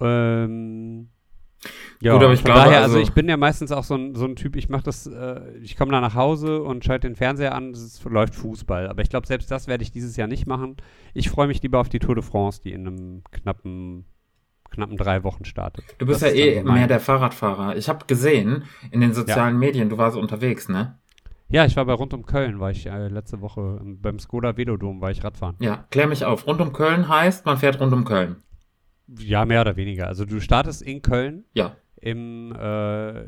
Ähm, 0.00 1.08
ja, 2.00 2.12
Gut, 2.12 2.22
aber 2.22 2.32
ich 2.32 2.40
von 2.42 2.52
glaube, 2.52 2.60
daher, 2.60 2.82
also, 2.82 2.96
also- 2.96 2.98
ich 3.08 3.12
bin 3.12 3.28
ja 3.28 3.36
meistens 3.36 3.72
auch 3.72 3.82
so 3.82 3.94
ein, 3.96 4.14
so 4.14 4.24
ein 4.24 4.36
Typ, 4.36 4.54
ich 4.54 4.68
mache 4.68 4.84
das, 4.84 5.06
äh, 5.06 5.40
ich 5.60 5.76
komme 5.76 5.90
da 5.90 6.00
nach 6.00 6.14
Hause 6.14 6.62
und 6.62 6.84
schalte 6.84 7.08
den 7.08 7.16
Fernseher 7.16 7.54
an, 7.54 7.70
es 7.70 8.02
läuft 8.04 8.36
Fußball. 8.36 8.88
Aber 8.88 9.02
ich 9.02 9.10
glaube, 9.10 9.26
selbst 9.26 9.50
das 9.50 9.66
werde 9.66 9.82
ich 9.82 9.90
dieses 9.90 10.16
Jahr 10.16 10.28
nicht 10.28 10.46
machen. 10.46 10.76
Ich 11.14 11.28
freue 11.30 11.48
mich 11.48 11.60
lieber 11.62 11.80
auf 11.80 11.88
die 11.88 11.98
Tour 11.98 12.14
de 12.14 12.22
France, 12.22 12.60
die 12.62 12.72
in 12.72 12.86
einem 12.86 13.22
knappen, 13.32 14.04
knappen 14.70 14.96
drei 14.96 15.24
Wochen 15.24 15.44
startet. 15.44 15.84
Du 15.98 16.06
bist 16.06 16.22
Das 16.22 16.32
ja 16.32 16.44
eh 16.44 16.62
mehr 16.62 16.86
der 16.86 17.00
Fahrradfahrer. 17.00 17.76
Ich 17.76 17.88
habe 17.88 18.04
gesehen 18.06 18.62
in 18.92 19.00
den 19.00 19.12
sozialen 19.12 19.58
Medien, 19.58 19.88
du 19.88 19.98
warst 19.98 20.16
unterwegs, 20.16 20.68
ne? 20.68 20.96
Ja, 21.50 21.64
ich 21.64 21.74
war 21.76 21.86
bei 21.86 21.94
Rund 21.94 22.12
um 22.14 22.26
Köln, 22.26 22.60
war 22.60 22.70
ich 22.70 22.86
äh, 22.86 23.08
letzte 23.08 23.40
Woche 23.40 23.78
im- 23.80 24.00
beim 24.02 24.18
Skoda 24.18 24.56
Velodom, 24.58 25.00
war 25.00 25.10
ich 25.10 25.24
Radfahren. 25.24 25.56
Ja, 25.60 25.86
klär 25.90 26.06
mich 26.06 26.24
auf. 26.26 26.46
Rund 26.46 26.60
um 26.60 26.72
Köln 26.74 27.08
heißt, 27.08 27.46
man 27.46 27.56
fährt 27.56 27.80
rund 27.80 27.92
um 27.94 28.04
Köln. 28.04 28.36
Ja, 29.18 29.44
mehr 29.44 29.62
oder 29.62 29.76
weniger. 29.76 30.06
Also 30.06 30.24
du 30.24 30.40
startest 30.40 30.82
in 30.82 31.00
Köln 31.02 31.44
Ja. 31.54 31.76
im, 32.00 32.52
äh, 32.54 33.22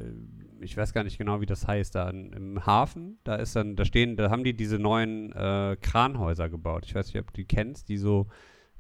ich 0.63 0.77
weiß 0.77 0.93
gar 0.93 1.05
nicht 1.05 1.17
genau, 1.19 1.41
wie 1.41 1.47
das 1.47 1.67
heißt, 1.67 1.95
da 1.95 2.11
im 2.11 2.67
Hafen. 2.67 3.19
Da 3.25 3.37
ist 3.37 3.57
dann, 3.57 3.77
da 3.77 3.85
stehen, 3.85 4.17
da 4.17 4.31
haben 4.31 4.45
die 4.45 4.55
diese 4.55 4.79
neuen 4.79 5.33
äh, 5.33 5.77
Kranhäuser 5.81 6.49
gebaut. 6.51 6.85
Ich 6.85 6.95
weiß 6.95 7.07
nicht, 7.07 7.19
ob 7.19 7.29
du 7.29 7.33
die 7.41 7.47
kennst, 7.47 7.89
die 7.89 7.97
so 7.97 8.27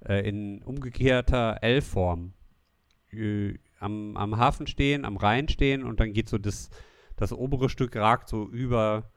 äh, 0.06 0.28
in 0.28 0.62
umgekehrter 0.62 1.58
L-Form 1.62 2.34
äh, 3.12 3.54
am, 3.78 4.16
am 4.16 4.36
Hafen 4.36 4.66
stehen, 4.66 5.04
am 5.06 5.16
Rhein 5.16 5.48
stehen 5.48 5.82
und 5.82 6.00
dann 6.00 6.12
geht 6.12 6.28
so 6.28 6.36
das, 6.36 6.68
das 7.16 7.32
obere 7.32 7.70
Stück 7.70 7.96
ragt 7.96 8.28
so 8.28 8.46
über 8.48 9.10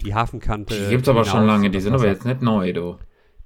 die 0.00 0.14
Hafenkante. 0.14 0.74
Die 0.74 0.88
gibt's 0.88 1.08
aber 1.08 1.24
schon 1.26 1.44
lange, 1.46 1.70
die 1.70 1.80
sind 1.80 1.92
aber 1.92 2.06
jetzt 2.06 2.24
nicht 2.24 2.40
neu, 2.40 2.72
du. 2.72 2.96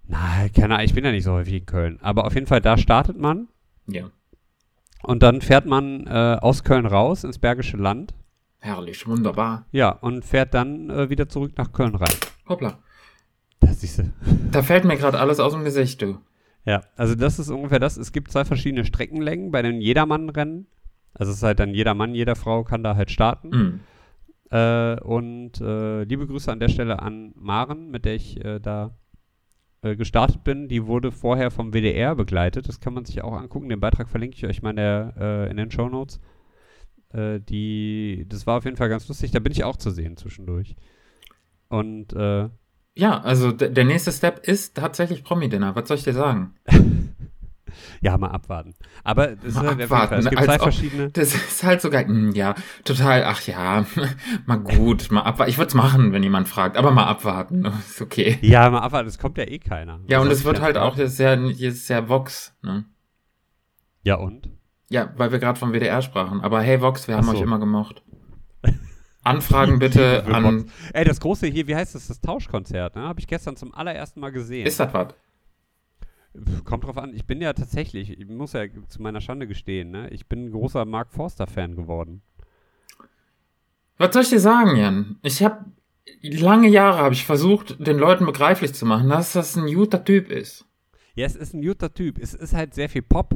Nein, 0.06 0.52
keine 0.52 0.74
Ahnung, 0.74 0.84
ich 0.86 0.94
bin 0.94 1.04
ja 1.04 1.10
nicht 1.10 1.24
so 1.24 1.32
häufig 1.32 1.54
in 1.54 1.66
Köln. 1.66 1.98
Aber 2.02 2.24
auf 2.26 2.34
jeden 2.34 2.46
Fall, 2.46 2.60
da 2.60 2.76
startet 2.78 3.18
man 3.18 3.48
Ja. 3.86 4.10
und 5.02 5.22
dann 5.22 5.40
fährt 5.40 5.66
man 5.66 6.06
äh, 6.06 6.38
aus 6.40 6.64
Köln 6.64 6.86
raus 6.86 7.24
ins 7.24 7.38
Bergische 7.38 7.76
Land. 7.76 8.14
Herrlich, 8.60 9.06
wunderbar. 9.06 9.66
Ja, 9.72 9.90
und 9.90 10.24
fährt 10.24 10.54
dann 10.54 10.88
äh, 10.88 11.10
wieder 11.10 11.28
zurück 11.28 11.52
nach 11.58 11.72
Köln 11.72 11.94
rein. 11.94 12.14
Hoppla. 12.48 12.78
Das 13.60 13.80
siehst 13.80 13.98
du. 13.98 14.12
Da 14.50 14.62
fällt 14.62 14.84
mir 14.84 14.96
gerade 14.96 15.18
alles 15.18 15.40
aus 15.40 15.52
dem 15.52 15.64
Gesicht, 15.64 16.00
du. 16.00 16.18
Ja, 16.64 16.82
also 16.96 17.14
das 17.14 17.38
ist 17.38 17.50
ungefähr 17.50 17.78
das. 17.80 17.96
Es 17.98 18.12
gibt 18.12 18.30
zwei 18.30 18.44
verschiedene 18.44 18.84
Streckenlängen 18.86 19.50
bei 19.50 19.60
den 19.60 19.80
Jedermann-Rennen. 19.80 20.66
Also 21.12 21.30
es 21.32 21.38
ist 21.38 21.42
halt 21.42 21.60
dann 21.60 21.74
jeder 21.74 21.92
Mann, 21.94 22.14
jede 22.14 22.36
Frau 22.36 22.64
kann 22.64 22.82
da 22.82 22.96
halt 22.96 23.10
starten. 23.10 23.52
Hm. 23.52 23.80
Äh, 24.50 25.00
und 25.00 25.60
äh, 25.60 26.04
liebe 26.04 26.26
Grüße 26.26 26.50
an 26.50 26.60
der 26.60 26.68
Stelle 26.68 27.00
an 27.02 27.32
Maren, 27.36 27.90
mit 27.90 28.04
der 28.04 28.14
ich 28.14 28.42
äh, 28.44 28.60
da 28.60 28.96
äh, 29.84 29.96
gestartet 29.96 30.42
bin. 30.44 30.66
Die 30.66 30.86
wurde 30.86 31.12
vorher 31.12 31.50
vom 31.50 31.72
WDR 31.72 32.14
begleitet. 32.14 32.68
Das 32.68 32.80
kann 32.80 32.94
man 32.94 33.04
sich 33.04 33.22
auch 33.22 33.34
angucken. 33.34 33.68
Den 33.68 33.80
Beitrag 33.80 34.08
verlinke 34.08 34.36
ich 34.36 34.46
euch 34.46 34.62
mal 34.62 34.70
in, 34.70 34.76
der, 34.76 35.14
äh, 35.18 35.50
in 35.50 35.58
den 35.58 35.70
Show 35.70 35.88
Notes. 35.88 36.20
Äh, 37.12 37.40
die, 37.40 38.24
das 38.28 38.46
war 38.46 38.56
auf 38.58 38.64
jeden 38.64 38.76
Fall 38.76 38.88
ganz 38.88 39.06
lustig. 39.08 39.30
Da 39.30 39.40
bin 39.40 39.52
ich 39.52 39.62
auch 39.62 39.76
zu 39.76 39.90
sehen 39.90 40.16
zwischendurch. 40.16 40.74
Und 41.68 42.14
äh, 42.14 42.48
Ja, 42.94 43.20
also 43.20 43.52
der 43.52 43.84
nächste 43.84 44.10
Step 44.10 44.46
ist 44.46 44.74
tatsächlich 44.74 45.22
Promi-Dinner. 45.22 45.76
Was 45.76 45.88
soll 45.88 45.98
ich 45.98 46.04
dir 46.04 46.14
sagen? 46.14 46.54
ja, 48.00 48.16
mal 48.18 48.28
abwarten. 48.30 48.74
Aber 49.02 49.30
ist 49.30 49.54
Mal 49.54 49.62
halt 49.62 49.66
auf 49.66 49.70
jeden 49.72 49.82
abwarten, 49.92 50.14
es 50.14 50.30
gibt 50.30 50.42
zwei 50.44 50.54
ob- 50.56 50.62
verschiedene. 50.62 51.10
Das 51.10 51.34
ist 51.34 51.62
halt 51.64 51.80
so 51.80 51.90
geil. 51.90 52.06
Hm, 52.06 52.32
Ja, 52.32 52.54
total. 52.84 53.24
Ach 53.24 53.40
ja, 53.42 53.84
mal 54.46 54.56
gut, 54.58 55.10
mal 55.10 55.22
abwarten. 55.22 55.50
Ich 55.50 55.58
würde 55.58 55.68
es 55.68 55.74
machen, 55.74 56.12
wenn 56.12 56.22
jemand 56.22 56.48
fragt, 56.48 56.76
aber 56.76 56.90
mal 56.90 57.06
abwarten. 57.06 57.64
Ist 57.64 58.00
okay. 58.02 58.38
Ja, 58.42 58.68
mal 58.70 58.80
abwarten, 58.80 59.08
es 59.08 59.18
kommt 59.18 59.38
ja 59.38 59.44
eh 59.44 59.58
keiner. 59.58 60.00
Ja, 60.08 60.20
und 60.20 60.28
Das 60.28 60.38
es 60.38 60.44
wird 60.44 60.56
ist 60.58 60.62
halt 60.62 60.76
auch, 60.76 60.96
das 60.96 61.12
ist 61.12 61.18
ja, 61.18 61.36
das 61.36 61.58
ist 61.58 61.88
ja 61.88 62.08
Vox, 62.08 62.56
ne? 62.62 62.84
Ja, 64.02 64.16
und? 64.16 64.50
Ja, 64.90 65.12
weil 65.16 65.32
wir 65.32 65.38
gerade 65.38 65.58
vom 65.58 65.72
WDR 65.72 66.02
sprachen. 66.02 66.40
Aber 66.42 66.60
hey 66.60 66.80
Vox, 66.80 67.08
wir 67.08 67.16
haben 67.16 67.24
so. 67.24 67.32
euch 67.32 67.40
immer 67.40 67.58
gemocht. 67.58 68.02
Anfragen 69.22 69.78
bitte 69.78 70.24
an. 70.26 70.66
Ey, 70.92 71.04
das 71.06 71.18
große 71.20 71.46
hier, 71.46 71.66
wie 71.66 71.74
heißt 71.74 71.94
das? 71.94 72.08
Das 72.08 72.20
Tauschkonzert, 72.20 72.94
ne? 72.96 73.02
Habe 73.02 73.20
ich 73.20 73.26
gestern 73.26 73.56
zum 73.56 73.72
allerersten 73.74 74.20
Mal 74.20 74.30
gesehen. 74.32 74.66
Ist 74.66 74.78
das 74.78 74.92
was? 74.92 75.14
Kommt 76.64 76.84
drauf 76.84 76.98
an, 76.98 77.14
ich 77.14 77.26
bin 77.26 77.40
ja 77.40 77.52
tatsächlich, 77.52 78.10
ich 78.10 78.26
muss 78.26 78.54
ja 78.54 78.64
zu 78.88 79.00
meiner 79.00 79.20
Schande 79.20 79.46
gestehen, 79.46 79.90
ne? 79.90 80.08
Ich 80.10 80.26
bin 80.26 80.46
ein 80.46 80.50
großer 80.50 80.84
Mark 80.84 81.12
Forster-Fan 81.12 81.76
geworden. 81.76 82.22
Was 83.98 84.12
soll 84.12 84.22
ich 84.22 84.30
dir 84.30 84.40
sagen, 84.40 84.76
Jan? 84.76 85.16
Ich 85.22 85.42
habe 85.42 85.64
lange 86.22 86.68
Jahre 86.68 86.98
habe 86.98 87.14
ich 87.14 87.24
versucht, 87.24 87.86
den 87.86 87.98
Leuten 87.98 88.26
begreiflich 88.26 88.74
zu 88.74 88.84
machen, 88.84 89.08
dass 89.08 89.32
das 89.32 89.56
ein 89.56 89.72
guter 89.72 90.04
Typ 90.04 90.30
ist. 90.30 90.66
Ja, 91.14 91.26
es 91.26 91.36
ist 91.36 91.54
ein 91.54 91.62
guter 91.62 91.94
Typ. 91.94 92.18
Es 92.18 92.34
ist 92.34 92.54
halt 92.54 92.74
sehr 92.74 92.88
viel 92.88 93.02
Pop. 93.02 93.34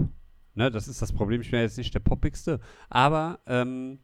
Ne, 0.54 0.70
das 0.70 0.88
ist 0.88 1.00
das 1.00 1.12
Problem. 1.12 1.40
Ich 1.40 1.50
bin 1.50 1.58
ja 1.58 1.64
jetzt 1.64 1.78
nicht 1.78 1.94
der 1.94 2.00
poppigste. 2.00 2.58
Aber, 2.90 3.38
ähm, 3.46 4.00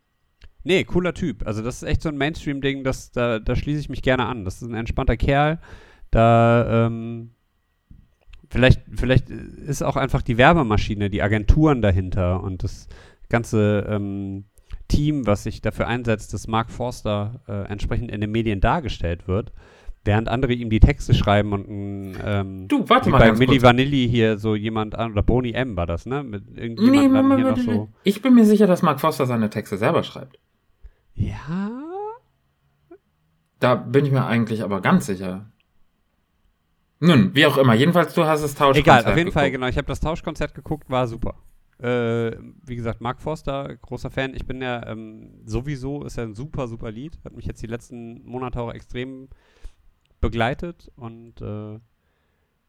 nee, 0.63 0.85
cooler 0.85 1.13
Typ. 1.13 1.45
Also, 1.45 1.63
das 1.63 1.83
ist 1.83 1.89
echt 1.89 2.03
so 2.03 2.09
ein 2.09 2.17
Mainstream-Ding, 2.17 2.85
das, 2.85 3.11
da, 3.11 3.41
da 3.41 3.57
schließe 3.57 3.81
ich 3.81 3.89
mich 3.89 4.03
gerne 4.03 4.27
an. 4.27 4.45
Das 4.45 4.63
ist 4.63 4.69
ein 4.69 4.75
entspannter 4.75 5.17
Kerl. 5.17 5.59
Da, 6.13 6.87
ähm, 6.87 7.34
vielleicht, 8.55 8.83
vielleicht 8.95 9.29
ist 9.31 9.83
auch 9.83 9.97
einfach 9.97 10.23
die 10.23 10.39
Werbemaschine, 10.39 11.11
die 11.11 11.23
Agenturen 11.23 11.83
dahinter 11.83 12.43
und 12.43 12.63
das 12.63 12.89
ganze 13.29 13.87
ähm, 13.89 14.45
Team, 14.89 15.27
was 15.27 15.43
sich 15.43 15.61
dafür 15.61 15.89
einsetzt, 15.89 16.33
dass 16.33 16.47
Mark 16.47 16.71
Forster 16.71 17.41
äh, 17.49 17.69
entsprechend 17.69 18.11
in 18.11 18.21
den 18.21 18.31
Medien 18.31 18.61
dargestellt 18.61 19.27
wird. 19.27 19.53
Während 20.07 20.29
andere 20.29 20.53
ihm 20.53 20.69
die 20.69 20.81
Texte 20.81 21.15
schreiben 21.15 21.53
und 21.53 21.67
ein, 21.67 22.17
ähm, 22.23 22.69
Du, 22.69 22.87
warte 22.89 23.09
mal 23.09 23.19
bei 23.19 23.33
Milli 23.33 23.47
kurz. 23.53 23.63
Vanilli 23.63 24.07
hier 24.07 24.37
so 24.37 24.55
jemand 24.55 24.95
an, 24.95 25.13
oder 25.13 25.23
Boni 25.23 25.53
M 25.53 25.77
war 25.77 25.87
das, 25.87 26.05
ne? 26.05 26.23
Mit 26.23 26.45
Nee, 26.55 26.67
hier 26.77 27.09
noch 27.09 27.23
Moment, 27.23 27.59
so. 27.59 27.89
ich 28.03 28.21
bin 28.21 28.35
mir 28.35 28.45
sicher, 28.45 28.67
dass 28.67 28.83
Mark 28.83 29.01
Foster 29.01 29.25
seine 29.25 29.49
Texte 29.49 29.79
selber 29.79 30.03
schreibt. 30.03 30.39
Ja. 31.15 31.71
Da 33.61 33.77
bin 33.77 34.05
ich 34.05 34.13
mir 34.13 34.27
eigentlich 34.27 34.63
aber 34.63 34.83
ganz 34.83 35.07
sicher. 35.07 35.47
Nun, 37.01 37.35
wie 37.35 37.47
auch 37.47 37.57
immer. 37.59 37.75
Jedenfalls, 37.75 38.15
du 38.15 38.25
hast 38.25 38.43
es 38.43 38.55
Tauschkonzert 38.55 39.01
Egal, 39.01 39.13
auf 39.13 39.19
jeden 39.19 39.33
Fall, 39.33 39.45
geguckt. 39.45 39.61
genau. 39.61 39.67
Ich 39.69 39.77
habe 39.77 39.87
das 39.87 40.01
Tauschkonzert 40.01 40.55
geguckt, 40.55 40.89
war 40.89 41.07
super. 41.07 41.35
Äh, 41.79 42.37
wie 42.65 42.77
gesagt, 42.77 43.01
Mark 43.01 43.21
Forster, 43.21 43.77
großer 43.83 44.11
Fan. 44.11 44.35
Ich 44.35 44.47
bin 44.47 44.63
ja 44.63 44.87
ähm, 44.87 45.41
sowieso, 45.45 46.05
ist 46.05 46.17
ja 46.17 46.23
ein 46.23 46.35
super, 46.35 46.69
super 46.69 46.91
Lied. 46.91 47.19
Hat 47.25 47.35
mich 47.35 47.47
jetzt 47.47 47.63
die 47.63 47.67
letzten 47.67 48.25
Monate 48.25 48.61
auch 48.61 48.73
extrem 48.73 49.29
begleitet 50.21 50.91
und 50.97 51.41
äh, 51.43 51.79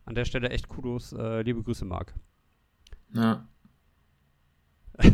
an 0.05 0.15
der 0.15 0.25
Stelle 0.25 0.49
echt 0.49 0.67
Kudos. 0.67 1.13
Äh, 1.13 1.41
liebe 1.43 1.61
Grüße, 1.63 1.85
Mark. 1.85 2.13
Ja. 3.13 3.47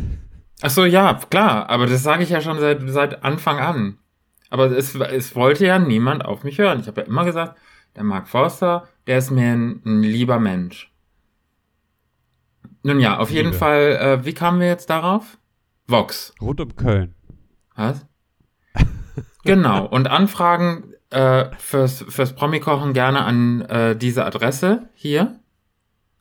Ach 0.63 0.69
so, 0.69 0.85
ja, 0.85 1.13
klar. 1.29 1.69
Aber 1.69 1.85
das 1.85 2.01
sage 2.01 2.23
ich 2.23 2.29
ja 2.29 2.41
schon 2.41 2.59
seit, 2.59 2.81
seit 2.87 3.23
Anfang 3.23 3.59
an. 3.59 3.97
Aber 4.49 4.71
es, 4.71 4.95
es 4.95 5.35
wollte 5.35 5.65
ja 5.65 5.79
niemand 5.79 6.25
auf 6.25 6.43
mich 6.43 6.57
hören. 6.57 6.79
Ich 6.79 6.87
habe 6.87 7.01
ja 7.01 7.07
immer 7.07 7.25
gesagt, 7.25 7.57
der 7.95 8.03
Mark 8.03 8.27
Forster, 8.27 8.87
der 9.07 9.17
ist 9.17 9.31
mir 9.31 9.51
ein, 9.53 9.81
ein 9.85 10.03
lieber 10.03 10.39
Mensch. 10.39 10.91
Nun 12.83 12.99
ja, 12.99 13.17
auf 13.17 13.29
jeden 13.29 13.49
Liebe. 13.49 13.57
Fall, 13.57 13.81
äh, 14.01 14.25
wie 14.25 14.33
kamen 14.33 14.59
wir 14.59 14.67
jetzt 14.67 14.89
darauf? 14.89 15.37
Vox. 15.87 16.33
Rund 16.41 16.61
um 16.61 16.75
Köln. 16.75 17.13
Was? 17.75 18.05
genau. 19.43 19.85
Und 19.85 20.07
Anfragen 20.07 20.93
äh, 21.11 21.45
fürs, 21.57 22.05
fürs 22.07 22.33
Promi-Kochen 22.33 22.93
gerne 22.93 23.23
an 23.23 23.61
äh, 23.61 23.95
diese 23.95 24.25
Adresse 24.25 24.89
hier. 24.93 25.39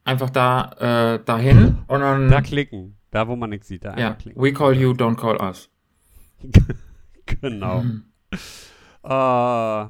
Einfach 0.04 0.30
da 0.30 1.14
äh, 1.14 1.24
dahin 1.24 1.78
und 1.86 2.00
dann. 2.00 2.30
Da 2.30 2.40
klicken. 2.40 2.96
Da, 3.10 3.28
wo 3.28 3.36
man 3.36 3.50
nichts 3.50 3.68
sieht. 3.68 3.84
Da 3.84 3.96
ja, 3.96 4.14
klicken. 4.14 4.40
we 4.40 4.52
call 4.52 4.74
you, 4.74 4.92
don't 4.92 5.16
call 5.16 5.36
us. 5.40 5.70
genau. 7.26 7.82
Mhm. 7.82 8.04
Äh, 9.02 9.88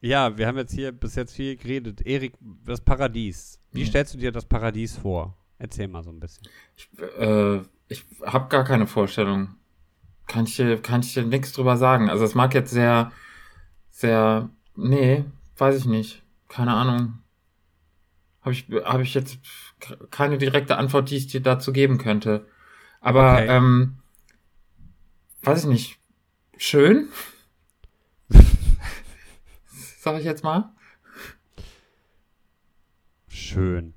ja, 0.00 0.36
wir 0.36 0.46
haben 0.46 0.56
jetzt 0.58 0.72
hier 0.72 0.92
bis 0.92 1.14
jetzt 1.14 1.34
viel 1.34 1.56
geredet. 1.56 2.00
Erik, 2.06 2.34
das 2.64 2.80
Paradies. 2.80 3.58
Wie 3.72 3.82
Ja. 3.82 3.86
stellst 3.86 4.14
du 4.14 4.18
dir 4.18 4.32
das 4.32 4.44
Paradies 4.44 4.96
vor? 4.96 5.36
Erzähl 5.58 5.88
mal 5.88 6.02
so 6.02 6.10
ein 6.10 6.20
bisschen. 6.20 6.48
Ich, 6.76 6.88
äh, 7.18 7.60
ich 7.88 8.04
habe 8.24 8.48
gar 8.48 8.64
keine 8.64 8.86
Vorstellung. 8.86 9.56
Kann 10.26 10.44
ich 10.44 10.56
dir, 10.56 10.80
kann 10.80 11.00
ich 11.00 11.12
dir 11.12 11.24
nichts 11.24 11.52
drüber 11.52 11.76
sagen. 11.76 12.08
Also 12.08 12.24
es 12.24 12.34
mag 12.34 12.54
jetzt 12.54 12.70
sehr, 12.70 13.12
sehr, 13.90 14.48
nee, 14.76 15.24
weiß 15.58 15.76
ich 15.76 15.84
nicht. 15.86 16.22
Keine 16.48 16.72
Ahnung. 16.72 17.18
Habe 18.42 18.52
ich, 18.52 18.66
habe 18.84 19.02
ich 19.02 19.12
jetzt 19.14 19.38
keine 20.10 20.38
direkte 20.38 20.78
Antwort, 20.78 21.10
die 21.10 21.16
ich 21.16 21.26
dir 21.26 21.42
dazu 21.42 21.72
geben 21.72 21.98
könnte. 21.98 22.46
Aber, 23.02 23.34
Okay. 23.34 23.46
ähm, 23.48 23.98
weiß 25.42 25.64
ich 25.64 25.68
nicht. 25.68 25.98
Schön? 26.56 27.08
Sag 30.02 30.18
ich 30.18 30.24
jetzt 30.24 30.42
mal. 30.42 30.72
Schön. 33.28 33.92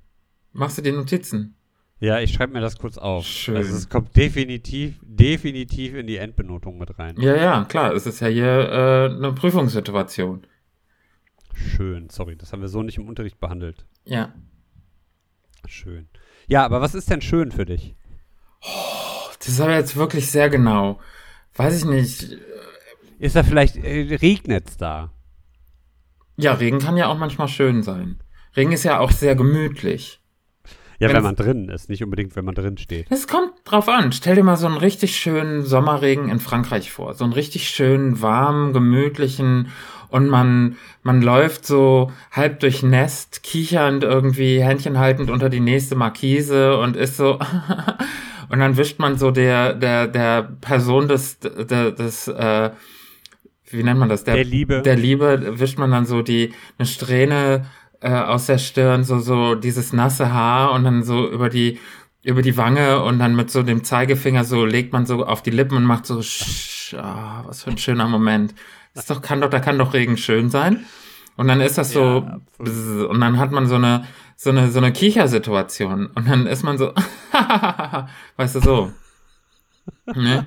Machst 0.52 0.76
du 0.76 0.82
dir 0.82 0.92
Notizen? 0.92 1.56
Ja, 1.98 2.20
ich 2.20 2.30
schreibe 2.34 2.52
mir 2.52 2.60
das 2.60 2.76
kurz 2.76 2.98
auf. 2.98 3.24
Schön. 3.24 3.56
Also 3.56 3.74
es 3.74 3.88
kommt 3.88 4.14
definitiv, 4.14 5.00
definitiv 5.00 5.94
in 5.94 6.06
die 6.06 6.18
Endbenotung 6.18 6.76
mit 6.76 6.98
rein. 6.98 7.18
Ja, 7.18 7.34
ja, 7.34 7.64
klar. 7.64 7.94
Es 7.94 8.04
ist 8.04 8.20
ja 8.20 8.26
hier 8.26 8.44
äh, 8.44 9.14
eine 9.16 9.32
Prüfungssituation. 9.32 10.46
Schön, 11.54 12.10
sorry, 12.10 12.36
das 12.36 12.52
haben 12.52 12.60
wir 12.60 12.68
so 12.68 12.82
nicht 12.82 12.98
im 12.98 13.08
Unterricht 13.08 13.40
behandelt. 13.40 13.86
Ja. 14.04 14.34
Schön. 15.66 16.10
Ja, 16.46 16.66
aber 16.66 16.82
was 16.82 16.94
ist 16.94 17.08
denn 17.08 17.22
schön 17.22 17.50
für 17.50 17.64
dich? 17.64 17.94
Das 19.38 19.48
ist 19.48 19.60
aber 19.60 19.76
jetzt 19.76 19.96
wirklich 19.96 20.30
sehr 20.30 20.50
genau. 20.50 21.00
Weiß 21.54 21.78
ich 21.78 21.86
nicht. 21.86 22.36
Ist 23.18 23.36
da 23.36 23.42
vielleicht, 23.42 23.76
äh, 23.76 24.18
regnet's 24.20 24.76
da? 24.76 25.10
Ja, 26.36 26.54
Regen 26.54 26.78
kann 26.78 26.96
ja 26.96 27.06
auch 27.08 27.18
manchmal 27.18 27.48
schön 27.48 27.82
sein. 27.82 28.18
Regen 28.56 28.72
ist 28.72 28.84
ja 28.84 28.98
auch 29.00 29.10
sehr 29.10 29.34
gemütlich. 29.36 30.20
Ja, 30.98 31.08
wenn 31.08 31.16
Wenn's- 31.16 31.24
man 31.24 31.36
drin 31.36 31.68
ist, 31.68 31.88
nicht 31.88 32.04
unbedingt, 32.04 32.36
wenn 32.36 32.44
man 32.44 32.54
drin 32.54 32.78
steht. 32.78 33.06
Es 33.10 33.26
kommt 33.26 33.52
drauf 33.64 33.88
an. 33.88 34.12
Stell 34.12 34.36
dir 34.36 34.44
mal 34.44 34.56
so 34.56 34.66
einen 34.66 34.76
richtig 34.76 35.16
schönen 35.16 35.62
Sommerregen 35.64 36.28
in 36.28 36.38
Frankreich 36.38 36.90
vor. 36.92 37.14
So 37.14 37.24
einen 37.24 37.32
richtig 37.32 37.68
schönen, 37.68 38.22
warmen, 38.22 38.72
gemütlichen 38.72 39.68
und 40.08 40.28
man, 40.28 40.76
man 41.02 41.20
läuft 41.20 41.66
so 41.66 42.12
halb 42.30 42.60
durchnässt, 42.60 43.42
kichernd 43.42 44.04
irgendwie, 44.04 44.62
Händchen 44.62 44.98
haltend 44.98 45.30
unter 45.30 45.48
die 45.50 45.58
nächste 45.60 45.96
Markise 45.96 46.78
und 46.78 46.94
ist 46.94 47.16
so, 47.16 47.40
und 48.48 48.60
dann 48.60 48.76
wischt 48.76 49.00
man 49.00 49.18
so 49.18 49.32
der, 49.32 49.74
der, 49.74 50.06
der 50.06 50.42
Person 50.60 51.08
des, 51.08 51.40
des, 51.40 51.94
des 51.96 52.28
äh, 52.28 52.70
wie 53.74 53.82
nennt 53.82 54.00
man 54.00 54.08
das? 54.08 54.24
Der 54.24 54.44
Liebe. 54.44 54.82
Der 54.82 54.96
Liebe 54.96 55.58
wischt 55.58 55.78
man 55.78 55.90
dann 55.90 56.06
so 56.06 56.22
die, 56.22 56.52
eine 56.78 56.86
Strähne 56.86 57.66
äh, 58.00 58.10
aus 58.10 58.46
der 58.46 58.58
Stirn, 58.58 59.04
so, 59.04 59.18
so 59.18 59.54
dieses 59.54 59.92
nasse 59.92 60.32
Haar 60.32 60.72
und 60.72 60.84
dann 60.84 61.02
so 61.02 61.28
über 61.28 61.48
die, 61.48 61.78
über 62.22 62.42
die 62.42 62.56
Wange 62.56 63.02
und 63.02 63.18
dann 63.18 63.36
mit 63.36 63.50
so 63.50 63.62
dem 63.62 63.84
Zeigefinger 63.84 64.44
so 64.44 64.64
legt 64.64 64.92
man 64.92 65.06
so 65.06 65.24
auf 65.24 65.42
die 65.42 65.50
Lippen 65.50 65.76
und 65.76 65.84
macht 65.84 66.06
so, 66.06 66.22
sch, 66.22 66.94
ah, 66.94 67.44
was 67.46 67.62
für 67.62 67.70
ein 67.70 67.78
schöner 67.78 68.08
Moment. 68.08 68.54
Das 68.94 69.04
ist 69.04 69.10
doch, 69.10 69.22
kann 69.22 69.40
doch, 69.40 69.50
da 69.50 69.60
kann 69.60 69.78
doch 69.78 69.92
Regen 69.92 70.16
schön 70.16 70.50
sein. 70.50 70.84
Und 71.36 71.48
dann 71.48 71.60
ist 71.60 71.78
das 71.78 71.92
so, 71.92 72.26
Ja, 72.26 73.06
und 73.06 73.20
dann 73.20 73.38
hat 73.38 73.50
man 73.50 73.66
so 73.66 73.74
eine, 73.74 74.04
so 74.36 74.50
eine, 74.50 74.70
so 74.70 74.78
eine 74.78 74.92
Kichersituation. 74.92 76.06
Und 76.14 76.28
dann 76.28 76.46
ist 76.46 76.62
man 76.62 76.78
so, 76.78 76.92
weißt 78.36 78.54
du, 78.56 78.60
so. 78.60 78.92
Ne? 80.14 80.46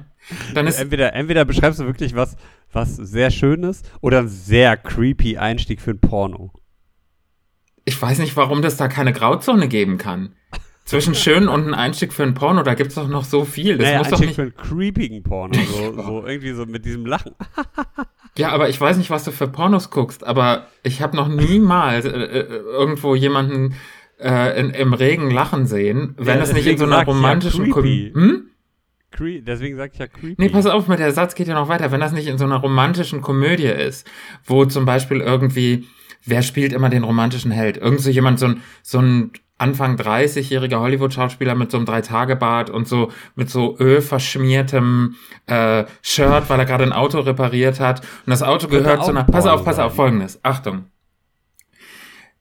Dann 0.53 0.67
ist, 0.67 0.79
Entweder, 0.79 1.13
entweder 1.13 1.45
beschreibst 1.45 1.79
du 1.79 1.85
wirklich 1.85 2.15
was, 2.15 2.35
was 2.71 2.95
sehr 2.95 3.31
Schönes 3.31 3.83
oder 4.01 4.19
ein 4.19 4.27
sehr 4.27 4.75
creepy 4.77 5.37
Einstieg 5.37 5.81
für 5.81 5.91
ein 5.91 5.99
Porno. 5.99 6.51
ich 7.85 8.01
weiß 8.01 8.19
nicht, 8.19 8.35
warum 8.35 8.61
das 8.61 8.75
da 8.77 8.87
keine 8.87 9.13
Grauzone 9.13 9.67
geben 9.67 9.97
kann. 9.97 10.33
Zwischen 10.83 11.15
schön 11.15 11.49
und 11.49 11.67
ein 11.67 11.73
Einstieg 11.73 12.13
für 12.13 12.23
ein 12.23 12.33
Porno, 12.33 12.63
da 12.63 12.73
gibt's 12.73 12.95
doch 12.95 13.09
noch 13.09 13.25
so 13.25 13.43
viel. 13.43 13.77
Das 13.77 13.85
naja, 13.87 13.97
muss 13.99 14.07
doch 14.07 14.21
Einstieg 14.21 14.27
nicht. 14.27 14.35
für 14.35 14.41
einen 14.43 14.55
creepigen 14.55 15.23
Porno. 15.23 15.57
So, 15.67 15.93
so 16.01 16.25
irgendwie 16.25 16.53
so 16.53 16.65
mit 16.65 16.85
diesem 16.85 17.05
Lachen. 17.05 17.33
Ja, 18.37 18.49
aber 18.51 18.69
ich 18.69 18.79
weiß 18.79 18.95
nicht, 18.97 19.09
was 19.09 19.23
du 19.25 19.31
für 19.31 19.47
Pornos 19.47 19.89
guckst, 19.89 20.25
aber 20.25 20.67
ich 20.83 21.01
habe 21.01 21.15
noch 21.17 21.27
niemals 21.27 22.05
äh, 22.05 22.09
äh, 22.09 22.39
irgendwo 22.41 23.15
jemanden 23.15 23.75
äh, 24.19 24.57
in, 24.59 24.69
im 24.69 24.93
Regen 24.93 25.29
lachen 25.29 25.65
sehen, 25.67 26.13
wenn 26.17 26.37
Ja, 26.37 26.43
es 26.43 26.53
nicht 26.53 26.67
in 26.67 26.77
so 26.77 26.85
einer 26.85 27.03
romantischen 27.03 27.69
creepy. 27.71 28.11
Kom 28.13 28.21
hm? 28.21 28.49
Cre 29.11 29.41
deswegen 29.41 29.77
sag 29.77 29.93
ich 29.93 29.99
ja 29.99 30.07
creepy. 30.07 30.35
Nee, 30.37 30.49
pass 30.49 30.65
auf, 30.65 30.87
mit 30.87 30.99
der 30.99 31.11
Satz 31.11 31.35
geht 31.35 31.47
ja 31.47 31.53
noch 31.53 31.69
weiter. 31.69 31.91
Wenn 31.91 31.99
das 31.99 32.11
nicht 32.11 32.27
in 32.27 32.37
so 32.37 32.45
einer 32.45 32.57
romantischen 32.57 33.21
Komödie 33.21 33.67
ist, 33.67 34.09
wo 34.43 34.65
zum 34.65 34.85
Beispiel 34.85 35.21
irgendwie, 35.21 35.87
wer 36.25 36.41
spielt 36.41 36.73
immer 36.73 36.89
den 36.89 37.03
romantischen 37.03 37.51
Held? 37.51 37.77
Irgend 37.77 38.01
so 38.01 38.09
jemand, 38.09 38.39
so 38.39 38.47
ein, 38.47 38.61
so 38.83 38.99
ein 38.99 39.31
Anfang 39.59 39.95
30-jähriger 39.95 40.79
Hollywood-Schauspieler 40.79 41.55
mit 41.55 41.71
so 41.71 41.77
einem 41.77 41.85
Drei-Tage-Bart 41.87 42.69
und 42.69 42.87
so 42.87 43.11
mit 43.35 43.49
so 43.49 43.77
ölverschmiertem 43.79 45.15
äh, 45.47 45.85
Shirt, 46.01 46.49
weil 46.49 46.59
er 46.59 46.65
gerade 46.65 46.83
ein 46.83 46.93
Auto 46.93 47.19
repariert 47.19 47.79
hat. 47.79 48.01
Und 48.01 48.31
das 48.31 48.43
Auto 48.43 48.67
gehört 48.67 49.03
zu 49.03 49.11
einer. 49.11 49.23
Pass 49.23 49.47
auf, 49.47 49.65
pass 49.65 49.79
auf, 49.79 49.95
folgendes. 49.95 50.39
Achtung. 50.43 50.85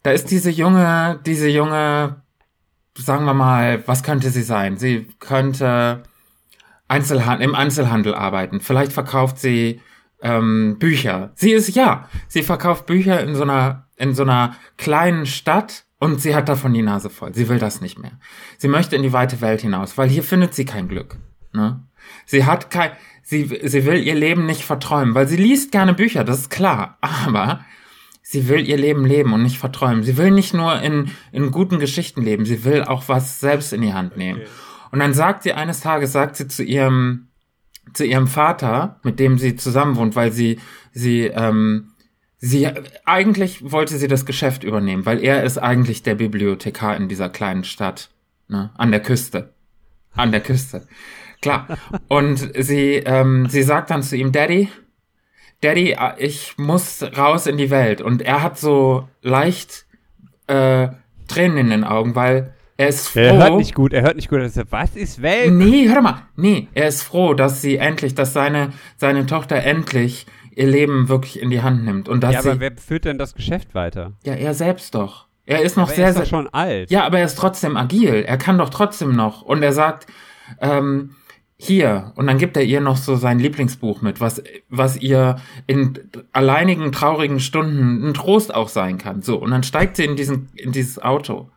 Da 0.03 0.11
ist 0.11 0.31
diese 0.31 0.51
junge, 0.51 1.21
diese 1.25 1.49
junge, 1.49 2.23
sagen 2.97 3.25
wir 3.25 3.35
mal, 3.35 3.83
was 3.87 4.03
könnte 4.03 4.31
sie 4.31 4.43
sein? 4.43 4.77
Sie 4.77 5.09
könnte 5.19 6.03
Einzelhandel, 6.89 7.49
im 7.49 7.55
Einzelhandel 7.55 8.15
arbeiten. 8.15 8.61
Vielleicht 8.61 8.93
verkauft 8.93 9.39
sie 9.39 9.81
ähm, 10.23 10.77
Bücher. 10.79 11.33
Sie 11.35 11.53
ist 11.53 11.75
ja, 11.75 12.09
sie 12.29 12.43
verkauft 12.43 12.87
Bücher 12.87 13.21
in 13.21 13.35
so 13.35 13.43
einer 13.43 13.87
in 13.97 14.15
so 14.15 14.23
einer 14.23 14.55
kleinen 14.77 15.27
Stadt 15.27 15.85
und 15.99 16.21
sie 16.21 16.35
hat 16.35 16.49
davon 16.49 16.75
die 16.75 16.83
Nase 16.83 17.09
voll. 17.09 17.35
Sie 17.35 17.49
will 17.49 17.59
das 17.59 17.81
nicht 17.81 17.99
mehr. 17.99 18.13
Sie 18.59 18.69
möchte 18.69 18.95
in 18.95 19.03
die 19.03 19.13
weite 19.13 19.41
Welt 19.41 19.63
hinaus, 19.63 19.97
weil 19.97 20.09
hier 20.09 20.23
findet 20.23 20.55
sie 20.55 20.67
kein 20.67 20.89
Glück. 20.89 21.17
Ne? 21.53 21.83
Sie 22.27 22.45
hat 22.45 22.71
kein, 22.71 22.91
sie 23.23 23.61
sie 23.65 23.87
will 23.87 24.07
ihr 24.07 24.15
Leben 24.15 24.45
nicht 24.45 24.65
verträumen, 24.65 25.15
weil 25.15 25.27
sie 25.27 25.37
liest 25.37 25.73
gerne 25.73 25.95
Bücher, 25.95 26.25
das 26.25 26.41
ist 26.41 26.51
klar. 26.51 26.99
Aber 27.01 27.65
sie 28.23 28.49
will 28.49 28.69
ihr 28.69 28.77
Leben 28.77 29.07
leben 29.07 29.33
und 29.33 29.43
nicht 29.43 29.59
verträumen. 29.59 30.03
Sie 30.03 30.19
will 30.19 30.31
nicht 30.31 30.53
nur 30.53 30.81
in 30.83 31.11
in 31.33 31.51
guten 31.51 31.79
Geschichten 31.79 32.23
leben, 32.23 32.45
sie 32.45 32.65
will 32.65 32.85
auch 32.85 33.09
was 33.09 33.41
selbst 33.41 33.73
in 33.73 33.81
die 33.81 33.95
Hand 33.95 34.17
nehmen. 34.17 34.41
Okay. 34.41 34.51
Und 34.91 35.01
dann 35.01 35.15
sagt 35.15 35.43
sie 35.43 35.53
eines 35.53 35.81
Tages, 35.81 36.13
sagt 36.13 36.37
sie 36.37 36.49
zu 36.49 36.63
ihrem, 36.63 37.29
zu 37.93 38.05
ihrem 38.05 38.27
Vater, 38.27 39.01
mit 39.03 39.21
dem 39.21 39.39
sie 39.39 39.57
zusammen 39.57 39.97
wohnt, 39.97 40.17
weil 40.17 40.33
sie, 40.33 40.59
sie, 40.93 41.27
ähm, 41.27 41.93
sie, 42.39 42.69
eigentlich 43.05 43.71
wollte 43.71 43.97
sie 43.97 44.09
das 44.09 44.27
Geschäft 44.27 44.65
übernehmen, 44.65 45.07
weil 45.07 45.23
er 45.23 45.45
ist 45.45 45.59
eigentlich 45.59 46.03
der 46.03 46.15
Bibliothekar 46.15 46.97
in 46.97 47.09
dieser 47.09 47.29
kleinen 47.29 47.65
Stadt, 47.65 48.11
ne, 48.49 48.71
an 48.77 48.91
der 48.91 49.01
Küste. 49.01 49.53
An 50.15 50.33
der 50.33 50.41
Küste. 50.41 50.87
Klar. 51.43 51.67
Und 52.09 52.51
sie, 52.59 52.95
ähm, 52.95 53.49
sie 53.49 53.63
sagt 53.63 53.91
dann 53.91 54.03
zu 54.03 54.17
ihm, 54.17 54.33
Daddy, 54.33 54.69
Daddy, 55.61 55.97
ich 56.19 56.57
muss 56.59 57.03
raus 57.17 57.47
in 57.47 57.57
die 57.57 57.71
Welt. 57.71 58.01
Und 58.01 58.23
er 58.23 58.43
hat 58.43 58.59
so 58.59 59.09
leicht, 59.23 59.87
äh, 60.47 60.89
Tränen 61.29 61.59
in 61.59 61.71
den 61.71 61.85
Augen, 61.85 62.15
weil 62.15 62.55
er 62.77 62.89
ist 62.89 63.09
froh. 63.09 63.21
Er 63.21 63.37
hört 63.39 63.57
nicht 63.57 63.75
gut, 63.75 63.93
er 63.93 64.03
hört 64.03 64.17
nicht 64.17 64.29
gut. 64.29 64.39
Er 64.41 64.49
sagt, 64.49 64.73
Was 64.73 64.97
ist 64.97 65.23
Welt? 65.23 65.53
Nee, 65.53 65.89
hör 65.89 66.03
mal. 66.03 66.23
Nee, 66.37 66.69
er 66.75 66.89
ist 66.89 67.03
froh, 67.03 67.35
dass 67.35 67.63
sie 67.63 67.77
endlich, 67.77 68.15
dass 68.15 68.33
seine, 68.33 68.73
seine 68.97 69.27
Tochter 69.27 69.57
endlich 69.57 70.27
ihr 70.55 70.67
Leben 70.67 71.09
wirklich 71.09 71.41
in 71.41 71.51
die 71.51 71.63
Hand 71.63 71.85
nimmt. 71.85 72.09
Und 72.09 72.23
dass 72.23 72.33
Ja, 72.35 72.41
aber 72.41 72.55
sie, 72.55 72.61
wer 72.61 72.73
führt 72.77 73.05
denn 73.05 73.19
das 73.19 73.35
Geschäft 73.35 73.75
weiter? 73.75 74.13
ja, 74.25 74.35
er 74.35 74.55
selbst 74.55 74.95
doch. 74.95 75.27
Er 75.45 75.63
ist 75.63 75.77
noch 75.77 75.85
Aber 75.87 75.95
sehr, 75.95 76.05
er 76.07 76.11
ist 76.11 76.17
sehr, 76.17 76.27
schon 76.27 76.49
alt. 76.49 76.91
ja, 76.91 77.05
aber 77.05 77.19
er 77.21 77.25
ist 77.27 77.37
trotzdem 77.39 77.77
agil. 77.77 78.25
Er 78.27 78.37
kann 78.37 78.59
doch 78.59 78.69
trotzdem 78.71 79.15
noch. 79.15 79.43
Und 79.43 79.63
er 79.63 79.73
sagt, 79.73 80.07
ähm, 80.61 81.11
hier, 81.59 82.13
und 82.17 82.27
dann 82.27 82.37
gibt 82.39 82.57
er 82.57 82.65
ihr 82.65 82.81
noch 82.81 82.97
so 82.97 83.17
sein 83.17 83.39
Lieblingsbuch 83.39 84.03
mit, 84.03 84.21
was, 84.21 84.43
was 84.69 84.97
ihr 84.97 85.37
in 85.67 85.99
alleinigen, 86.33 86.91
traurigen 86.93 87.39
Stunden 87.41 88.07
ein 88.09 88.13
Trost 88.15 88.55
auch 88.55 88.69
sein 88.69 88.99
kann. 88.99 89.23
So, 89.23 89.37
und 89.39 89.51
dann 89.53 89.63
steigt 89.63 89.97
sie 89.97 90.05
in 90.05 90.17
diesen, 90.17 90.49
in 90.55 90.73
dieses 90.73 91.01
Auto. 91.01 91.49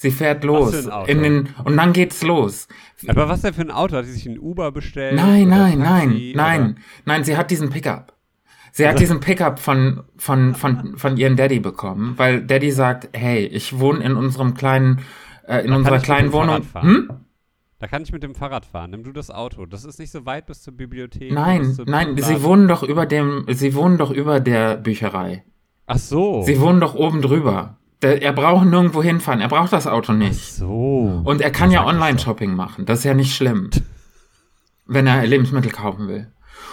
Sie 0.00 0.12
fährt 0.12 0.44
los. 0.44 0.88
In 1.08 1.24
den, 1.24 1.48
und 1.64 1.76
dann 1.76 1.92
geht's 1.92 2.22
los. 2.22 2.68
Aber 3.08 3.28
was 3.28 3.42
denn 3.42 3.52
für 3.52 3.62
ein 3.62 3.72
Auto? 3.72 3.96
Hat 3.96 4.04
sie 4.04 4.12
sich 4.12 4.26
ein 4.26 4.38
Uber 4.38 4.70
bestellt? 4.70 5.16
Nein, 5.16 5.48
nein, 5.48 5.80
Taxi? 5.80 5.82
nein, 5.82 6.32
nein, 6.36 6.62
Oder? 6.62 6.74
nein, 7.04 7.24
sie 7.24 7.36
hat 7.36 7.50
diesen 7.50 7.68
Pickup. 7.68 8.12
Sie 8.70 8.86
hat 8.86 9.00
diesen 9.00 9.18
Pickup 9.18 9.58
von, 9.58 10.04
von, 10.16 10.54
von, 10.54 10.96
von 10.96 11.16
ihrem 11.16 11.34
Daddy 11.34 11.58
bekommen, 11.58 12.14
weil 12.16 12.42
Daddy 12.46 12.70
sagt, 12.70 13.08
hey, 13.12 13.44
ich 13.46 13.80
wohne 13.80 14.04
in 14.04 14.14
unserem 14.14 14.54
kleinen, 14.54 15.00
äh, 15.48 15.64
in 15.64 15.70
Da 15.72 15.76
unserer 15.78 15.98
kleinen 15.98 16.32
Wohnung. 16.32 16.62
Hm? 16.74 17.10
Da 17.80 17.88
kann 17.88 18.02
ich 18.02 18.12
mit 18.12 18.22
dem 18.22 18.36
Fahrrad 18.36 18.66
fahren. 18.66 18.92
Nimm 18.92 19.02
du 19.02 19.10
das 19.10 19.32
Auto. 19.32 19.66
Das 19.66 19.84
ist 19.84 19.98
nicht 19.98 20.12
so 20.12 20.24
weit 20.24 20.46
bis 20.46 20.62
zur 20.62 20.74
Bibliothek. 20.74 21.32
Nein, 21.32 21.72
zur 21.74 21.86
nein, 21.86 22.14
Buchladen. 22.14 22.36
sie 22.36 22.44
wohnen 22.44 22.68
doch 22.68 22.84
über 22.84 23.04
dem, 23.04 23.46
sie 23.48 23.74
wohnen 23.74 23.98
doch 23.98 24.12
über 24.12 24.38
der 24.38 24.76
Bücherei. 24.76 25.42
Ach 25.86 25.98
so. 25.98 26.42
Sie 26.42 26.60
wohnen 26.60 26.78
doch 26.78 26.94
oben 26.94 27.20
drüber. 27.20 27.78
Der, 28.02 28.22
er 28.22 28.32
braucht 28.32 28.66
nirgendwo 28.66 29.02
hinfahren. 29.02 29.40
Er 29.40 29.48
braucht 29.48 29.72
das 29.72 29.86
Auto 29.86 30.12
Ach 30.12 30.16
nicht. 30.16 30.54
so. 30.54 31.22
Und 31.24 31.40
er 31.40 31.50
kann 31.50 31.70
Ja, 31.70 31.84
Online-Shopping 31.84 32.54
machen. 32.54 32.86
Das 32.86 33.00
ist 33.00 33.04
ja 33.04 33.14
nicht 33.14 33.34
schlimm. 33.34 33.70
wenn 34.86 35.06
er 35.06 35.26
Lebensmittel 35.26 35.70
kaufen 35.70 36.08
will. 36.08 36.28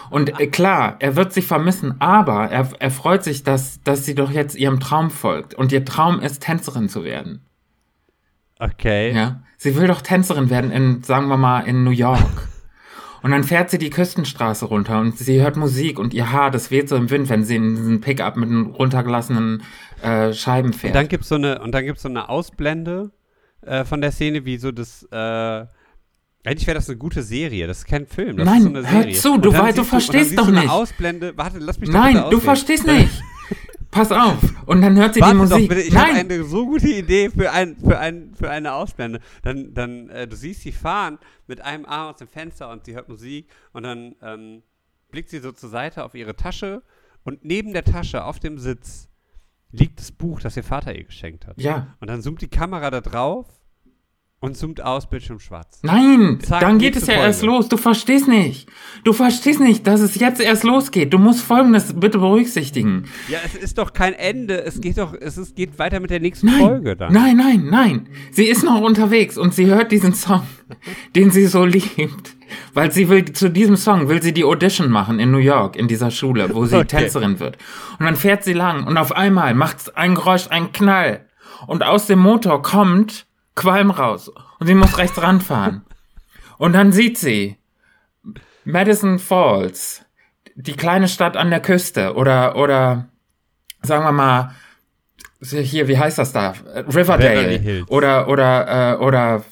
Und 0.09 0.39
äh, 0.39 0.47
klar, 0.47 0.95
er 0.99 1.15
wird 1.15 1.33
sie 1.33 1.41
vermissen, 1.41 1.99
aber 1.99 2.49
er, 2.49 2.69
er 2.79 2.91
freut 2.91 3.23
sich, 3.23 3.43
dass, 3.43 3.81
dass 3.83 4.05
sie 4.05 4.15
doch 4.15 4.31
jetzt 4.31 4.55
ihrem 4.55 4.79
Traum 4.79 5.09
folgt. 5.11 5.53
Und 5.53 5.71
ihr 5.71 5.83
Traum 5.83 6.19
ist, 6.19 6.41
Tänzerin 6.43 6.89
zu 6.89 7.03
werden. 7.03 7.41
Okay. 8.59 9.13
Ja. 9.13 9.41
Sie 9.57 9.75
will 9.75 9.87
doch 9.87 10.01
Tänzerin 10.01 10.49
werden 10.49 10.71
in, 10.71 11.03
sagen 11.03 11.27
wir 11.27 11.37
mal, 11.37 11.61
in 11.61 11.83
New 11.83 11.91
York. 11.91 12.47
Und 13.25 13.31
dann 13.31 13.43
fährt 13.43 13.71
sie 13.71 13.79
die 13.79 13.89
Küstenstraße 13.89 14.65
runter 14.65 14.99
und 14.99 15.17
sie 15.17 15.41
hört 15.41 15.57
Musik 15.57 15.97
und 15.97 16.13
ihr 16.13 16.31
Haar, 16.31 16.51
das 16.51 16.69
weht 16.69 16.87
so 16.89 16.95
im 16.95 17.09
Wind, 17.09 17.27
wenn 17.27 17.43
sie 17.43 17.55
in 17.55 17.75
diesen 17.75 17.99
Pickup 17.99 18.35
mit 18.37 18.51
den 18.51 18.67
runtergelassenen 18.67 19.63
äh, 20.03 20.31
Scheiben 20.31 20.67
Und 20.67 20.75
fährt. 20.75 20.93
dann 20.93 21.07
gibt's 21.07 21.29
so 21.29 21.33
eine 21.35 21.59
und 21.63 21.71
dann 21.71 21.85
gibt's 21.85 22.03
so 22.03 22.07
eine 22.09 22.29
Ausblende 22.29 23.09
äh, 23.61 23.83
von 23.83 24.01
der 24.01 24.11
Szene, 24.11 24.45
wie 24.45 24.57
so 24.57 24.71
das. 24.71 25.07
Äh, 25.11 25.65
eigentlich 26.47 26.67
wäre 26.67 26.75
das 26.75 26.87
eine 26.87 26.99
gute 26.99 27.23
Serie. 27.23 27.65
Das 27.65 27.79
ist 27.79 27.85
kein 27.87 28.05
Film. 28.05 28.37
Das 28.37 28.45
Nein, 28.45 28.57
ist 28.57 28.63
so 28.63 28.69
eine 28.69 28.91
hör 28.91 29.01
Serie. 29.01 29.15
zu, 29.15 29.33
Und 29.33 29.45
du 29.45 29.49
dann 29.51 29.61
wei- 29.63 29.71
du 29.71 29.83
verstehst 29.83 30.19
und 30.19 30.23
siehst 30.29 30.39
doch 30.39 30.45
du 30.45 30.51
nicht. 30.51 30.69
Ausblende. 30.69 31.33
Warte, 31.35 31.57
lass 31.57 31.79
mich 31.79 31.89
Nein, 31.89 32.23
du 32.29 32.39
verstehst 32.39 32.85
nicht. 32.85 33.09
Pass 33.95 34.11
auf. 34.11 34.37
Und 34.65 34.81
dann 34.81 34.97
hört 34.97 35.13
sie 35.13 35.21
Warte 35.21 35.35
die 35.35 35.41
doch 35.41 35.49
Musik. 35.51 35.69
bitte, 35.69 35.81
ich 35.81 35.95
habe 35.95 36.11
eine 36.11 36.43
so 36.43 36.65
gute 36.65 36.89
Idee 36.89 37.29
für, 37.29 37.49
ein, 37.49 37.77
für, 37.77 37.97
ein, 37.97 38.35
für 38.35 38.49
eine 38.49 38.73
Ausblende. 38.73 39.21
Dann, 39.41 39.73
dann 39.73 40.09
äh, 40.09 40.27
du 40.27 40.35
siehst 40.35 40.63
sie 40.63 40.73
fahren 40.73 41.17
mit 41.47 41.61
einem 41.61 41.85
Arm 41.85 42.11
aus 42.11 42.17
dem 42.17 42.27
Fenster 42.27 42.69
und 42.69 42.83
sie 42.83 42.93
hört 42.93 43.07
Musik 43.07 43.49
und 43.71 43.83
dann 43.83 44.15
ähm, 44.21 44.63
blickt 45.11 45.29
sie 45.29 45.39
so 45.39 45.53
zur 45.53 45.69
Seite 45.69 46.03
auf 46.03 46.13
ihre 46.13 46.35
Tasche 46.35 46.83
und 47.23 47.45
neben 47.45 47.71
der 47.71 47.85
Tasche 47.85 48.25
auf 48.25 48.39
dem 48.39 48.57
Sitz 48.59 49.07
liegt 49.71 49.99
das 50.01 50.11
Buch, 50.11 50.41
das 50.41 50.57
ihr 50.57 50.63
Vater 50.63 50.93
ihr 50.93 51.05
geschenkt 51.05 51.47
hat. 51.47 51.57
ja. 51.61 51.95
Und 52.01 52.09
dann 52.09 52.21
zoomt 52.21 52.41
die 52.41 52.49
Kamera 52.49 52.91
da 52.91 52.99
drauf 52.99 53.47
und 54.45 54.55
zoomt 54.55 54.81
aus, 54.81 55.09
Bildschirm 55.09 55.39
schwarz. 55.39 55.79
Nein, 55.81 56.39
Zack, 56.41 56.61
dann 56.61 56.77
geht 56.77 56.95
es 56.95 57.07
ja 57.07 57.15
Folge. 57.15 57.27
erst 57.27 57.41
los. 57.43 57.67
Du 57.69 57.77
verstehst 57.77 58.27
nicht. 58.27 58.69
Du 59.03 59.11
verstehst 59.13 59.59
nicht, 59.59 59.85
dass 59.87 60.01
es 60.01 60.15
jetzt 60.19 60.39
erst 60.39 60.63
losgeht. 60.63 61.11
Du 61.13 61.17
musst 61.17 61.41
Folgendes 61.41 61.93
bitte 61.99 62.19
berücksichtigen. 62.19 63.05
Ja, 63.27 63.39
es 63.45 63.55
ist 63.55 63.77
doch 63.77 63.93
kein 63.93 64.13
Ende. 64.13 64.63
Es 64.63 64.79
geht 64.81 64.97
doch, 64.97 65.13
es 65.19 65.37
ist, 65.37 65.55
geht 65.55 65.79
weiter 65.79 65.99
mit 65.99 66.09
der 66.11 66.19
nächsten 66.19 66.47
Nein, 66.47 66.59
Folge 66.59 66.95
dann. 66.95 67.11
nein, 67.11 67.35
nein, 67.37 67.67
nein. 67.69 68.07
Sie 68.31 68.45
ist 68.45 68.63
noch 68.63 68.81
unterwegs 68.81 69.37
und 69.37 69.53
sie 69.53 69.65
hört 69.67 69.91
diesen 69.91 70.13
Song, 70.13 70.43
den 71.15 71.31
sie 71.31 71.47
so 71.47 71.65
liebt. 71.65 72.35
Weil 72.73 72.91
sie 72.91 73.09
will, 73.09 73.25
zu 73.25 73.49
diesem 73.49 73.75
Song 73.75 74.07
will 74.07 74.21
sie 74.21 74.31
die 74.33 74.43
Audition 74.43 74.89
machen 74.91 75.19
in 75.19 75.31
New 75.31 75.39
York, 75.39 75.75
in 75.75 75.87
dieser 75.87 76.11
Schule, 76.11 76.49
wo 76.53 76.65
sie 76.65 76.75
Okay. 76.85 76.85
Tänzerin 76.99 77.39
wird. 77.39 77.57
Und 77.99 78.05
dann 78.05 78.15
fährt 78.15 78.43
sie 78.43 78.53
lang 78.53 78.85
und 78.85 78.97
auf 78.97 79.11
einmal 79.11 79.55
macht 79.55 79.97
ein 79.97 80.13
Geräusch, 80.15 80.47
ein 80.49 80.71
Knall. 80.71 81.25
Und 81.67 81.83
aus 81.83 82.05
dem 82.05 82.19
Motor 82.19 82.61
kommt 82.61 83.25
Qualm 83.55 83.91
raus. 83.91 84.31
Und 84.59 84.67
sie 84.67 84.75
muss 84.75 84.97
rechts 84.97 85.21
ranfahren. 85.21 85.85
Und 86.57 86.73
dann 86.73 86.91
sieht 86.91 87.17
sie 87.17 87.57
Madison 88.63 89.19
Falls, 89.19 90.03
die 90.55 90.73
kleine 90.73 91.07
Stadt 91.07 91.37
an 91.37 91.49
der 91.49 91.61
Küste 91.61 92.15
oder, 92.15 92.55
oder, 92.55 93.09
sagen 93.81 94.03
wir 94.03 94.11
mal, 94.11 94.55
hier, 95.41 95.87
wie 95.87 95.97
heißt 95.97 96.17
das 96.17 96.31
da? 96.31 96.53
Riverdale 96.93 97.85
oder, 97.87 98.27
oder, 98.27 98.93
äh, 98.93 98.97
oder 98.97 99.43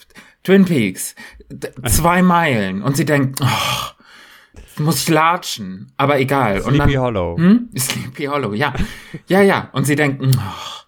Twin 0.43 0.65
Peaks. 0.65 1.15
D 1.49 1.69
zwei 1.87 2.21
Meilen. 2.21 2.81
Und 2.81 2.97
sie 2.97 3.05
denkt, 3.05 3.39
oh, 3.41 4.81
muss 4.81 5.03
ich 5.03 5.09
latschen. 5.09 5.91
Aber 5.97 6.19
egal. 6.19 6.61
Und 6.61 6.75
Sleepy 6.75 6.93
dann, 6.93 7.01
Hollow. 7.01 7.37
hm? 7.37 7.69
Sleepy 7.77 8.25
Hollow, 8.25 8.53
ja. 8.53 8.73
Ja, 9.27 9.41
ja. 9.41 9.69
Und 9.73 9.85
sie 9.85 9.95
denkt, 9.95 10.23
oh, 10.25 10.82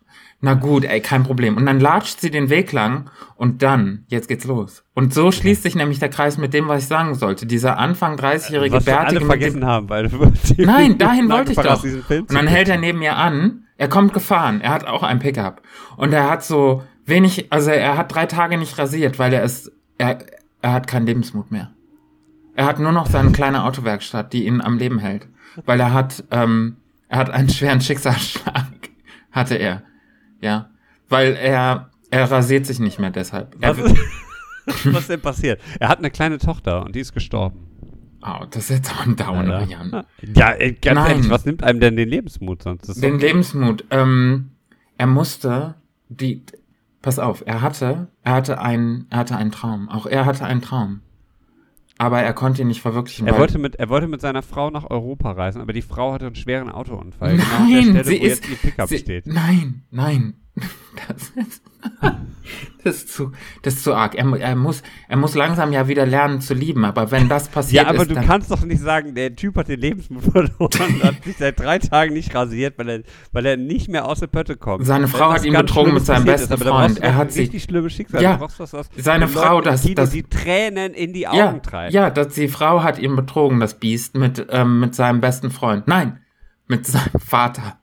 na 0.46 0.54
gut, 0.54 0.86
ey, 0.86 1.02
kein 1.02 1.24
Problem. 1.24 1.58
Und 1.58 1.66
dann 1.66 1.80
latscht 1.80 2.22
sie 2.22 2.30
den 2.30 2.52
Weg 2.52 2.72
lang 2.72 3.10
und 3.36 3.64
dann, 3.64 4.06
jetzt 4.10 4.28
geht's 4.28 4.46
los. 4.46 4.84
Und 4.94 5.12
so 5.12 5.32
schließt 5.32 5.64
sich 5.64 5.74
nämlich 5.74 5.98
der 5.98 6.10
Kreis 6.10 6.38
mit 6.38 6.54
dem, 6.54 6.68
was 6.68 6.84
ich 6.84 6.88
sagen 6.88 7.16
sollte. 7.16 7.48
Dieser 7.48 7.80
Anfang 7.80 8.16
30-jährige 8.16 8.76
Was 8.76 8.86
wir 8.86 9.00
alle 9.00 9.06
Bärtige 9.06 9.14
mit 9.14 9.22
dem 9.24 9.28
vergessen 9.28 9.66
haben, 9.66 9.90
weil 9.90 10.08
Nein, 10.58 11.00
dahin 11.00 11.30
wollte 11.30 11.52
ich 11.52 11.58
doch. 11.58 11.84
Und 11.84 12.32
dann 12.32 12.46
hält 12.46 12.70
er 12.70 12.78
neben 12.78 13.00
mir 13.00 13.16
an. 13.16 13.66
Er 13.78 13.90
kommt 13.90 14.14
gefahren. 14.14 14.62
Er 14.62 14.70
hat 14.70 14.86
auch 14.86 15.02
ein 15.02 15.18
Pickup. 15.18 15.64
Und 15.98 16.14
er 16.14 16.30
hat 16.30 16.44
so 16.44 16.84
wenig, 17.08 17.52
also 17.52 17.72
er 17.72 17.98
hat 17.98 18.14
drei 18.14 18.28
Tage 18.28 18.60
nicht 18.60 18.78
rasiert, 18.78 19.18
weil 19.18 19.34
er 19.34 19.42
ist, 19.42 19.72
er, 19.98 20.20
er 20.62 20.74
hat 20.74 20.86
keinen 20.86 21.08
Lebensmut 21.08 21.52
mehr. 21.52 21.72
Er 22.54 22.68
hat 22.68 22.78
nur 22.78 22.92
noch 22.92 23.08
seine 23.08 23.32
kleine 23.32 23.64
Autowerkstatt, 23.64 24.32
die 24.32 24.46
ihn 24.46 24.62
am 24.62 24.78
Leben 24.78 25.00
hält. 25.00 25.28
Weil 25.66 25.80
er 25.80 25.92
hat, 25.92 26.24
ähm, 26.30 26.78
er 27.10 27.18
hat 27.18 27.32
einen 27.32 27.50
schweren 27.50 27.82
Schicksalsschlag. 27.82 28.68
Hatte 29.32 29.56
er. 29.56 29.82
Ja. 30.42 30.70
Weil 31.10 31.34
er, 31.34 31.90
er 32.12 32.32
rasiert 32.32 32.66
sich 32.66 32.80
nicht 32.80 33.00
mehr 33.00 33.12
deshalb. 33.12 33.56
Was, 33.60 33.78
ist, 33.78 33.96
was 34.86 35.02
ist 35.02 35.10
denn 35.10 35.22
passiert? 35.22 35.62
Er 35.80 35.90
hat 35.90 36.00
eine 36.00 36.10
kleine 36.12 36.38
Tochter 36.38 36.84
und 36.86 36.96
die 36.96 37.00
ist 37.00 37.14
gestorben. 37.14 37.68
oh, 38.26 38.46
das 38.50 38.70
ist 38.70 38.78
jetzt 38.78 38.92
auch 38.92 39.06
ein 39.06 39.16
Downer, 39.16 39.56
Alter. 39.58 39.70
Jan. 39.72 40.04
Ja, 40.36 40.52
ey, 40.52 40.74
ganz 40.74 40.96
Nein. 40.96 41.12
ehrlich, 41.12 41.30
was 41.30 41.46
nimmt 41.46 41.64
einem 41.64 41.80
denn 41.80 41.96
den 41.96 42.10
Lebensmut 42.10 42.64
sonst? 42.64 42.88
Den 43.02 43.14
doch- 43.16 43.22
Lebensmut. 43.22 43.86
Ähm, 43.92 44.52
er 44.98 45.08
musste 45.08 45.76
die. 46.10 46.44
Pass 47.02 47.20
auf, 47.20 47.44
er 47.46 47.62
hatte, 47.62 48.08
er 48.24 48.34
hatte 48.34 48.60
einen, 48.60 49.06
er 49.12 49.20
hatte 49.20 49.38
einen 49.38 49.52
Traum. 49.52 49.90
Auch 49.90 50.08
er 50.08 50.26
hatte 50.26 50.44
einen 50.46 50.62
Traum. 50.64 51.02
Aber 51.98 52.22
er 52.22 52.34
konnte 52.34 52.62
ihn 52.62 52.68
nicht 52.68 52.82
verwirklichen. 52.82 53.26
er, 53.28 53.38
wollte 53.38 53.58
mit, 53.58 53.76
er 53.76 53.88
wollte 53.90 54.08
mit 54.08 54.20
seiner 54.20 54.42
Frau 54.42 54.70
nach 54.70 54.90
Europa 54.90 55.32
reisen, 55.32 55.62
aber 55.62 55.72
die 55.72 55.82
Frau 55.82 56.12
hatte 56.14 56.26
einen 56.26 56.36
schweren 56.36 56.70
Autounfall. 56.70 57.38
genau 57.38 57.46
an 57.56 57.70
der 57.70 57.82
Nein, 57.82 57.84
Stelle, 57.84 58.04
sie 58.04 58.20
wo 58.20 58.26
ist. 58.26 58.44
jetzt 58.44 58.50
ihr 58.50 58.58
Pickup 58.58 58.90
sie, 58.90 58.98
steht. 58.98 59.28
Nein, 59.28 59.84
nein. 59.92 60.34
Das 61.08 61.30
ist, 61.36 61.62
das 62.86 62.96
ist 62.98 63.14
zu, 63.14 63.32
das 63.64 63.74
ist 63.76 63.84
zu 63.84 63.94
arg. 63.94 64.16
Er, 64.16 64.26
er 64.40 64.56
muss, 64.56 64.82
er 65.10 65.18
muss 65.18 65.36
langsam 65.36 65.74
ja 65.74 65.88
wieder 65.88 66.06
lernen 66.06 66.40
zu 66.40 66.54
lieben. 66.54 66.86
Aber 66.86 67.12
wenn 67.12 67.28
das 67.28 67.50
passiert 67.50 67.84
Ja, 67.84 67.90
aber 67.90 68.04
ist, 68.04 68.12
du 68.12 68.16
kannst 68.16 68.50
doch 68.52 68.64
nicht 68.64 68.82
sagen, 68.82 69.14
der 69.16 69.36
Typ 69.36 69.58
hat 69.58 69.68
den 69.68 69.80
Lebensmut 69.80 70.24
verloren 70.32 70.50
und 70.60 71.04
hat 71.04 71.24
sich 71.24 71.36
seit 71.38 71.60
drei 71.60 71.80
Tagen 71.80 72.14
nicht 72.14 72.34
rasiert, 72.34 72.78
weil 72.78 72.90
er, 72.90 73.04
weil 73.34 73.46
er 73.46 73.58
nicht 73.58 73.90
mehr 73.90 74.06
aus 74.06 74.20
der 74.22 74.28
Pötte 74.28 74.56
kommt. 74.56 74.86
Seine 74.86 75.08
Frau 75.08 75.34
hat 75.34 75.44
ihn 75.44 75.54
betrogen 75.54 75.94
mit 75.94 76.06
seinem 76.06 76.26
besten 76.26 76.50
brauchst 76.50 76.64
Freund. 76.68 77.00
Er 77.00 77.12
doch 77.12 77.18
hat 77.18 77.32
sie- 77.32 77.42
richtig 77.42 77.64
schlimme 77.64 77.90
Schicksal. 77.90 78.22
Ja, 78.22 78.40
was, 78.40 78.60
was 78.60 78.90
seine 78.96 79.28
Frau, 79.28 79.56
Leuten 79.56 79.68
im 79.68 79.74
das- 79.74 79.82
Kino 79.82 79.96
das- 79.96 80.10
die 80.12 80.24
Tränen 80.24 80.94
in 80.94 81.12
die 81.14 81.28
Augen 81.28 81.38
ja, 81.38 81.54
treibt. 81.60 81.94
ja, 81.94 82.10
dass 82.10 82.34
die 82.36 82.48
Frau 82.48 82.84
hat 82.84 83.00
ihn 83.00 83.16
betrogen, 83.16 83.60
das 83.60 83.80
Biest, 83.80 84.16
mit, 84.16 84.46
ähm, 84.50 84.80
mit 84.80 84.96
seinem 84.96 85.22
besten 85.22 85.50
Freund. 85.52 85.88
Nein, 85.88 86.20
mit 86.68 86.86
seinem 86.86 87.20
Vater. 87.20 87.80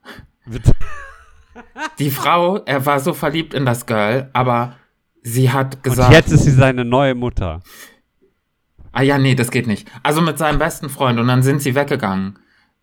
Die 1.98 2.10
Frau, 2.10 2.58
er 2.64 2.86
war 2.86 3.00
so 3.00 3.12
verliebt 3.12 3.54
in 3.54 3.66
das 3.66 3.86
Girl, 3.86 4.30
aber 4.32 4.76
sie 5.22 5.50
hat 5.50 5.76
Und 5.76 5.82
gesagt, 5.84 6.12
jetzt 6.12 6.32
ist 6.32 6.44
sie 6.44 6.50
seine 6.50 6.84
neue 6.84 7.14
Mutter. 7.14 7.60
ah 8.92 9.02
ja, 9.02 9.18
nee, 9.18 9.34
das 9.34 9.50
geht 9.50 9.66
nicht. 9.66 9.88
Also 10.02 10.20
mit 10.20 10.38
seinem 10.38 10.58
besten 10.58 10.88
Freund 10.88 11.18
und 11.18 11.26
dann 11.28 11.42
sind 11.42 11.62
sie 11.62 11.74
weggegangen 11.74 12.38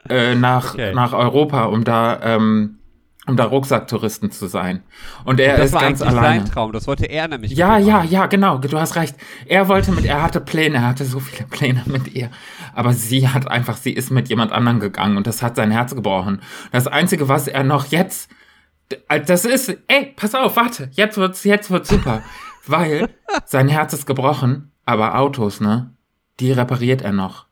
äh, 0.10 0.36
nach, 0.36 0.74
Okay. 0.74 0.94
nach 0.94 1.14
Europa, 1.14 1.66
um 1.66 1.84
da, 1.84 2.20
ähm, 2.24 2.76
um 3.28 3.36
da 3.38 3.44
Rucksacktouristen 3.44 4.32
zu 4.32 4.48
sein. 4.48 4.82
Und 5.26 5.40
er 5.40 5.58
das 5.58 5.68
ist 5.68 5.80
ganz 5.80 6.02
alleine. 6.02 6.40
sein 6.42 6.46
Traum, 6.46 6.72
das 6.72 6.88
wollte 6.88 7.06
er 7.06 7.28
nämlich. 7.28 7.52
Ja, 7.52 7.78
ja, 7.78 7.98
machen. 7.98 8.10
ja, 8.12 8.26
genau. 8.26 8.58
Du 8.58 8.80
hast 8.80 8.96
recht. 8.96 9.16
Er 9.46 9.68
wollte 9.68 9.92
mit, 9.92 10.06
er 10.06 10.24
hatte 10.24 10.42
Pläne, 10.42 10.78
er 10.78 10.88
hatte 10.88 11.06
so 11.06 11.20
viele 11.20 11.48
Pläne 11.48 11.84
mit 11.86 12.16
ihr. 12.16 12.32
Aber 12.74 12.94
sie 12.94 13.28
hat 13.28 13.48
einfach, 13.52 13.78
sie 13.78 13.92
ist 13.94 14.10
mit 14.10 14.30
jemand 14.30 14.52
anderem 14.52 14.80
gegangen 14.80 15.16
und 15.18 15.28
das 15.28 15.44
hat 15.44 15.58
sein 15.58 15.70
Herz 15.70 15.94
gebrochen. 15.94 16.42
Das 16.72 16.88
Einzige, 16.88 17.28
was 17.28 17.48
er 17.48 17.64
noch 17.64 17.88
jetzt, 17.88 18.32
das 19.26 19.46
ist, 19.46 19.78
ey, 19.88 20.14
pass 20.16 20.36
auf, 20.36 20.56
warte, 20.56 20.90
jetzt 20.94 21.18
wird's, 21.18 21.44
jetzt 21.44 21.70
wird's 21.70 21.90
super. 21.90 22.22
Weil 22.68 23.10
sein 23.46 23.68
Herz 23.68 23.94
ist 23.94 24.06
gebrochen, 24.06 24.72
aber 24.86 25.18
Autos, 25.18 25.60
ne, 25.60 25.94
die 26.40 26.52
repariert 26.52 27.02
er 27.02 27.12
noch. 27.12 27.48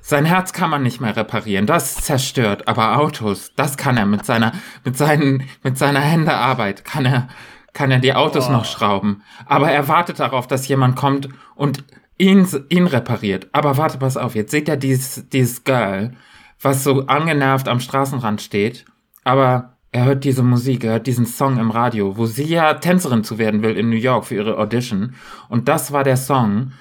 Sein 0.00 0.24
Herz 0.24 0.52
kann 0.52 0.70
man 0.70 0.82
nicht 0.82 1.00
mehr 1.00 1.16
reparieren, 1.16 1.66
das 1.66 1.92
ist 1.96 2.04
zerstört, 2.04 2.68
aber 2.68 2.98
Autos, 2.98 3.52
das 3.56 3.76
kann 3.76 3.96
er 3.96 4.06
mit 4.06 4.24
seiner, 4.24 4.52
mit 4.84 4.96
seinen, 4.96 5.48
mit 5.62 5.78
seiner 5.78 6.00
Händearbeit, 6.00 6.84
kann 6.84 7.06
er, 7.06 7.28
kann 7.72 7.90
er 7.90 7.98
die 7.98 8.14
Autos 8.14 8.48
noch 8.48 8.66
schrauben. 8.66 9.22
Aber 9.46 9.70
er 9.70 9.88
wartet 9.88 10.20
darauf, 10.20 10.46
dass 10.46 10.68
jemand 10.68 10.96
kommt 10.96 11.28
und 11.54 11.84
ihn, 12.18 12.46
ihn 12.68 12.86
repariert. 12.86 13.48
Aber 13.52 13.76
warte, 13.76 13.98
pass 13.98 14.16
auf, 14.16 14.34
jetzt 14.34 14.50
seht 14.50 14.68
ihr 14.68 14.76
dieses, 14.76 15.28
dieses 15.30 15.64
Girl, 15.64 16.12
was 16.60 16.84
so 16.84 17.06
angenervt 17.06 17.66
am 17.66 17.80
Straßenrand 17.80 18.40
steht, 18.42 18.84
aber 19.24 19.73
er 19.94 20.06
hört 20.06 20.24
diese 20.24 20.42
Musik, 20.42 20.82
er 20.82 20.94
hört 20.94 21.06
diesen 21.06 21.24
Song 21.24 21.56
im 21.56 21.70
Radio, 21.70 22.16
wo 22.16 22.26
sie 22.26 22.42
ja 22.42 22.74
Tänzerin 22.74 23.22
zu 23.22 23.38
werden 23.38 23.62
will 23.62 23.76
in 23.76 23.90
New 23.90 23.96
York 23.96 24.24
für 24.24 24.34
ihre 24.34 24.58
Audition. 24.58 25.14
Und 25.48 25.68
das 25.68 25.92
war 25.92 26.02
der 26.02 26.16
Song, 26.16 26.72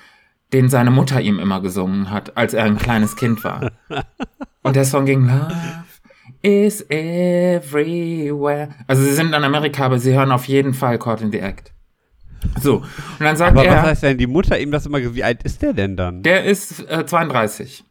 den 0.52 0.68
seine 0.68 0.90
Mutter 0.90 1.22
ihm 1.22 1.38
immer 1.38 1.62
gesungen 1.62 2.10
hat, 2.10 2.36
als 2.36 2.56
er 2.56 2.64
ein 2.64 2.80
kleines 2.80 3.16
Kind 3.16 3.44
war. 3.44 3.72
Und 4.64 4.76
der 4.76 4.86
Song 4.86 5.06
ging 5.06 5.28
Love 5.28 5.54
is 6.42 6.82
everywhere. 6.90 8.70
Also 8.88 9.04
sie 9.04 9.14
sind 9.14 9.28
in 9.28 9.44
Amerika, 9.44 9.86
aber 9.86 10.00
sie 10.00 10.16
hören 10.16 10.32
auf 10.32 10.48
jeden 10.48 10.74
Fall 10.74 10.98
Caught 10.98 11.22
in 11.22 11.32
the 11.32 11.40
Act. 11.40 11.72
So, 12.60 12.78
und 12.78 12.86
dann 13.20 13.38
sagt 13.38 13.52
Aber 13.52 13.64
er, 13.64 13.78
was 13.78 13.84
heißt 13.84 14.04
denn, 14.04 14.18
die 14.18 14.28
Mutter 14.28 14.60
ihm 14.60 14.72
das 14.72 14.86
immer, 14.86 15.00
wie 15.16 15.24
alt 15.24 15.44
ist 15.44 15.62
der 15.62 15.72
denn 15.72 15.96
dann? 15.96 16.24
der 16.24 16.44
ist 16.44 16.90
äh, 16.90 17.06
32. 17.06 17.86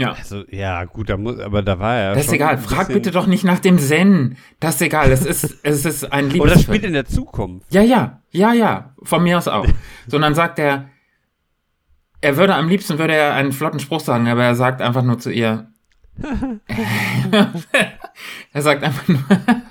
Ja. 0.00 0.12
also, 0.12 0.44
ja, 0.48 0.82
gut, 0.86 1.10
da 1.10 1.18
muss, 1.18 1.38
aber 1.38 1.60
da 1.62 1.78
war 1.78 1.94
er 1.94 2.14
Das 2.14 2.24
ist 2.24 2.32
egal. 2.32 2.56
Frag 2.56 2.88
bitte 2.88 3.10
doch 3.10 3.26
nicht 3.26 3.44
nach 3.44 3.58
dem 3.58 3.78
Zen. 3.78 4.38
Das 4.58 4.76
ist 4.76 4.82
egal. 4.82 5.12
Es 5.12 5.26
ist, 5.26 5.58
es 5.62 5.84
ist 5.84 6.10
ein 6.10 6.32
Oder 6.40 6.54
das 6.54 6.62
spielt 6.62 6.82
Liebesfilm. 6.82 6.84
in 6.84 6.92
der 6.94 7.04
Zukunft. 7.04 7.66
Ja, 7.70 7.82
ja, 7.82 8.22
ja, 8.30 8.54
ja. 8.54 8.94
Von 9.02 9.22
mir 9.22 9.36
aus 9.36 9.46
auch. 9.46 9.66
So, 10.06 10.16
und 10.16 10.22
dann 10.22 10.34
sagt 10.34 10.58
er, 10.58 10.88
er 12.22 12.38
würde 12.38 12.54
am 12.54 12.70
liebsten 12.70 12.98
würde 12.98 13.14
er 13.14 13.34
einen 13.34 13.52
flotten 13.52 13.78
Spruch 13.78 14.00
sagen, 14.00 14.26
aber 14.26 14.42
er 14.42 14.54
sagt 14.54 14.80
einfach 14.80 15.02
nur 15.02 15.18
zu 15.18 15.30
ihr. 15.30 15.70
er 18.52 18.62
sagt 18.62 18.82
einfach 18.82 19.06
nur. 19.06 19.22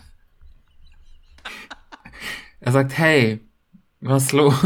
er 2.59 2.71
sagt, 2.71 2.95
hey, 2.99 3.39
was 3.99 4.25
ist 4.25 4.33
los? 4.33 4.63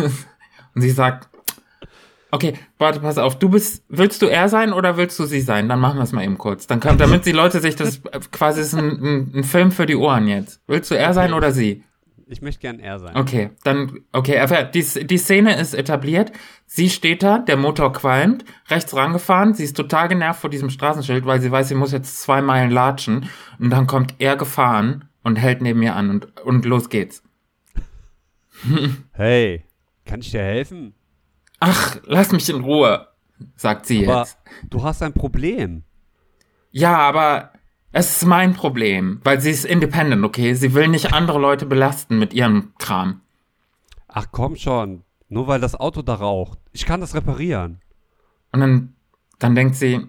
Und 0.76 0.82
sie 0.82 0.91
sagt, 0.91 1.30
okay, 2.34 2.54
warte, 2.80 3.00
pass 3.00 3.18
auf, 3.18 3.38
du 3.38 3.48
bist, 3.50 3.86
willst 3.90 4.22
du 4.22 4.26
er 4.26 4.50
sein 4.50 4.74
oder 4.74 4.98
willst 4.98 5.20
du 5.20 5.26
sie 5.26 5.40
sein? 5.40 5.70
Dann 5.70 5.80
machen 5.80 6.00
wir 6.00 6.04
es 6.04 6.12
mal 6.12 6.24
eben 6.24 6.40
kurz. 6.40 6.66
Dann 6.66 6.80
kann, 6.80 6.98
damit 6.98 7.28
die 7.28 7.32
Leute 7.32 7.60
sich 7.60 7.76
das 7.76 8.02
quasi 8.32 8.62
ist 8.62 8.74
ein, 8.74 8.90
ein, 8.90 9.32
ein 9.36 9.44
Film 9.44 9.72
für 9.72 9.86
die 9.86 9.96
Ohren 9.96 10.28
jetzt. 10.28 10.60
Willst 10.66 10.90
du 10.90 10.96
er 10.96 11.14
sein 11.14 11.34
oder 11.34 11.52
sie? 11.52 11.84
Ich 12.26 12.42
möchte 12.42 12.62
gern 12.62 12.80
er 12.80 12.98
sein. 12.98 13.16
Okay, 13.16 13.52
dann, 13.64 14.00
okay, 14.14 14.40
aber 14.40 14.64
die, 14.64 14.84
die 15.06 15.18
Szene 15.20 15.60
ist 15.60 15.76
etabliert. 15.76 16.32
Sie 16.66 16.90
steht 16.90 17.22
da, 17.22 17.38
der 17.38 17.58
Motor 17.58 17.94
qualmt, 17.94 18.46
rechts 18.70 18.96
rangefahren. 18.96 19.54
Sie 19.54 19.64
ist 19.64 19.78
total 19.78 20.08
genervt 20.08 20.42
vor 20.42 20.50
diesem 20.50 20.72
Straßenschild, 20.72 21.28
weil 21.28 21.40
sie 21.40 21.52
weiß, 21.52 21.68
sie 21.68 21.76
muss 21.76 21.92
jetzt 21.92 22.20
zwei 22.20 22.42
Meilen 22.42 22.72
latschen. 22.72 23.30
Und 23.60 23.70
dann 23.70 23.86
kommt 23.86 24.16
er 24.18 24.38
gefahren 24.38 25.08
und 25.22 25.36
hält 25.36 25.62
neben 25.62 25.84
ihr 25.84 25.96
an 25.96 26.10
und, 26.10 26.42
und 26.42 26.66
los 26.66 26.90
geht's. 26.90 27.22
Hey, 29.12 29.66
kann 30.06 30.22
ich 30.22 30.32
dir 30.32 30.42
helfen? 30.42 30.96
Ach, 31.66 31.95
lass 32.05 32.34
mich 32.34 32.49
in 32.49 32.59
Ruhe, 32.59 33.07
sagt 33.55 33.86
sie 33.86 34.05
Aber 34.05 34.20
jetzt. 34.20 34.38
du 34.70 34.84
hast 34.84 35.01
ein 35.01 35.14
Problem. 35.14 35.84
Ja, 36.72 36.97
aber 36.97 37.53
es 37.93 38.18
ist 38.18 38.26
mein 38.26 38.53
Problem, 38.53 39.22
weil 39.24 39.39
sie 39.39 39.51
ist 39.51 39.64
independent, 39.64 40.26
okay? 40.26 40.55
Sie 40.55 40.74
will 40.74 40.89
nicht 40.89 41.14
andere 41.14 41.39
Leute 41.39 41.66
belasten 41.66 42.20
mit 42.20 42.34
ihrem 42.34 42.74
Kram. 42.80 43.22
Ach 44.09 44.26
komm 44.30 44.57
schon, 44.57 45.03
nur 45.30 45.47
weil 45.47 45.61
das 45.61 45.76
Auto 45.80 46.01
da 46.01 46.16
raucht. 46.16 46.59
Ich 46.74 46.86
kann 46.86 46.99
das 46.99 47.16
reparieren. 47.16 47.80
Und 48.51 48.59
dann, 48.59 48.95
dann 49.39 49.55
denkt 49.55 49.76
sie, 49.76 50.05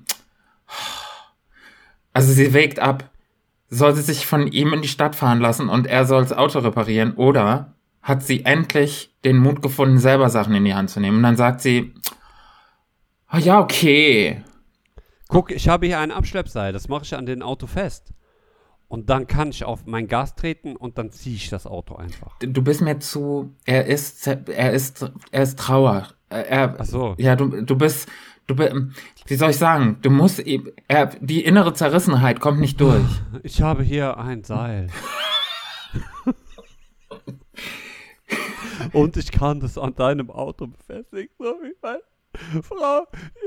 also 2.12 2.32
sie 2.32 2.52
wägt 2.52 2.80
ab, 2.80 3.10
soll 3.68 3.94
sie 3.94 4.02
sich 4.02 4.26
von 4.26 4.48
ihm 4.48 4.72
in 4.72 4.82
die 4.82 4.88
Stadt 4.88 5.14
fahren 5.14 5.38
lassen 5.38 5.68
und 5.68 5.86
er 5.86 6.04
soll 6.04 6.22
das 6.22 6.32
Auto 6.32 6.58
reparieren 6.58 7.14
oder 7.14 7.74
hat 8.04 8.22
sie 8.22 8.44
endlich 8.44 9.12
den 9.24 9.38
Mut 9.38 9.62
gefunden, 9.62 9.98
selber 9.98 10.28
Sachen 10.28 10.54
in 10.54 10.64
die 10.64 10.74
Hand 10.74 10.90
zu 10.90 11.00
nehmen. 11.00 11.16
Und 11.16 11.22
dann 11.22 11.36
sagt 11.36 11.62
sie, 11.62 11.94
ah 13.26 13.38
ja, 13.38 13.58
okay. 13.58 14.44
Guck, 15.28 15.50
ich 15.50 15.68
habe 15.68 15.86
hier 15.86 15.98
ein 15.98 16.12
Abschleppseil, 16.12 16.74
das 16.74 16.86
mache 16.88 17.04
ich 17.04 17.16
an 17.16 17.24
den 17.24 17.42
Auto 17.42 17.66
fest. 17.66 18.12
Und 18.88 19.08
dann 19.08 19.26
kann 19.26 19.48
ich 19.48 19.64
auf 19.64 19.86
mein 19.86 20.06
Gas 20.06 20.36
treten 20.36 20.76
und 20.76 20.98
dann 20.98 21.10
ziehe 21.10 21.34
ich 21.34 21.48
das 21.48 21.66
Auto 21.66 21.96
einfach. 21.96 22.38
Du 22.40 22.62
bist 22.62 22.82
mir 22.82 22.98
zu, 23.00 23.54
er 23.64 23.86
ist, 23.86 24.26
er 24.26 24.72
ist, 24.72 25.10
er 25.30 25.42
ist 25.42 25.58
Trauer. 25.58 26.08
Er, 26.28 26.76
Ach 26.78 26.84
so. 26.84 27.14
Ja, 27.16 27.36
du, 27.36 27.62
du 27.62 27.74
bist, 27.74 28.08
du 28.46 28.54
bist, 28.54 28.74
wie 29.26 29.34
soll 29.34 29.50
ich 29.50 29.56
sagen, 29.56 29.96
du 30.02 30.10
musst, 30.10 30.44
er, 30.88 31.06
die 31.20 31.42
innere 31.42 31.72
Zerrissenheit 31.72 32.40
kommt 32.40 32.60
nicht 32.60 32.78
durch. 32.80 33.02
Ich 33.42 33.62
habe 33.62 33.82
hier 33.82 34.18
ein 34.18 34.44
Seil. 34.44 34.88
und 38.92 39.16
ich 39.16 39.30
kann 39.32 39.60
das 39.60 39.78
an 39.78 39.94
deinem 39.94 40.30
Auto 40.30 40.66
befestigen, 40.66 41.30
so 41.38 41.54
wie 41.62 41.74
meine 41.82 42.62
Frau 42.62 43.06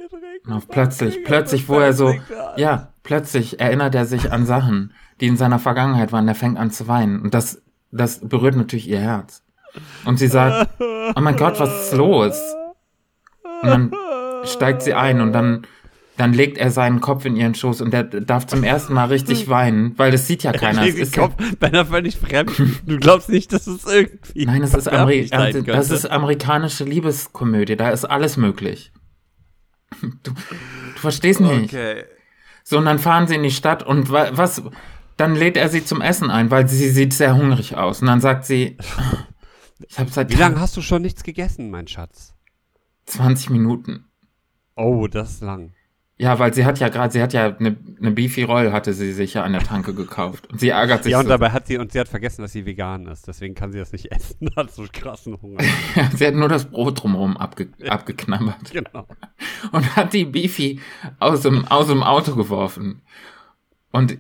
trägt. 0.10 0.48
Und 0.48 0.68
plötzlich, 0.70 1.24
plötzlich, 1.24 1.68
wo 1.68 1.76
er 1.76 1.94
so, 1.94 2.14
ja, 2.56 2.94
plötzlich 3.04 3.60
erinnert 3.60 3.96
er 3.96 4.06
sich 4.06 4.32
an 4.32 4.46
Sachen, 4.46 4.94
die 5.20 5.28
in 5.28 5.38
seiner 5.38 5.60
Vergangenheit 5.60 6.12
waren. 6.12 6.28
Er 6.28 6.36
fängt 6.36 6.58
an 6.58 6.72
zu 6.72 6.88
weinen. 6.88 7.22
Und 7.22 7.34
das, 7.34 7.62
das 7.92 8.28
berührt 8.28 8.56
natürlich 8.56 8.88
ihr 8.88 9.00
Herz. 9.00 9.44
Und 10.06 10.18
sie 10.18 10.28
sagt, 10.28 10.70
oh 10.80 11.20
mein 11.20 11.36
Gott, 11.36 11.60
was 11.60 11.86
ist 11.86 11.94
los? 11.94 12.40
Und 13.62 13.70
dann 13.70 13.92
steigt 14.44 14.82
sie 14.82 14.94
ein 14.94 15.22
und 15.22 15.34
dann, 15.34 15.68
dann 16.18 16.34
legt 16.34 16.58
er 16.58 16.72
seinen 16.72 17.00
Kopf 17.00 17.26
in 17.26 17.36
ihren 17.36 17.54
Schoß 17.54 17.82
und 17.82 17.94
er 17.94 18.04
darf 18.04 18.48
zum 18.48 18.64
ersten 18.64 18.94
Mal 18.94 19.06
richtig 19.06 19.48
weinen, 19.50 19.98
weil 19.98 20.12
das 20.12 20.26
sieht 20.26 20.44
ja 20.44 20.52
keiner. 20.54 20.86
Ich 20.86 20.96
ist 20.96 21.16
ja, 21.16 21.28
Kopf, 21.28 21.36
bin 21.60 21.72
da 21.72 21.86
völlig 21.86 22.18
fremd. 22.18 22.52
Du 22.86 22.98
glaubst 22.98 23.30
nicht, 23.30 23.54
dass 23.54 23.68
es 23.68 23.86
irgendwie. 23.86 24.46
nein, 24.46 24.64
es 24.64 24.74
ist, 24.74 24.88
Ameri 24.88 25.30
das 25.30 25.92
ist 25.92 26.10
amerikanische 26.10 26.84
Liebeskomödie. 26.84 27.76
Da 27.76 27.92
ist 27.92 28.06
alles 28.06 28.36
möglich. 28.36 28.92
Du, 30.02 30.32
du 30.32 30.34
verstehst 30.96 31.40
nicht. 31.40 31.74
Okay. 31.74 32.04
So, 32.64 32.80
und 32.80 32.86
dann 32.86 33.00
fahren 33.00 33.28
sie 33.28 33.36
in 33.36 33.44
die 33.44 33.52
Stadt 33.52 33.84
und 33.84 34.12
wa 34.12 34.30
was, 34.34 34.62
dann 35.18 35.36
lädt 35.36 35.56
er 35.56 35.70
sie 35.70 35.86
zum 35.86 36.02
Essen 36.02 36.30
ein, 36.32 36.52
weil 36.52 36.68
sie 36.68 36.90
sieht 36.90 37.14
sehr 37.14 37.36
hungrig 37.36 37.78
aus. 37.78 38.02
Und 38.02 38.08
dann 38.08 38.22
sagt 38.22 38.46
sie, 38.46 38.78
ich 39.88 40.00
habe 40.00 40.10
seit 40.10 40.32
Wie 40.32 40.36
lange 40.36 40.60
hast 40.60 40.76
du 40.76 40.82
schon 40.82 41.04
nichts 41.04 41.24
gegessen, 41.24 41.70
mein 41.70 41.88
Schatz? 41.88 42.34
20 43.06 43.52
Minuten. 43.52 44.06
Oh, 44.76 45.08
das 45.08 45.36
ist 45.36 45.42
lang. 45.42 45.74
Ja, 46.20 46.40
weil 46.40 46.52
sie 46.52 46.66
hat 46.66 46.80
ja 46.80 46.90
gerade, 46.90 47.14
sie 47.14 47.22
hat 47.22 47.32
ja 47.34 47.56
eine, 47.58 47.78
eine 48.00 48.10
Beefy 48.12 48.42
Roll 48.42 48.72
hatte 48.72 48.92
sie 48.94 49.14
sich 49.14 49.36
ja 49.36 49.44
an 49.44 49.52
der 49.54 49.62
Tanke 49.62 49.94
gekauft. 49.94 50.48
Und 50.48 50.60
sie 50.60 50.70
ärgert 50.70 51.04
sich 51.04 51.12
Ja, 51.12 51.20
und 51.20 51.26
so. 51.26 51.30
dabei 51.30 51.52
hat 51.52 51.68
sie, 51.68 51.78
und 51.78 51.92
sie 51.92 52.00
hat 52.00 52.08
vergessen, 52.08 52.42
dass 52.42 52.54
sie 52.54 52.66
vegan 52.66 53.06
ist. 53.06 53.28
Deswegen 53.28 53.54
kann 53.54 53.72
sie 53.72 53.78
das 53.78 53.92
nicht 53.92 54.12
essen. 54.12 54.50
Hat 54.56 54.72
so 54.72 54.86
krassen 54.92 55.40
Hunger. 55.40 55.64
sie 56.16 56.26
hat 56.26 56.34
nur 56.34 56.50
das 56.50 56.66
Brot 56.66 57.04
drumherum 57.04 57.38
abge 57.38 57.68
abgeknabbert 57.88 58.56
genau. 58.72 59.06
und 59.72 59.96
hat 59.96 60.12
die 60.14 60.26
Beefy 60.26 60.80
aus 61.20 61.42
dem, 61.42 61.66
aus 61.68 61.86
dem 61.88 62.02
Auto 62.02 62.36
geworfen. 62.36 63.04
Und 63.92 64.18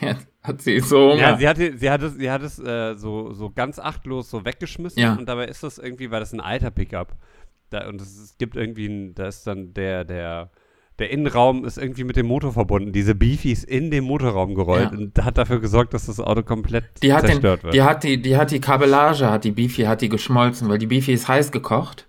jetzt 0.00 0.28
hat 0.42 0.60
sie 0.62 0.78
so 0.80 1.12
Hunger. 1.12 1.20
Ja, 1.22 1.36
sie 1.38 1.48
hatte, 1.48 1.76
sie 1.78 1.90
hat 1.90 2.02
es, 2.02 2.14
sie 2.16 2.30
hat 2.30 2.42
es 2.42 2.58
äh, 2.58 2.94
so, 2.96 3.32
so 3.32 3.50
ganz 3.50 3.78
achtlos 3.78 4.30
so 4.30 4.44
weggeschmissen 4.44 5.00
Ja. 5.02 5.14
und 5.14 5.26
dabei 5.26 5.46
ist 5.46 5.62
das 5.62 5.78
irgendwie, 5.78 6.10
weil 6.10 6.20
das 6.20 6.32
ein 6.34 6.40
alter 6.40 6.70
Pickup. 6.70 7.16
Da, 7.70 7.88
und 7.88 8.00
es, 8.00 8.16
es 8.18 8.36
gibt 8.38 8.56
irgendwie, 8.56 8.86
ein, 8.86 9.14
da 9.14 9.26
ist 9.26 9.46
dann 9.46 9.72
der, 9.74 10.04
der, 10.04 10.50
der 10.98 11.10
Innenraum 11.10 11.64
ist 11.64 11.76
irgendwie 11.78 12.04
mit 12.04 12.16
dem 12.16 12.26
Motor 12.26 12.52
verbunden. 12.52 12.92
Diese 12.92 13.14
Beefy 13.14 13.52
ist 13.52 13.64
in 13.64 13.90
den 13.90 14.04
Motorraum 14.04 14.54
gerollt 14.54 14.92
Ja. 14.92 14.98
und 14.98 15.24
hat 15.24 15.36
dafür 15.38 15.60
gesorgt, 15.60 15.92
dass 15.94 16.06
das 16.06 16.20
Auto 16.20 16.42
komplett 16.42 16.84
Die 17.02 17.12
hat, 17.12 17.22
den, 17.24 17.32
zerstört 17.32 17.64
wird. 17.64 17.74
die 17.74 17.82
hat 17.82 18.02
die, 18.04 18.20
die 18.22 18.36
hat 18.36 18.50
die 18.50 18.60
Kabellage, 18.60 19.30
hat 19.30 19.44
die 19.44 19.50
Beefy, 19.52 19.82
hat 19.82 20.00
die 20.00 20.08
geschmolzen, 20.08 20.68
weil 20.68 20.78
die 20.78 20.86
Beefy 20.86 21.12
ist 21.12 21.28
heiß 21.28 21.52
gekocht. 21.52 22.06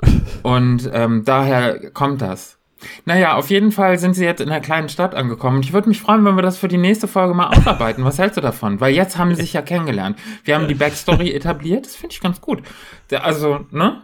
Und 0.42 0.90
ähm, 0.92 1.22
daher 1.24 1.90
kommt 1.90 2.22
das. 2.22 2.58
Naja, 3.06 3.36
auf 3.36 3.48
jeden 3.50 3.72
Fall 3.72 3.98
sind 3.98 4.14
sie 4.14 4.24
jetzt 4.24 4.40
in 4.42 4.50
einer 4.50 4.60
kleinen 4.60 4.88
Stadt 4.90 5.14
angekommen. 5.14 5.60
Ich 5.62 5.72
würde 5.72 5.88
mich 5.88 6.00
freuen, 6.00 6.24
wenn 6.26 6.36
wir 6.36 6.42
das 6.42 6.58
für 6.58 6.68
die 6.68 6.76
nächste 6.76 7.08
Folge 7.08 7.32
mal 7.34 7.48
aufarbeiten. 7.48 8.04
Was 8.04 8.18
hältst 8.18 8.36
du 8.36 8.42
davon? 8.42 8.80
Weil 8.80 8.94
jetzt 8.94 9.16
haben 9.16 9.34
sie 9.34 9.40
sich 9.40 9.54
ja 9.54 9.62
kennengelernt. 9.62 10.18
Wir 10.44 10.54
haben 10.54 10.68
die 10.68 10.74
Backstory 10.74 11.30
etabliert. 11.34 11.86
Das 11.86 11.96
finde 11.96 12.12
ich 12.14 12.20
ganz 12.20 12.40
gut. 12.40 12.62
Also, 13.10 13.60
ne? 13.70 14.02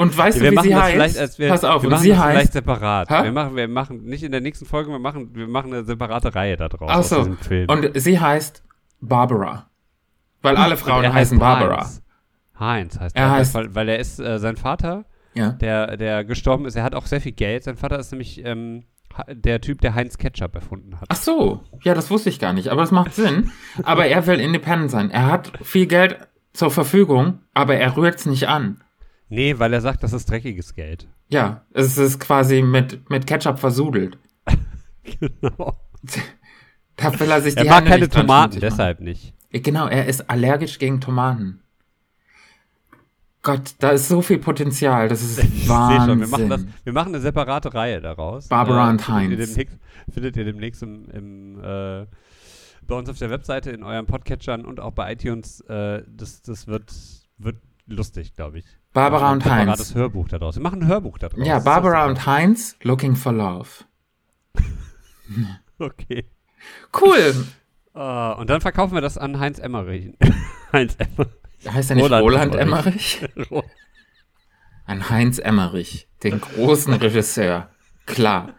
Und 0.00 0.16
weißt 0.16 0.40
Ja, 0.40 0.50
du, 0.50 0.56
wie 0.56 0.62
sie 0.62 0.74
heißt? 0.76 0.92
vielleicht, 1.16 1.38
wir, 1.40 1.48
Pass 1.48 1.64
auf, 1.64 1.82
wir 1.82 1.90
machen 1.90 2.02
sie 2.02 2.08
das 2.10 2.18
vielleicht 2.20 2.36
heißt. 2.38 2.52
separat. 2.52 3.10
Hä? 3.10 3.24
Wir 3.24 3.32
machen, 3.32 3.56
wir 3.56 3.66
machen 3.68 4.04
nicht 4.04 4.22
in 4.22 4.30
der 4.32 4.40
nächsten 4.40 4.64
Folge, 4.64 4.90
wir 4.92 4.98
machen, 5.00 5.34
wir 5.34 5.48
machen 5.48 5.72
eine 5.74 5.84
separate 5.84 6.34
Reihe 6.34 6.56
da 6.56 6.68
draus. 6.68 6.88
Ach 6.90 6.98
aus 6.98 7.08
so. 7.08 7.16
diesem 7.18 7.36
Film. 7.36 7.68
Und 7.68 7.90
sie 8.00 8.18
heißt 8.20 8.62
Barbara. 9.00 9.68
Weil 10.40 10.56
alle 10.56 10.76
Frauen 10.76 11.02
er 11.04 11.12
heißen 11.12 11.36
heißt 11.36 11.40
Barbara. 11.40 11.78
Heinz. 11.80 12.02
Heinz 12.60 12.98
heißt 13.00 13.16
Er 13.16 13.24
er, 13.26 13.32
heißt- 13.32 13.54
weil, 13.54 13.74
weil 13.74 13.88
er 13.88 13.98
ist, 13.98 14.20
äh, 14.20 14.38
sein 14.38 14.56
Vater, 14.56 15.04
Ja. 15.34 15.50
der, 15.50 15.96
der 15.96 16.24
gestorben 16.24 16.64
ist, 16.66 16.76
er 16.76 16.84
hat 16.84 16.94
auch 16.94 17.06
sehr 17.06 17.20
viel 17.20 17.32
Geld. 17.32 17.64
Sein 17.64 17.76
Vater 17.76 17.98
ist 17.98 18.12
nämlich 18.12 18.44
ähm, 18.44 18.84
ha- 19.16 19.26
der 19.32 19.60
Typ, 19.60 19.80
der 19.80 19.94
Heinz 19.94 20.16
Ketchup 20.16 20.54
erfunden 20.54 21.00
hat. 21.00 21.08
Ach 21.08 21.16
so, 21.16 21.60
ja, 21.82 21.94
das 21.94 22.08
wusste 22.10 22.28
ich 22.30 22.38
gar 22.38 22.52
nicht, 22.52 22.68
aber 22.68 22.82
das 22.82 22.92
macht 22.92 23.14
Sinn. 23.14 23.50
Aber 23.82 24.06
er 24.06 24.26
will 24.28 24.38
independent 24.38 24.92
sein. 24.92 25.10
Er 25.10 25.26
hat 25.26 25.52
viel 25.62 25.86
Geld 25.86 26.18
zur 26.52 26.70
Verfügung, 26.70 27.40
aber 27.54 27.74
er 27.76 27.96
rührt 27.96 28.16
es 28.16 28.26
nicht 28.26 28.48
an. 28.48 28.80
Nee, 29.28 29.58
weil 29.58 29.72
er 29.72 29.80
sagt, 29.80 30.02
das 30.02 30.12
ist 30.12 30.30
dreckiges 30.30 30.74
Geld. 30.74 31.06
Ja, 31.28 31.62
es 31.72 31.98
ist 31.98 32.18
quasi 32.18 32.62
mit, 32.62 33.08
mit 33.10 33.26
Ketchup 33.26 33.58
versudelt. 33.58 34.18
genau. 35.20 35.76
Da 36.96 37.20
will 37.20 37.30
er 37.30 37.42
sich 37.42 37.54
die 37.54 37.60
Er 37.60 37.66
mag 37.66 37.84
Hände 37.88 38.08
keine 38.08 38.08
Tomaten, 38.08 38.60
deshalb 38.60 39.00
nicht. 39.00 39.34
Genau, 39.52 39.86
er 39.86 40.06
ist 40.06 40.28
allergisch 40.30 40.78
gegen 40.78 41.00
Tomaten. 41.00 41.60
Gott, 43.42 43.74
da 43.78 43.90
ist 43.90 44.08
so 44.08 44.20
viel 44.20 44.38
Potenzial, 44.38 45.08
das 45.08 45.22
ist 45.22 45.38
Ich 45.44 45.68
Wahnsinn. 45.68 46.08
schon, 46.08 46.20
wir 46.20 46.26
machen, 46.28 46.48
das, 46.50 46.64
wir 46.84 46.92
machen 46.92 47.08
eine 47.14 47.20
separate 47.20 47.72
Reihe 47.72 48.00
daraus. 48.00 48.46
Äh, 48.46 48.48
Barbara 48.48 48.90
und 48.90 49.00
findet 49.00 49.38
ihr 49.38 49.38
Heinz. 49.38 49.54
demnächst- 49.54 49.78
Findet 50.12 50.36
ihr 50.36 50.44
demnächst 50.44 50.82
im, 50.82 51.08
im, 51.10 51.58
äh, 51.62 52.06
bei 52.86 52.94
uns 52.96 53.08
auf 53.08 53.18
der 53.18 53.30
Webseite, 53.30 53.70
in 53.70 53.82
euren 53.82 54.06
Podcatchern 54.06 54.64
und 54.64 54.80
auch 54.80 54.92
bei 54.92 55.12
iTunes. 55.12 55.60
Äh, 55.62 56.02
das 56.08 56.40
das 56.42 56.66
wird, 56.66 56.92
wird 57.36 57.56
lustig, 57.86 58.34
glaube 58.34 58.58
ich. 58.58 58.64
Barbara 58.98 59.32
und 59.32 59.44
ein 59.46 59.50
Heinz. 59.50 59.60
separates 59.66 59.94
Hörbuch 59.94 60.28
daraus. 60.28 60.56
Wir 60.56 60.62
machen 60.62 60.82
ein 60.82 60.88
Hörbuch 60.88 61.18
daraus. 61.18 61.38
Ja, 61.46 61.56
Das 61.56 61.64
Barbara 61.64 62.06
und 62.06 62.26
Heinz, 62.26 62.76
looking 62.82 63.16
for 63.16 63.32
love. 63.32 63.68
Okay. 65.78 66.24
Cool. 67.00 67.34
Ah, 67.94 68.32
und 68.34 68.48
dann 68.48 68.60
verkaufen 68.60 68.94
wir 68.94 69.00
das 69.00 69.18
an 69.18 69.40
Heinz 69.40 69.58
Emmerich. 69.58 70.12
Heinz 70.72 70.94
Emmerich. 70.98 71.32
Heißt 71.68 71.90
er 71.90 71.96
nicht 71.96 72.04
Roland 72.04 72.22
Roland, 72.24 72.54
Emmerich. 72.54 73.20
Emmerich? 73.34 73.64
An 74.84 75.10
Heinz 75.10 75.38
Emmerich, 75.40 76.06
den 76.22 76.40
großen 76.40 76.92
Regisseur. 76.94 77.70
Klar, 78.06 78.54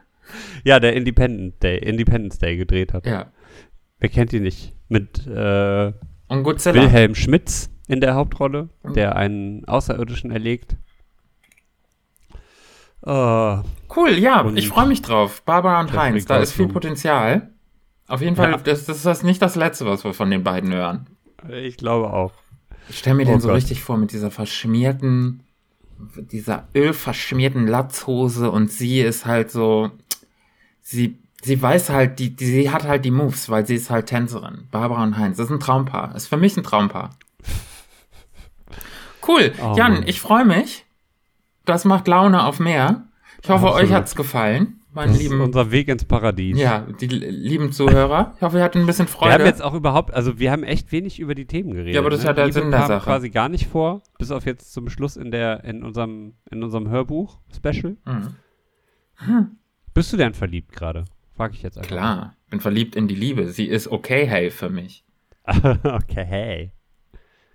Ja, 0.65 0.81
der 0.81 0.93
Independent 0.93 1.63
Day, 1.63 1.77
Independence 1.77 2.37
Day 2.39 2.57
gedreht 2.57 2.91
hat. 2.91 3.05
ja. 3.05 3.31
Wer 3.99 4.09
kennt 4.09 4.33
ihn 4.33 4.43
nicht? 4.43 4.75
Mit 4.89 5.25
äh. 5.25 5.93
Wilhelm 6.27 7.15
Schmitz 7.15 7.69
in 7.89 7.99
der 7.99 8.15
Hauptrolle, 8.15 8.69
der 8.95 9.15
einen 9.17 9.65
Außerirdischen 9.65 10.31
erlegt. 10.31 10.77
Äh, 13.05 13.57
Cool, 13.95 14.11
ja, 14.19 14.47
ich 14.53 14.67
freue 14.69 14.85
mich 14.87 15.01
drauf. 15.01 15.41
Barbara 15.43 15.79
und 15.81 15.91
Heinz, 15.93 16.25
da 16.25 16.37
ist 16.37 16.51
viel. 16.53 16.67
Potenzial. 16.67 17.49
Auf 18.07 18.21
jeden 18.21 18.35
Fall, 18.35 18.51
Ja. 18.51 18.57
das, 18.57 18.85
das 18.85 18.97
ist 18.97 19.05
das 19.05 19.23
nicht 19.23 19.41
das 19.41 19.55
Letzte, 19.55 19.85
was 19.87 20.03
wir 20.03 20.13
von 20.13 20.29
den 20.29 20.43
beiden 20.43 20.71
hören. 20.71 21.07
ich 21.49 21.77
glaube 21.77 22.13
auch. 22.13 22.33
Ich 22.89 22.99
stelle 22.99 23.15
mir 23.15 23.23
Oh 23.27 23.31
den 23.31 23.39
so 23.39 23.47
Gott. 23.47 23.57
richtig 23.57 23.81
vor 23.81 23.97
mit 23.97 24.11
dieser 24.11 24.29
verschmierten, 24.31 25.41
dieser 26.17 26.67
ölverschmierten 26.75 27.65
Latzhose 27.67 28.51
und 28.51 28.71
sie 28.71 29.01
ist 29.01 29.25
halt 29.25 29.49
so, 29.51 29.89
sie, 30.81 31.17
sie 31.41 31.59
weiß 31.61 31.89
halt, 31.89 32.19
die, 32.19 32.35
die, 32.35 32.45
sie 32.45 32.69
hat 32.71 32.83
halt 32.87 33.05
die 33.05 33.11
Moves, 33.11 33.49
weil 33.49 33.65
sie 33.65 33.75
ist 33.75 33.89
halt 33.89 34.05
Tänzerin. 34.07 34.67
Barbara 34.71 35.01
und 35.03 35.17
Heinz, 35.17 35.37
das 35.37 35.47
ist 35.47 35.51
ein 35.51 35.59
Traumpaar. 35.59 36.15
Ist 36.15 36.27
für 36.27 36.37
mich 36.37 36.55
ein 36.57 36.63
Traumpaar. 36.63 37.11
Cool. 39.30 39.53
Oh 39.61 39.75
Jan, 39.77 39.93
Mann. 39.93 40.03
ich 40.07 40.19
freue 40.19 40.45
mich. 40.45 40.86
Das 41.65 41.86
macht 41.86 42.07
Laune 42.07 42.43
auf 42.43 42.59
mehr. 42.59 43.03
Ich 43.43 43.49
hoffe, 43.49 43.67
Absolut. 43.67 43.89
euch 43.89 43.93
hat's 43.95 44.15
gefallen, 44.15 44.82
meine 44.91 45.11
Das 45.11 45.21
ist 45.21 45.30
lieben, 45.30 45.39
unser 45.41 45.71
Weg 45.71 45.88
ins 45.88 46.03
Paradies. 46.03 46.57
ja, 46.57 46.80
die 46.99 47.05
lieben 47.07 47.71
Zuhörer. 47.71 48.34
Ich 48.38 48.41
hoffe, 48.41 48.57
ihr 48.57 48.63
hattet 48.63 48.82
ein 48.82 48.86
bisschen 48.88 49.05
Wir 49.05 49.11
Freude. 49.11 49.34
haben 49.36 49.45
jetzt 49.45 49.61
auch 49.61 49.73
überhaupt, 49.75 50.13
also 50.13 50.39
wir 50.39 50.51
haben 50.51 50.63
echt 50.63 50.91
wenig 50.91 51.19
über 51.19 51.36
die 51.36 51.45
Themen 51.45 51.71
geredet. 51.73 51.93
Ja, 51.93 52.01
aber 52.01 52.09
das 52.09 52.19
ist 52.19 52.23
ne? 52.25 52.30
ja 52.32 52.34
der 52.34 52.45
Liebe 52.47 52.59
Sinn 52.59 52.71
der 52.71 52.88
Sache. 52.88 53.03
quasi 53.05 53.30
gar 53.30 53.47
nicht 53.49 53.67
vor, 53.67 54.01
bis 54.17 54.32
auf 54.32 54.45
jetzt 54.45 54.73
zum 54.73 54.89
Schluss 54.89 55.15
in 55.15 55.30
der 55.32 55.63
in 55.63 55.84
unserem 55.84 56.34
in 56.49 56.63
unserem 56.63 56.89
Hörbuch 56.89 57.38
Special. 57.55 57.95
Mhm. 58.05 59.57
Bist 59.93 60.11
du 60.11 60.17
denn 60.17 60.34
verliebt 60.34 60.71
gerade? 60.75 61.05
Frag 61.36 61.53
ich 61.53 61.61
jetzt 61.61 61.77
einfach. 61.77 61.89
Klar, 61.89 62.36
bin 62.49 62.59
verliebt 62.59 62.95
in 62.95 63.07
die 63.07 63.15
Liebe. 63.15 63.47
Sie 63.49 63.65
ist 63.65 63.88
okay, 63.89 64.25
hey, 64.25 64.49
für 64.49 64.69
mich. 64.69 65.05
okay, 65.45 66.25
hey. 66.25 66.71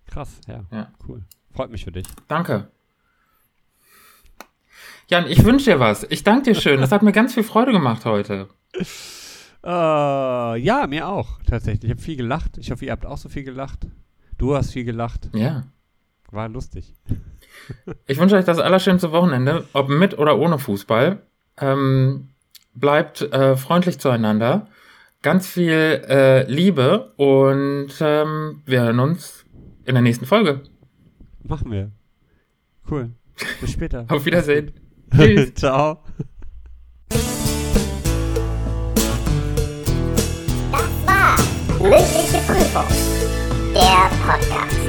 Krass, 0.06 0.40
ja. 0.46 0.64
Ja. 0.70 0.92
Cool. 1.06 1.24
Freut 1.54 1.70
mich 1.70 1.84
für 1.84 1.92
dich. 1.92 2.06
Danke. 2.28 2.68
Jan, 5.08 5.26
ich 5.28 5.44
wünsche 5.44 5.72
dir 5.72 5.80
was. 5.80 6.04
Ich 6.10 6.24
danke 6.24 6.52
dir 6.52 6.60
schön. 6.60 6.80
Das 6.80 6.90
hat 6.90 7.02
mir 7.02 7.12
ganz 7.12 7.34
viel 7.34 7.44
Freude 7.44 7.72
gemacht 7.72 8.04
heute. 8.04 8.48
Äh, 9.62 9.66
ja, 9.66 10.86
mir 10.88 11.08
auch, 11.08 11.38
tatsächlich. 11.46 11.84
Ich 11.84 11.90
habe 11.90 12.02
viel 12.02 12.16
gelacht. 12.16 12.58
Ich 12.58 12.70
hoffe, 12.70 12.84
ihr 12.84 12.92
habt 12.92 13.06
auch 13.06 13.18
so 13.18 13.28
viel 13.28 13.44
gelacht. 13.44 13.86
Du 14.36 14.54
hast 14.56 14.72
viel 14.72 14.84
gelacht. 14.84 15.30
Ja. 15.32 15.64
War 16.30 16.48
lustig. 16.48 16.94
Ich 18.06 18.18
wünsche 18.18 18.36
euch 18.36 18.44
das 18.44 18.58
allerschönste 18.58 19.12
Wochenende, 19.12 19.64
ob 19.72 19.88
mit 19.88 20.18
oder 20.18 20.38
ohne 20.38 20.58
Fußball. 20.58 21.22
Ähm, 21.58 22.30
bleibt 22.74 23.22
äh, 23.22 23.56
freundlich 23.56 24.00
zueinander. 24.00 24.66
Ganz 25.22 25.46
viel 25.46 26.02
äh, 26.08 26.50
Liebe 26.50 27.12
und 27.16 27.92
ähm, 28.00 28.62
wir 28.66 28.82
hören 28.82 28.98
uns 28.98 29.44
in 29.84 29.94
der 29.94 30.02
nächsten 30.02 30.26
Folge. 30.26 30.62
Machen 31.44 31.70
wir. 31.70 31.92
Cool. 32.90 33.10
Bis 33.60 33.72
später. 33.72 34.06
Auf 34.08 34.24
Wiedersehen. 34.24 34.72
Tschüss. 35.14 35.54
Ciao. 35.54 35.98
Das 40.70 41.06
war 41.06 41.36
mündliche 41.80 42.38
Prüfung, 42.46 42.88
der 43.74 44.10
Podcast. 44.26 44.83